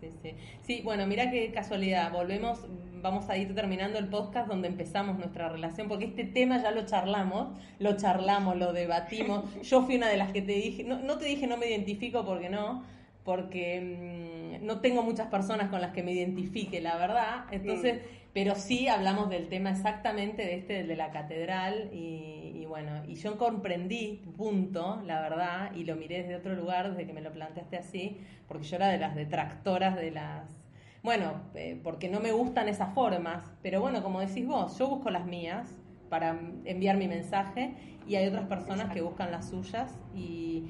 Sí, 0.00 0.10
sí. 0.22 0.34
Sí, 0.62 0.80
bueno, 0.84 1.06
mira 1.06 1.30
qué 1.30 1.50
casualidad. 1.52 2.12
Volvemos, 2.12 2.60
vamos 3.02 3.28
a 3.30 3.36
ir 3.36 3.54
terminando 3.54 3.98
el 3.98 4.08
podcast 4.08 4.48
donde 4.48 4.68
empezamos 4.68 5.18
nuestra 5.18 5.48
relación, 5.48 5.88
porque 5.88 6.06
este 6.06 6.24
tema 6.24 6.62
ya 6.62 6.70
lo 6.70 6.84
charlamos, 6.84 7.56
lo 7.78 7.96
charlamos, 7.96 8.56
lo 8.56 8.72
debatimos. 8.72 9.44
Yo 9.62 9.82
fui 9.82 9.96
una 9.96 10.08
de 10.08 10.16
las 10.16 10.32
que 10.32 10.42
te 10.42 10.52
dije, 10.52 10.84
no, 10.84 10.98
no 10.98 11.18
te 11.18 11.26
dije 11.26 11.46
no 11.46 11.56
me 11.56 11.68
identifico 11.68 12.24
porque 12.24 12.50
no, 12.50 12.84
porque 13.26 14.60
mm, 14.62 14.64
no 14.64 14.80
tengo 14.80 15.02
muchas 15.02 15.26
personas 15.26 15.68
con 15.68 15.80
las 15.80 15.90
que 15.90 16.04
me 16.04 16.12
identifique, 16.12 16.80
la 16.80 16.96
verdad. 16.96 17.44
Entonces, 17.50 18.00
pero 18.32 18.54
sí 18.54 18.86
hablamos 18.86 19.28
del 19.28 19.48
tema 19.48 19.70
exactamente 19.70 20.42
de 20.42 20.54
este, 20.54 20.84
de 20.84 20.96
la 20.96 21.10
catedral, 21.10 21.90
y, 21.92 22.64
bueno, 22.68 23.02
y 23.06 23.16
yo 23.16 23.36
comprendí 23.36 24.22
punto, 24.36 25.02
la 25.04 25.20
verdad, 25.20 25.74
y 25.74 25.84
lo 25.84 25.96
miré 25.96 26.22
desde 26.22 26.36
otro 26.36 26.54
lugar, 26.54 26.90
desde 26.90 27.06
que 27.06 27.12
me 27.12 27.20
lo 27.20 27.32
planteaste 27.32 27.76
así, 27.76 28.20
porque 28.46 28.64
yo 28.64 28.76
era 28.76 28.88
de 28.88 28.98
las 28.98 29.14
detractoras 29.14 29.96
de 29.96 30.12
las... 30.12 30.62
Bueno, 31.02 31.42
eh, 31.54 31.80
porque 31.82 32.08
no 32.08 32.20
me 32.20 32.32
gustan 32.32 32.68
esas 32.68 32.94
formas, 32.94 33.50
pero 33.60 33.80
bueno, 33.80 34.02
como 34.02 34.20
decís 34.20 34.46
vos, 34.46 34.78
yo 34.78 34.88
busco 34.88 35.10
las 35.10 35.26
mías 35.26 35.74
para 36.08 36.38
enviar 36.64 36.96
mi 36.96 37.08
mensaje 37.08 37.74
y 38.06 38.14
hay 38.16 38.28
otras 38.28 38.46
personas 38.46 38.92
que 38.92 39.00
buscan 39.00 39.30
las 39.30 39.48
suyas 39.48 39.98
y, 40.14 40.64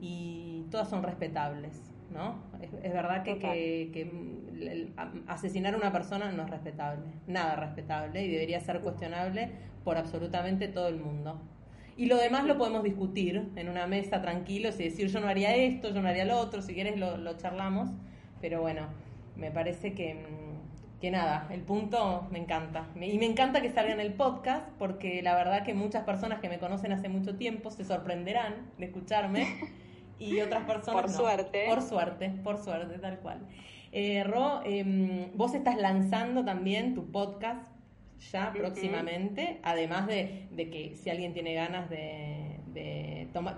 y 0.00 0.66
todas 0.70 0.90
son 0.90 1.02
respetables. 1.02 1.91
¿No? 2.12 2.36
Es, 2.60 2.92
verdad 2.92 3.22
que, 3.22 4.10
asesinar 5.26 5.74
a 5.74 5.76
una 5.76 5.92
persona 5.92 6.30
no 6.32 6.44
es 6.44 6.50
respetable, 6.50 7.04
nada 7.26 7.56
respetable 7.56 8.24
y 8.24 8.30
debería 8.30 8.60
ser 8.60 8.80
cuestionable 8.80 9.50
por 9.84 9.96
absolutamente 9.96 10.68
todo 10.68 10.88
el 10.88 10.96
mundo. 10.96 11.40
Y 11.96 12.06
lo 12.06 12.16
demás 12.16 12.44
lo 12.44 12.56
podemos 12.56 12.82
discutir 12.82 13.50
en 13.56 13.68
una 13.68 13.86
mesa 13.86 14.22
tranquilos 14.22 14.78
y 14.80 14.84
decir 14.84 15.08
yo 15.08 15.20
no 15.20 15.28
haría 15.28 15.54
esto, 15.54 15.92
yo 15.92 16.00
no 16.00 16.08
haría 16.08 16.24
lo 16.24 16.38
otro, 16.38 16.62
si 16.62 16.74
quieres 16.74 16.98
lo, 16.98 17.36
charlamos, 17.36 17.90
pero 18.40 18.60
bueno, 18.60 18.86
me 19.36 19.50
parece 19.50 19.92
que, 19.92 20.24
que 21.00 21.10
nada, 21.10 21.48
el 21.50 21.60
punto 21.60 22.28
me 22.30 22.38
encanta. 22.38 22.86
Y 22.96 23.18
me 23.18 23.26
encanta 23.26 23.60
que 23.60 23.70
salga 23.70 23.92
en 23.92 24.00
el 24.00 24.14
podcast 24.14 24.68
porque 24.78 25.20
la 25.22 25.34
verdad 25.34 25.64
que 25.64 25.74
muchas 25.74 26.04
personas 26.04 26.40
que 26.40 26.48
me 26.48 26.58
conocen 26.58 26.92
hace 26.92 27.08
mucho 27.08 27.36
tiempo 27.36 27.70
se 27.70 27.84
sorprenderán 27.84 28.70
de 28.78 28.86
escucharme. 28.86 29.46
y 30.22 30.40
otras 30.40 30.64
personas. 30.64 31.02
Por 31.02 31.10
suerte. 31.10 31.64
Por 31.68 31.82
suerte, 31.82 32.30
por 32.42 32.58
suerte, 32.58 32.98
tal 32.98 33.18
cual. 33.18 33.40
Eh, 33.92 34.24
Ro, 34.24 34.62
em, 34.64 35.30
vos 35.34 35.54
estás 35.54 35.76
lanzando 35.76 36.44
también 36.44 36.94
tu 36.94 37.10
podcast 37.10 37.70
ya 38.30 38.52
próximamente, 38.52 39.58
además 39.62 40.06
de, 40.06 40.48
que 40.56 40.94
si 40.94 41.10
alguien 41.10 41.34
tiene 41.34 41.54
ganas 41.54 41.90
de, 41.90 42.60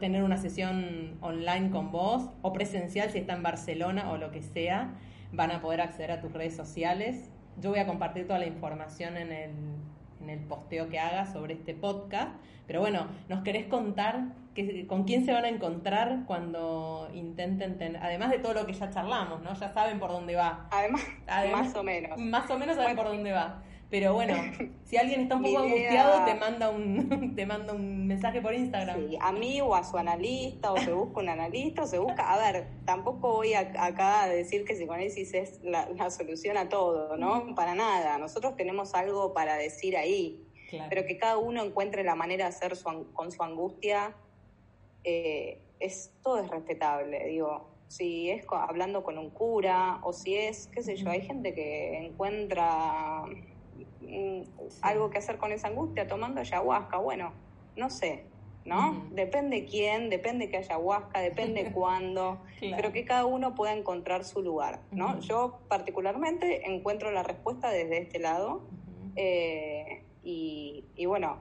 tener 0.00 0.22
una 0.22 0.38
sesión 0.38 1.18
online 1.20 1.70
con 1.70 1.92
vos 1.92 2.31
o 2.42 2.53
presencial 2.53 3.11
si 3.11 3.18
está 3.18 3.35
en 3.35 3.42
Barcelona 3.42 4.11
o 4.11 4.16
lo 4.16 4.31
que 4.31 4.42
sea, 4.42 4.94
van 5.33 5.50
a 5.50 5.61
poder 5.61 5.81
acceder 5.81 6.11
a 6.11 6.20
tus 6.20 6.33
redes 6.33 6.57
sociales. 6.57 7.31
Yo 7.61 7.70
voy 7.70 7.79
a 7.79 7.87
compartir 7.87 8.27
toda 8.27 8.38
la 8.38 8.46
información 8.46 9.16
en 9.16 9.33
el, 9.33 9.50
en 10.25 10.31
el 10.31 10.41
posteo 10.41 10.89
que 10.89 10.99
hagas 10.99 11.33
sobre 11.33 11.55
este 11.55 11.75
podcast. 11.75 12.31
Pero 12.67 12.81
bueno, 12.81 13.07
¿nos 13.29 13.43
querés 13.43 13.67
contar 13.67 14.25
que, 14.55 14.87
con 14.87 15.05
quién 15.05 15.25
se 15.25 15.33
van 15.33 15.45
a 15.45 15.49
encontrar 15.49 16.25
cuando 16.27 17.09
intenten 17.13 17.77
tener, 17.77 18.03
además 18.03 18.31
de 18.31 18.39
todo 18.39 18.55
lo 18.55 18.67
que 18.67 18.73
ya 18.73 18.91
charlamos, 18.91 19.43
¿no? 19.43 19.53
Ya 19.55 19.73
saben 19.73 19.99
por 19.99 20.11
dónde 20.11 20.35
va. 20.35 20.67
Además, 20.71 21.03
más 21.53 21.75
o 21.75 21.83
menos. 21.83 22.19
Más 22.19 22.51
o 22.51 22.59
menos 22.59 22.77
saben 22.77 22.97
por 22.97 23.07
dónde 23.07 23.33
va. 23.33 23.63
Pero 23.95 24.13
bueno, 24.13 24.35
si 24.87 24.97
alguien 24.97 25.21
está 25.21 25.37
un 25.37 25.45
poco 25.45 25.59
angustiado, 25.61 26.25
te 26.25 26.35
manda 26.35 26.69
un 26.69 27.33
te 27.37 27.47
manda 27.47 27.73
un 27.73 28.09
mensaje 28.09 28.43
por 28.43 28.53
Instagram. 28.53 29.09
Sí, 29.09 29.17
a 29.21 29.31
mí 29.31 29.61
o 29.61 29.73
a 29.73 29.85
su 29.85 29.97
analista, 29.97 30.73
o 30.73 30.77
se 30.79 30.93
busca 30.93 31.21
un 31.21 31.29
analista, 31.29 31.83
o 31.83 31.87
se 31.87 32.01
busca... 32.01 32.33
A 32.33 32.37
ver, 32.39 32.67
tampoco 32.87 33.35
voy 33.35 33.55
acá 33.55 34.25
a 34.25 34.29
decir 34.29 34.65
que 34.65 34.75
psicoanálisis 34.75 35.33
es 35.35 35.61
la, 35.63 35.89
la 35.91 36.11
solución 36.11 36.57
a 36.57 36.69
todo, 36.69 37.17
¿no? 37.17 37.55
Para 37.55 37.77
nada. 37.77 38.19
Nosotros 38.19 38.57
tenemos 38.57 38.95
algo 38.95 39.33
para 39.33 39.55
decir 39.55 39.97
ahí. 39.97 40.45
Pero 40.91 41.07
que 41.07 41.17
cada 41.17 41.37
uno 41.37 41.63
encuentre 41.63 42.03
la 42.03 42.17
manera 42.17 42.47
de 42.47 42.49
hacer 42.49 42.75
su, 42.75 43.13
con 43.13 43.31
su 43.31 43.45
angustia, 43.45 44.13
eh, 45.05 45.61
es, 45.79 46.11
todo 46.21 46.41
es 46.41 46.49
respetable. 46.49 47.29
Digo, 47.29 47.69
si 47.87 48.29
es 48.29 48.45
hablando 48.51 49.05
con 49.05 49.19
un 49.19 49.31
cura 49.31 50.01
o 50.03 50.13
si 50.13 50.35
es, 50.35 50.67
qué 50.75 50.83
sé 50.83 50.97
yo, 50.97 51.11
hay 51.11 51.21
gente 51.21 51.55
que 51.55 51.97
encuentra 51.99 53.23
mm, 54.09 54.43
algo 54.83 55.11
que 55.11 55.19
hacer 55.19 55.38
con 55.38 55.53
esa 55.53 55.69
angustia 55.69 56.07
tomando 56.07 56.40
ayahuasca. 56.40 56.99
Bueno, 56.99 57.33
no 57.77 57.90
sé, 57.90 58.25
¿no? 58.64 59.07
Depende 59.11 59.67
quién, 59.67 60.09
depende 60.11 60.49
que 60.49 60.57
ayahuasca, 60.57 61.21
depende 61.21 61.71
cuándo, 61.75 62.40
pero 62.61 62.93
que 62.93 63.05
cada 63.05 63.27
uno 63.27 63.55
pueda 63.55 63.75
encontrar 63.75 64.25
su 64.25 64.43
lugar, 64.43 64.81
¿no? 64.90 65.21
Yo 65.21 65.61
particularmente 65.69 66.69
encuentro 66.71 67.11
la 67.11 67.23
respuesta 67.23 67.71
desde 67.71 67.99
este 67.99 68.19
lado 68.19 68.62
eh, 69.17 70.03
y, 70.23 70.85
y, 70.97 71.07
bueno, 71.07 71.38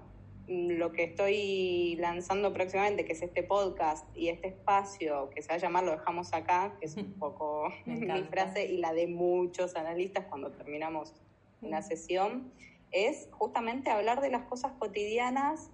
lo 0.47 0.91
que 0.91 1.05
estoy 1.05 1.95
lanzando 1.99 2.51
próximamente, 2.51 3.05
que 3.05 3.13
es 3.13 3.21
este 3.21 3.43
podcast 3.43 4.05
y 4.15 4.27
este 4.27 4.49
espacio 4.49 5.29
que 5.29 5.41
se 5.41 5.47
va 5.49 5.55
a 5.55 5.57
llamar 5.57 5.85
Lo 5.85 5.91
dejamos 5.91 6.33
acá, 6.33 6.75
que 6.79 6.87
es 6.87 6.97
un 6.97 7.13
poco 7.19 7.71
mi 7.85 8.23
frase 8.23 8.65
y 8.65 8.77
la 8.77 8.93
de 8.93 9.07
muchos 9.07 9.75
analistas 9.75 10.25
cuando 10.25 10.51
terminamos 10.51 11.13
una 11.65 11.81
sesión, 11.81 12.51
es 12.91 13.27
justamente 13.31 13.89
hablar 13.89 14.21
de 14.21 14.29
las 14.29 14.43
cosas 14.43 14.71
cotidianas 14.79 15.71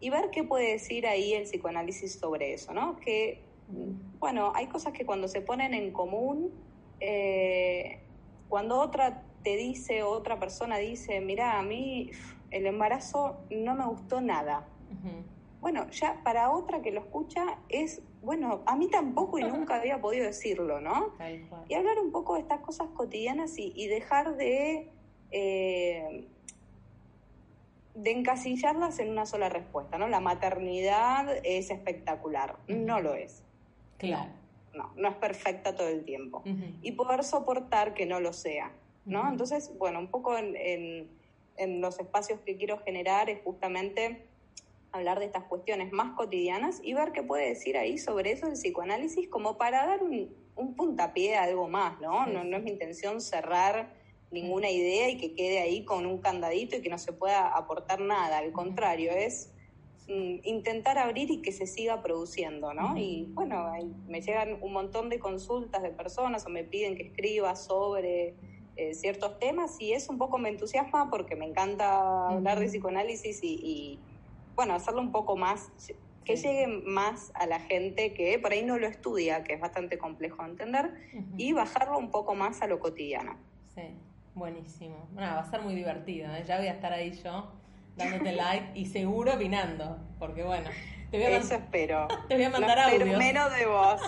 y 0.00 0.10
ver 0.10 0.30
qué 0.30 0.44
puede 0.44 0.72
decir 0.72 1.06
ahí 1.06 1.34
el 1.34 1.44
psicoanálisis 1.44 2.18
sobre 2.18 2.54
eso, 2.54 2.72
¿no? 2.72 2.96
Que, 2.96 3.42
bueno, 4.18 4.52
hay 4.54 4.66
cosas 4.66 4.92
que 4.92 5.06
cuando 5.06 5.28
se 5.28 5.42
ponen 5.42 5.74
en 5.74 5.92
común, 5.92 6.50
eh, 6.98 8.00
cuando 8.48 8.80
otra 8.80 9.22
te 9.42 9.56
dice, 9.56 10.02
otra 10.02 10.38
persona 10.38 10.76
dice, 10.78 11.20
mira, 11.20 11.58
a 11.58 11.62
mí 11.62 12.10
el 12.50 12.66
embarazo 12.66 13.38
no 13.50 13.74
me 13.74 13.86
gustó 13.86 14.20
nada. 14.20 14.66
Bueno, 15.60 15.88
ya 15.90 16.22
para 16.24 16.50
otra 16.50 16.80
que 16.80 16.90
lo 16.90 17.00
escucha 17.00 17.58
es, 17.68 18.02
bueno, 18.22 18.62
a 18.66 18.76
mí 18.76 18.88
tampoco 18.88 19.38
y 19.38 19.44
nunca 19.44 19.76
había 19.76 20.00
podido 20.00 20.24
decirlo, 20.24 20.80
¿no? 20.80 21.14
Y 21.68 21.74
hablar 21.74 21.98
un 21.98 22.10
poco 22.10 22.34
de 22.34 22.40
estas 22.40 22.60
cosas 22.60 22.88
cotidianas 22.94 23.54
y, 23.56 23.86
dejar 23.86 24.36
de, 24.36 24.90
eh, 25.30 26.26
de 27.94 28.10
encasillarlas 28.10 28.98
en 28.98 29.10
una 29.10 29.26
sola 29.26 29.48
respuesta, 29.48 29.98
¿no? 29.98 30.08
La 30.08 30.20
maternidad 30.20 31.28
es 31.44 31.70
espectacular, 31.70 32.56
no 32.68 33.00
lo 33.00 33.14
es. 33.14 33.42
Claro. 33.98 34.30
No, 34.74 34.92
no, 34.96 35.08
es 35.08 35.16
perfecta 35.16 35.74
todo 35.74 35.88
el 35.88 36.04
tiempo. 36.04 36.42
Y 36.80 36.92
poder 36.92 37.24
soportar 37.24 37.92
que 37.92 38.06
no 38.06 38.20
lo 38.20 38.32
sea, 38.32 38.72
¿no? 39.04 39.28
Entonces, 39.28 39.72
bueno, 39.78 39.98
un 39.98 40.06
poco 40.06 40.38
en 40.38 41.08
en 41.60 41.80
los 41.80 42.00
espacios 42.00 42.40
que 42.40 42.56
quiero 42.56 42.78
generar 42.78 43.28
es 43.28 43.42
justamente 43.44 44.24
hablar 44.92 45.20
de 45.20 45.26
estas 45.26 45.44
cuestiones 45.44 45.92
más 45.92 46.16
cotidianas 46.16 46.80
y 46.82 46.94
ver 46.94 47.12
qué 47.12 47.22
puede 47.22 47.48
decir 47.48 47.76
ahí 47.76 47.98
sobre 47.98 48.32
eso 48.32 48.46
el 48.46 48.54
psicoanálisis 48.54 49.28
como 49.28 49.58
para 49.58 49.86
dar 49.86 50.02
un, 50.02 50.34
puntapié 50.76 51.36
a 51.36 51.44
algo 51.44 51.68
más, 51.68 52.00
¿no? 52.00 52.26
¿no? 52.26 52.44
No 52.44 52.56
es 52.56 52.62
mi 52.62 52.70
intención 52.70 53.20
cerrar 53.20 53.92
ninguna 54.30 54.70
idea 54.70 55.08
y 55.10 55.16
que 55.16 55.34
quede 55.34 55.60
ahí 55.60 55.84
con 55.84 56.06
un 56.06 56.18
candadito 56.18 56.76
y 56.76 56.82
que 56.82 56.88
no 56.88 56.98
se 56.98 57.12
pueda 57.12 57.48
aportar 57.48 58.00
nada, 58.00 58.38
al 58.38 58.52
contrario, 58.52 59.10
es 59.12 59.52
mm, 60.08 60.40
intentar 60.44 60.98
abrir 60.98 61.30
y 61.30 61.42
que 61.42 61.52
se 61.52 61.66
siga 61.66 62.02
produciendo, 62.02 62.72
¿no? 62.72 62.96
Y 62.96 63.26
bueno, 63.30 63.72
me 64.08 64.20
llegan 64.20 64.58
un 64.62 64.72
montón 64.72 65.08
de 65.08 65.18
consultas 65.18 65.82
de 65.82 65.90
personas 65.90 66.46
o 66.46 66.48
me 66.48 66.64
piden 66.64 66.96
que 66.96 67.04
escriba 67.04 67.56
sobre 67.56 68.34
eh, 68.76 68.94
ciertos 68.94 69.38
temas 69.38 69.80
y 69.80 69.92
eso 69.92 70.12
un 70.12 70.18
poco 70.18 70.38
me 70.38 70.48
entusiasma 70.48 71.10
porque 71.10 71.34
me 71.34 71.46
encanta 71.46 72.28
hablar 72.28 72.60
de 72.60 72.66
psicoanálisis 72.66 73.40
y, 73.42 73.98
bueno, 74.54 74.74
hacerlo 74.74 75.00
un 75.00 75.10
poco 75.10 75.36
más, 75.36 75.72
que 76.24 76.36
llegue 76.36 76.68
más 76.68 77.32
a 77.34 77.46
la 77.46 77.58
gente 77.58 78.14
que 78.14 78.38
por 78.38 78.52
ahí 78.52 78.62
no 78.62 78.78
lo 78.78 78.86
estudia, 78.86 79.42
que 79.42 79.54
es 79.54 79.60
bastante 79.60 79.98
complejo 79.98 80.44
de 80.44 80.50
entender, 80.50 80.92
y 81.36 81.52
bajarlo 81.52 81.98
un 81.98 82.10
poco 82.10 82.36
más 82.36 82.62
a 82.62 82.68
lo 82.68 82.78
cotidiano. 82.78 83.36
Sí, 83.74 83.82
buenísimo. 84.34 85.08
Bueno, 85.12 85.34
va 85.34 85.40
a 85.40 85.50
ser 85.50 85.62
muy 85.62 85.74
divertido, 85.74 86.34
¿eh? 86.34 86.44
ya 86.46 86.58
voy 86.58 86.68
a 86.68 86.72
estar 86.72 86.92
ahí 86.92 87.12
yo 87.12 87.52
dándote 87.96 88.32
like 88.32 88.78
y 88.78 88.86
seguro 88.86 89.34
opinando, 89.34 89.98
porque 90.18 90.42
bueno, 90.42 90.70
te 91.10 91.18
voy 91.18 91.26
a 91.26 91.36
Eso 91.38 91.54
espero. 91.54 92.08
Te 92.28 92.36
voy 92.36 92.44
a 92.44 92.50
mandar 92.50 92.78
audio. 92.78 93.18
menos 93.18 93.50
de 93.56 93.66
vos. 93.66 94.00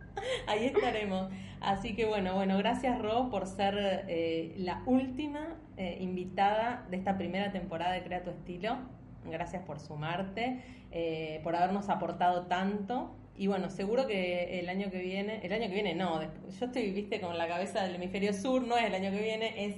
ahí 0.46 0.66
estaremos. 0.66 1.30
Así 1.60 1.94
que 1.96 2.06
bueno, 2.06 2.34
bueno, 2.34 2.58
gracias 2.58 3.00
Ro 3.00 3.30
por 3.30 3.46
ser 3.46 4.04
eh, 4.08 4.54
la 4.58 4.82
última 4.86 5.56
eh, 5.76 5.98
invitada 6.00 6.86
de 6.90 6.96
esta 6.98 7.16
primera 7.16 7.50
temporada 7.50 7.92
de 7.92 8.02
Crea 8.04 8.22
tu 8.22 8.30
Estilo. 8.30 8.76
Gracias 9.24 9.64
por 9.64 9.80
sumarte, 9.80 10.62
eh, 10.92 11.40
por 11.42 11.56
habernos 11.56 11.88
aportado 11.88 12.46
tanto. 12.46 13.16
Y 13.38 13.46
bueno, 13.48 13.70
seguro 13.70 14.06
que 14.06 14.58
el 14.58 14.68
año 14.68 14.90
que 14.90 14.98
viene, 14.98 15.40
el 15.42 15.52
año 15.52 15.68
que 15.68 15.74
viene 15.74 15.94
no, 15.94 16.22
yo 16.22 16.66
estoy, 16.66 16.90
viste, 16.92 17.20
con 17.20 17.36
la 17.36 17.46
cabeza 17.46 17.82
del 17.82 17.96
hemisferio 17.96 18.32
sur, 18.32 18.62
no 18.62 18.76
es 18.76 18.84
el 18.84 18.94
año 18.94 19.10
que 19.10 19.20
viene, 19.20 19.66
es 19.66 19.76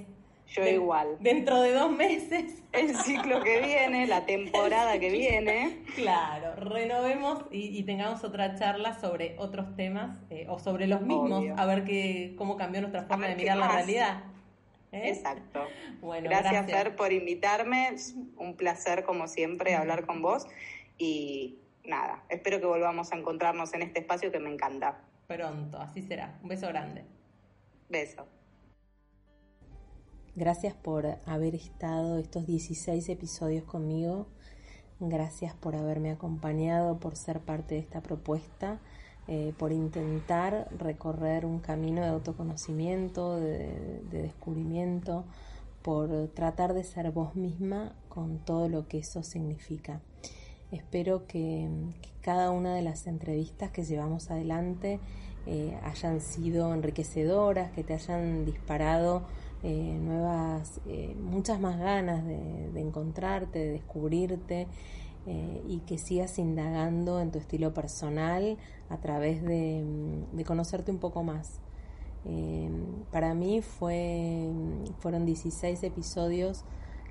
yo 0.55 0.67
igual. 0.67 1.17
Dentro 1.19 1.61
de 1.61 1.73
dos 1.73 1.91
meses. 1.91 2.63
El 2.71 2.95
ciclo 2.95 3.41
que 3.43 3.61
viene, 3.61 4.07
la 4.07 4.25
temporada 4.25 4.99
que 4.99 5.09
viene. 5.09 5.83
Claro, 5.95 6.55
renovemos 6.55 7.45
y, 7.51 7.83
tengamos 7.83 8.23
otra 8.23 8.55
charla 8.55 8.99
sobre 8.99 9.35
otros 9.37 9.75
temas 9.75 10.17
eh, 10.29 10.45
o 10.49 10.59
sobre 10.59 10.87
los 10.87 11.01
mismos, 11.01 11.45
a 11.55 11.65
ver 11.65 11.83
qué, 11.83 12.35
cómo 12.37 12.57
cambió 12.57 12.81
nuestra 12.81 13.03
forma 13.03 13.27
de 13.27 13.35
mirar 13.35 13.57
la 13.57 13.67
realidad. 13.69 14.23
¿Eh? 14.91 15.09
Exacto. 15.09 15.63
Bueno, 16.01 16.29
gracias, 16.29 16.65
Fer, 16.65 16.95
por 16.95 17.11
invitarme. 17.11 17.95
un 18.37 18.55
placer, 18.55 19.03
como 19.03 19.27
siempre, 19.27 19.75
hablar 19.75 20.05
con 20.05 20.21
vos. 20.21 20.47
Y 20.97 21.57
nada, 21.85 22.23
espero 22.29 22.59
que 22.59 22.65
volvamos 22.65 23.11
a 23.11 23.15
encontrarnos 23.15 23.73
en 23.73 23.81
este 23.81 23.99
espacio 23.99 24.31
que 24.31 24.39
me 24.39 24.51
encanta. 24.53 25.01
Pronto, 25.27 25.77
así 25.79 26.01
será. 26.01 26.39
Un 26.41 26.49
beso 26.49 26.67
grande. 26.67 27.05
Beso. 27.87 28.25
Gracias 30.35 30.73
por 30.73 31.05
haber 31.25 31.53
estado 31.55 32.17
estos 32.17 32.47
16 32.47 33.09
episodios 33.09 33.63
conmigo. 33.63 34.27
Gracias 34.99 35.53
por 35.53 35.75
haberme 35.75 36.11
acompañado, 36.11 36.99
por 36.99 37.15
ser 37.15 37.39
parte 37.39 37.75
de 37.75 37.81
esta 37.81 38.01
propuesta, 38.01 38.79
eh, 39.27 39.53
por 39.57 39.71
intentar 39.71 40.67
recorrer 40.77 41.45
un 41.45 41.59
camino 41.59 42.01
de 42.01 42.07
autoconocimiento, 42.07 43.37
de, 43.37 44.01
descubrimiento, 44.11 45.25
por 45.81 46.29
tratar 46.29 46.73
de 46.73 46.83
ser 46.83 47.11
vos 47.11 47.35
misma 47.35 47.93
con 48.07 48.39
todo 48.39 48.67
lo 48.67 48.87
que 48.87 48.97
eso 48.97 49.23
significa. 49.23 50.01
Espero 50.71 51.25
que, 51.27 51.67
cada 52.21 52.51
una 52.51 52.75
de 52.75 52.81
las 52.81 53.07
entrevistas 53.07 53.71
que 53.71 53.83
llevamos 53.83 54.29
adelante 54.29 54.99
eh, 55.47 55.79
hayan 55.83 56.19
sido 56.19 56.73
enriquecedoras, 56.73 57.71
que 57.71 57.83
te 57.83 57.93
hayan 57.93 58.45
disparado 58.45 59.25
eh, 59.61 59.99
nuevas, 60.01 60.79
eh, 60.87 61.13
muchas 61.19 61.59
más 61.59 61.77
ganas 61.77 62.25
de, 62.25 62.79
encontrarte, 62.79 63.59
de 63.59 63.71
descubrirte 63.73 64.67
eh, 65.27 65.61
y 65.67 65.79
que 65.79 65.97
sigas 65.97 66.39
indagando 66.39 67.19
en 67.19 67.31
tu 67.31 67.39
estilo 67.39 67.73
personal 67.73 68.57
a 68.87 68.97
través 68.99 69.43
de, 69.43 69.83
conocerte 70.45 70.91
un 70.91 70.99
poco 70.99 71.23
más. 71.23 71.59
para 73.11 73.33
mí 73.33 73.61
fue, 73.61 74.49
fueron 74.99 75.25
16 75.25 75.83
episodios 75.83 76.63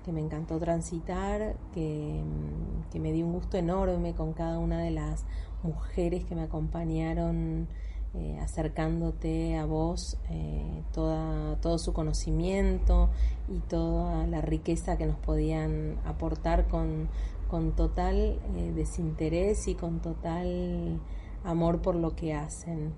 que 0.08 0.12
me 0.14 0.22
encantó 0.22 0.58
transitar, 0.58 1.54
que, 1.74 2.22
mm, 2.24 2.90
que 2.90 2.98
me 2.98 3.12
di 3.12 3.22
un 3.22 3.34
gusto 3.34 3.58
enorme 3.58 4.14
con 4.14 4.32
cada 4.32 4.58
una 4.58 4.78
de 4.78 4.90
las 4.90 5.26
mujeres 5.62 6.24
que 6.24 6.34
me 6.34 6.44
acompañaron 6.44 7.68
eh, 8.14 8.38
acercándote 8.40 9.58
a 9.58 9.66
vos 9.66 10.16
eh, 10.30 10.82
toda, 10.94 11.60
todo 11.60 11.78
su 11.78 11.92
conocimiento 11.92 13.10
y 13.50 13.58
toda 13.58 14.26
la 14.26 14.40
riqueza 14.40 14.96
que 14.96 15.04
nos 15.04 15.18
podían 15.18 15.98
aportar 16.06 16.68
con, 16.68 17.10
con 17.50 17.72
total 17.76 18.40
eh, 18.56 18.72
desinterés 18.74 19.68
y 19.68 19.74
con 19.74 20.00
total 20.00 21.02
amor 21.44 21.82
por 21.82 21.96
lo 21.96 22.16
que 22.16 22.32
hacen. 22.32 22.94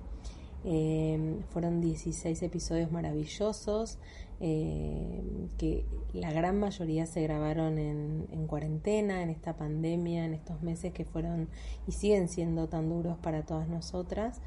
Fueron 0.62 1.80
16 1.80 2.42
episodios 2.42 2.92
maravillosos 2.92 3.98
que 4.40 5.84
la 6.12 6.32
gran 6.32 6.58
mayoría 6.58 7.06
se 7.06 7.22
grabaron 7.22 7.78
en, 7.78 8.26
en, 8.32 8.46
cuarentena, 8.46 9.22
en 9.22 9.30
esta 9.30 9.56
pandemia, 9.56 10.24
en 10.24 10.34
estos 10.34 10.62
meses 10.62 10.92
que 10.92 11.04
fueron 11.04 11.48
y 11.86 11.92
siguen 11.92 12.28
siendo 12.28 12.68
tan 12.68 12.88
duros 12.88 13.18
para 13.18 13.44
todas 13.44 13.68
nosotras. 13.68 14.40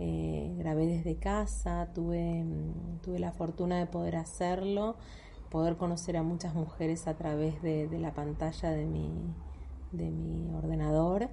Eh, 0.00 0.52
grabé 0.58 0.86
desde 0.86 1.16
casa, 1.16 1.88
tuve, 1.94 2.42
mm, 2.42 2.98
tuve 3.02 3.20
la 3.20 3.30
fortuna 3.32 3.78
de 3.78 3.86
poder 3.86 4.16
hacerlo, 4.16 4.96
poder 5.50 5.76
conocer 5.76 6.16
a 6.16 6.22
muchas 6.22 6.54
mujeres 6.54 7.06
a 7.06 7.14
través 7.14 7.62
de, 7.62 7.88
la 8.00 8.12
pantalla 8.12 8.70
de 8.70 8.86
mi, 8.86 9.12
de 9.92 10.10
mi 10.10 10.50
ordenador 10.52 11.28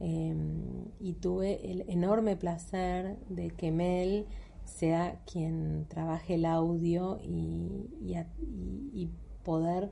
em, 0.00 0.86
y 1.00 1.14
tuve 1.14 1.70
el 1.70 1.84
enorme 1.88 2.36
placer 2.36 3.16
de 3.28 3.50
que 3.50 3.70
Mel 3.70 4.26
sea 4.64 5.20
quien 5.30 5.86
trabaje 5.88 6.34
el 6.34 6.46
audio 6.46 7.18
y, 7.22 9.08
poder 9.44 9.90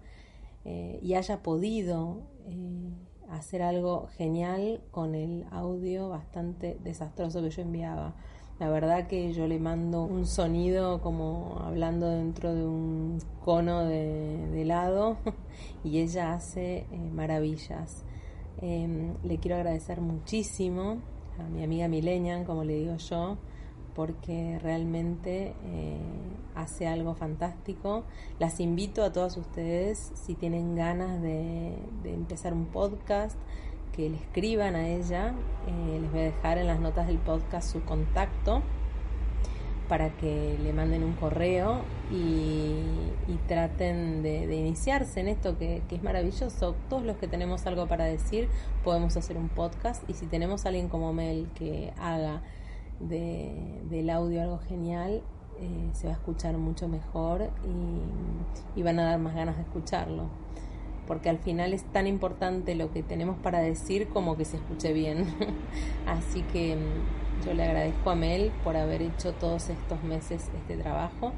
eh, 0.64 0.98
y 1.02 1.12
haya 1.12 1.42
podido 1.42 2.22
eh, 2.46 2.90
hacer 3.28 3.60
algo 3.62 4.08
genial 4.16 4.80
con 4.90 5.14
el 5.14 5.44
audio 5.50 6.08
bastante 6.08 6.78
desastroso 6.82 7.42
que 7.42 7.50
yo 7.50 7.62
enviaba. 7.62 8.14
La 8.58 8.68
verdad 8.68 9.08
que 9.08 9.32
yo 9.32 9.46
le 9.46 9.58
mando 9.58 10.04
un 10.04 10.26
sonido 10.26 11.00
como 11.00 11.58
hablando 11.64 12.08
dentro 12.08 12.54
de 12.54 12.64
un 12.64 13.18
cono 13.44 13.84
de, 13.84 14.60
helado 14.60 15.16
y 15.84 15.98
ella 15.98 16.34
hace 16.34 16.86
eh, 16.92 17.10
maravillas. 17.12 18.04
Em, 18.62 19.14
le 19.24 19.38
quiero 19.38 19.56
agradecer 19.56 20.00
muchísimo 20.00 20.98
a 21.40 21.48
mi 21.48 21.64
amiga 21.64 21.88
Milenian, 21.88 22.44
como 22.44 22.62
le 22.62 22.76
digo 22.76 22.96
yo, 22.96 23.36
porque 23.96 24.60
realmente 24.62 25.54
eh, 25.64 25.98
hace 26.54 26.86
algo 26.86 27.14
fantástico. 27.14 28.04
Las 28.38 28.60
invito 28.60 29.02
a 29.02 29.12
todas 29.12 29.36
ustedes, 29.36 30.12
si 30.14 30.34
tienen 30.34 30.76
ganas 30.76 31.20
de, 31.20 31.76
empezar 32.04 32.54
un 32.54 32.66
podcast, 32.66 33.36
que 33.92 34.08
le 34.08 34.16
escriban 34.16 34.76
a 34.76 34.88
ella. 34.88 35.34
Eh, 35.66 35.98
les 36.00 36.10
voy 36.12 36.20
a 36.20 36.24
dejar 36.24 36.58
en 36.58 36.68
las 36.68 36.78
notas 36.78 37.08
del 37.08 37.18
podcast 37.18 37.70
su 37.70 37.82
contacto 37.84 38.62
para 39.92 40.08
que 40.08 40.58
le 40.62 40.72
manden 40.72 41.04
un 41.04 41.12
correo 41.12 41.82
y, 42.10 42.72
traten 43.46 44.22
de, 44.22 44.44
iniciarse 44.56 45.20
en 45.20 45.28
esto 45.28 45.58
que, 45.58 45.82
es 45.90 46.02
maravilloso. 46.02 46.74
Todos 46.88 47.02
los 47.02 47.18
que 47.18 47.28
tenemos 47.28 47.66
algo 47.66 47.86
para 47.86 48.06
decir 48.06 48.48
podemos 48.84 49.18
hacer 49.18 49.36
un 49.36 49.50
podcast 49.50 50.08
y 50.08 50.14
si 50.14 50.24
tenemos 50.24 50.64
a 50.64 50.70
alguien 50.70 50.88
como 50.88 51.12
Mel 51.12 51.46
que 51.54 51.92
haga 52.00 52.40
del 53.00 54.08
audio 54.08 54.40
algo 54.40 54.60
genial, 54.60 55.20
eh, 55.60 55.90
se 55.92 56.06
va 56.06 56.14
a 56.14 56.16
escuchar 56.16 56.56
mucho 56.56 56.88
mejor 56.88 57.50
y, 58.74 58.82
van 58.82 58.98
a 58.98 59.04
dar 59.04 59.18
más 59.18 59.34
ganas 59.34 59.56
de 59.56 59.62
escucharlo. 59.64 60.24
Porque 61.06 61.28
al 61.28 61.36
final 61.36 61.74
es 61.74 61.84
tan 61.84 62.06
importante 62.06 62.74
lo 62.76 62.90
que 62.92 63.02
tenemos 63.02 63.36
para 63.36 63.58
decir 63.58 64.08
como 64.08 64.38
que 64.38 64.46
se 64.46 64.56
escuche 64.56 64.94
bien. 64.94 65.26
Así 66.06 66.40
que 66.44 66.76
mm, 66.76 67.31
yo 67.44 67.54
le 67.54 67.64
agradezco 67.64 68.10
a 68.10 68.14
Mel 68.14 68.52
por 68.64 68.76
haber 68.76 69.02
hecho 69.02 69.32
todos 69.32 69.68
estos 69.68 70.02
meses 70.04 70.48
este 70.54 70.76
trabajo. 70.76 71.32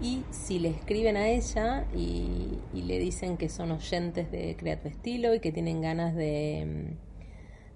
Y 0.00 0.22
si 0.30 0.58
le 0.58 0.68
escriben 0.70 1.16
a 1.16 1.28
ella 1.28 1.86
y, 1.94 2.58
le 2.74 2.98
dicen 2.98 3.36
que 3.36 3.48
son 3.48 3.72
oyentes 3.72 4.30
de 4.30 4.56
Crea 4.56 4.80
tu 4.80 4.88
Estilo 4.88 5.34
y 5.34 5.40
que 5.40 5.52
tienen 5.52 5.82
ganas 5.82 6.14
de 6.14 6.94
mm, 6.96 7.08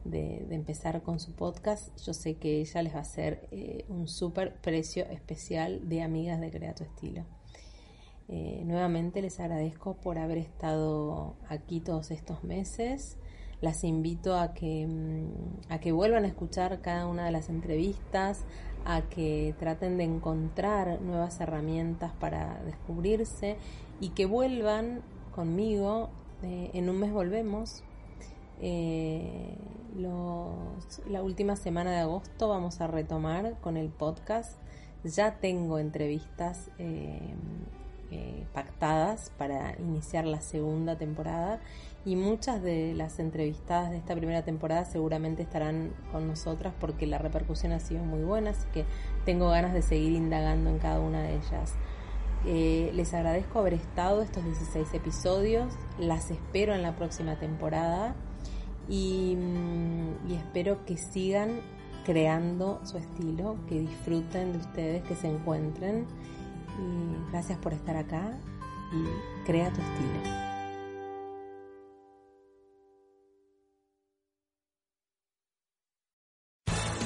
de, 0.04 0.46
empezar 0.50 1.02
con 1.02 1.20
su 1.20 1.32
podcast, 1.32 1.96
yo 2.00 2.14
sé 2.14 2.36
que 2.36 2.60
ella 2.60 2.82
les 2.82 2.94
va 2.94 2.98
a 2.98 3.02
hacer 3.02 3.48
eh, 3.50 3.84
un 3.88 4.08
súper 4.08 4.56
precio 4.56 5.04
especial 5.06 5.88
de 5.88 6.02
amigas 6.02 6.40
de 6.40 6.50
Crea 6.50 6.74
tu 6.74 6.84
Estilo. 6.84 7.24
Eh, 8.28 8.62
nuevamente 8.64 9.20
les 9.20 9.38
agradezco 9.40 9.94
por 9.96 10.18
haber 10.18 10.38
estado 10.38 11.36
aquí 11.48 11.80
todos 11.80 12.10
estos 12.10 12.42
meses. 12.44 13.18
Las 13.62 13.84
invito 13.84 14.38
a 14.38 14.52
que, 14.52 14.86
mm, 14.86 15.72
a 15.72 15.78
que 15.78 15.92
vuelvan 15.92 16.24
a 16.24 16.28
escuchar 16.28 16.82
cada 16.82 17.06
una 17.06 17.24
de 17.24 17.32
las 17.32 17.48
entrevistas, 17.48 18.44
a 18.84 19.02
que 19.02 19.54
traten 19.58 19.96
de 19.96 20.04
encontrar 20.04 21.00
nuevas 21.00 21.40
herramientas 21.40 22.12
para 22.20 22.60
descubrirse 22.64 23.56
y 24.00 24.10
que 24.10 24.26
vuelvan 24.26 25.00
conmigo. 25.34 26.10
Eh, 26.42 26.72
en 26.74 26.90
un 26.90 26.98
mes 26.98 27.12
volvemos 27.12 27.84
eh, 28.60 29.56
la 31.08 31.22
última 31.22 31.56
semana 31.56 31.90
de 31.90 31.98
agosto 31.98 32.48
vamos 32.48 32.80
a 32.80 32.86
retomar 32.86 33.58
con 33.60 33.76
el 33.76 33.88
podcast. 33.88 34.58
Ya 35.04 35.38
tengo 35.40 35.78
entrevistas 35.78 36.70
eh, 36.78 37.34
eh, 38.12 38.46
pactadas 38.52 39.32
para 39.38 39.78
iniciar 39.78 40.24
la 40.24 40.40
segunda 40.40 40.96
temporada 40.96 41.60
y 42.04 42.16
muchas 42.16 42.62
de 42.62 42.94
las 42.94 43.18
entrevistadas 43.18 43.90
de 43.90 43.96
esta 43.96 44.14
primera 44.14 44.42
temporada 44.44 44.84
seguramente 44.84 45.42
estarán 45.42 45.92
con 46.10 46.26
nosotras 46.26 46.74
porque 46.80 47.06
la 47.06 47.18
repercusión 47.18 47.72
ha 47.72 47.80
sido 47.80 48.04
muy 48.04 48.22
buena, 48.22 48.50
así 48.50 48.66
que 48.72 48.84
tengo 49.24 49.48
ganas 49.50 49.72
de 49.72 49.82
seguir 49.82 50.12
indagando 50.12 50.70
en 50.70 50.78
cada 50.78 51.00
una 51.00 51.22
de 51.22 51.36
ellas. 51.36 51.74
Eh, 52.44 52.90
les 52.94 53.14
agradezco 53.14 53.60
haber 53.60 53.74
estado 53.74 54.22
estos 54.22 54.44
16 54.44 54.94
episodios, 54.94 55.72
las 55.98 56.30
espero 56.30 56.74
en 56.74 56.82
la 56.82 56.96
próxima 56.96 57.38
temporada 57.38 58.16
mm, 58.88 60.28
y 60.28 60.34
espero 60.34 60.84
que 60.84 60.96
sigan 60.96 61.60
creando 62.04 62.80
su 62.84 62.98
estilo, 62.98 63.56
que 63.68 63.80
disfruten 63.80 64.52
de 64.52 64.58
ustedes, 64.58 65.02
que 65.04 65.14
se 65.14 65.28
encuentren. 65.28 66.06
Gracias 67.30 67.58
por 67.58 67.72
estar 67.72 67.96
acá 67.96 68.32
y 68.92 69.46
crea 69.46 69.72
tu 69.72 69.80
estilo. 69.80 70.41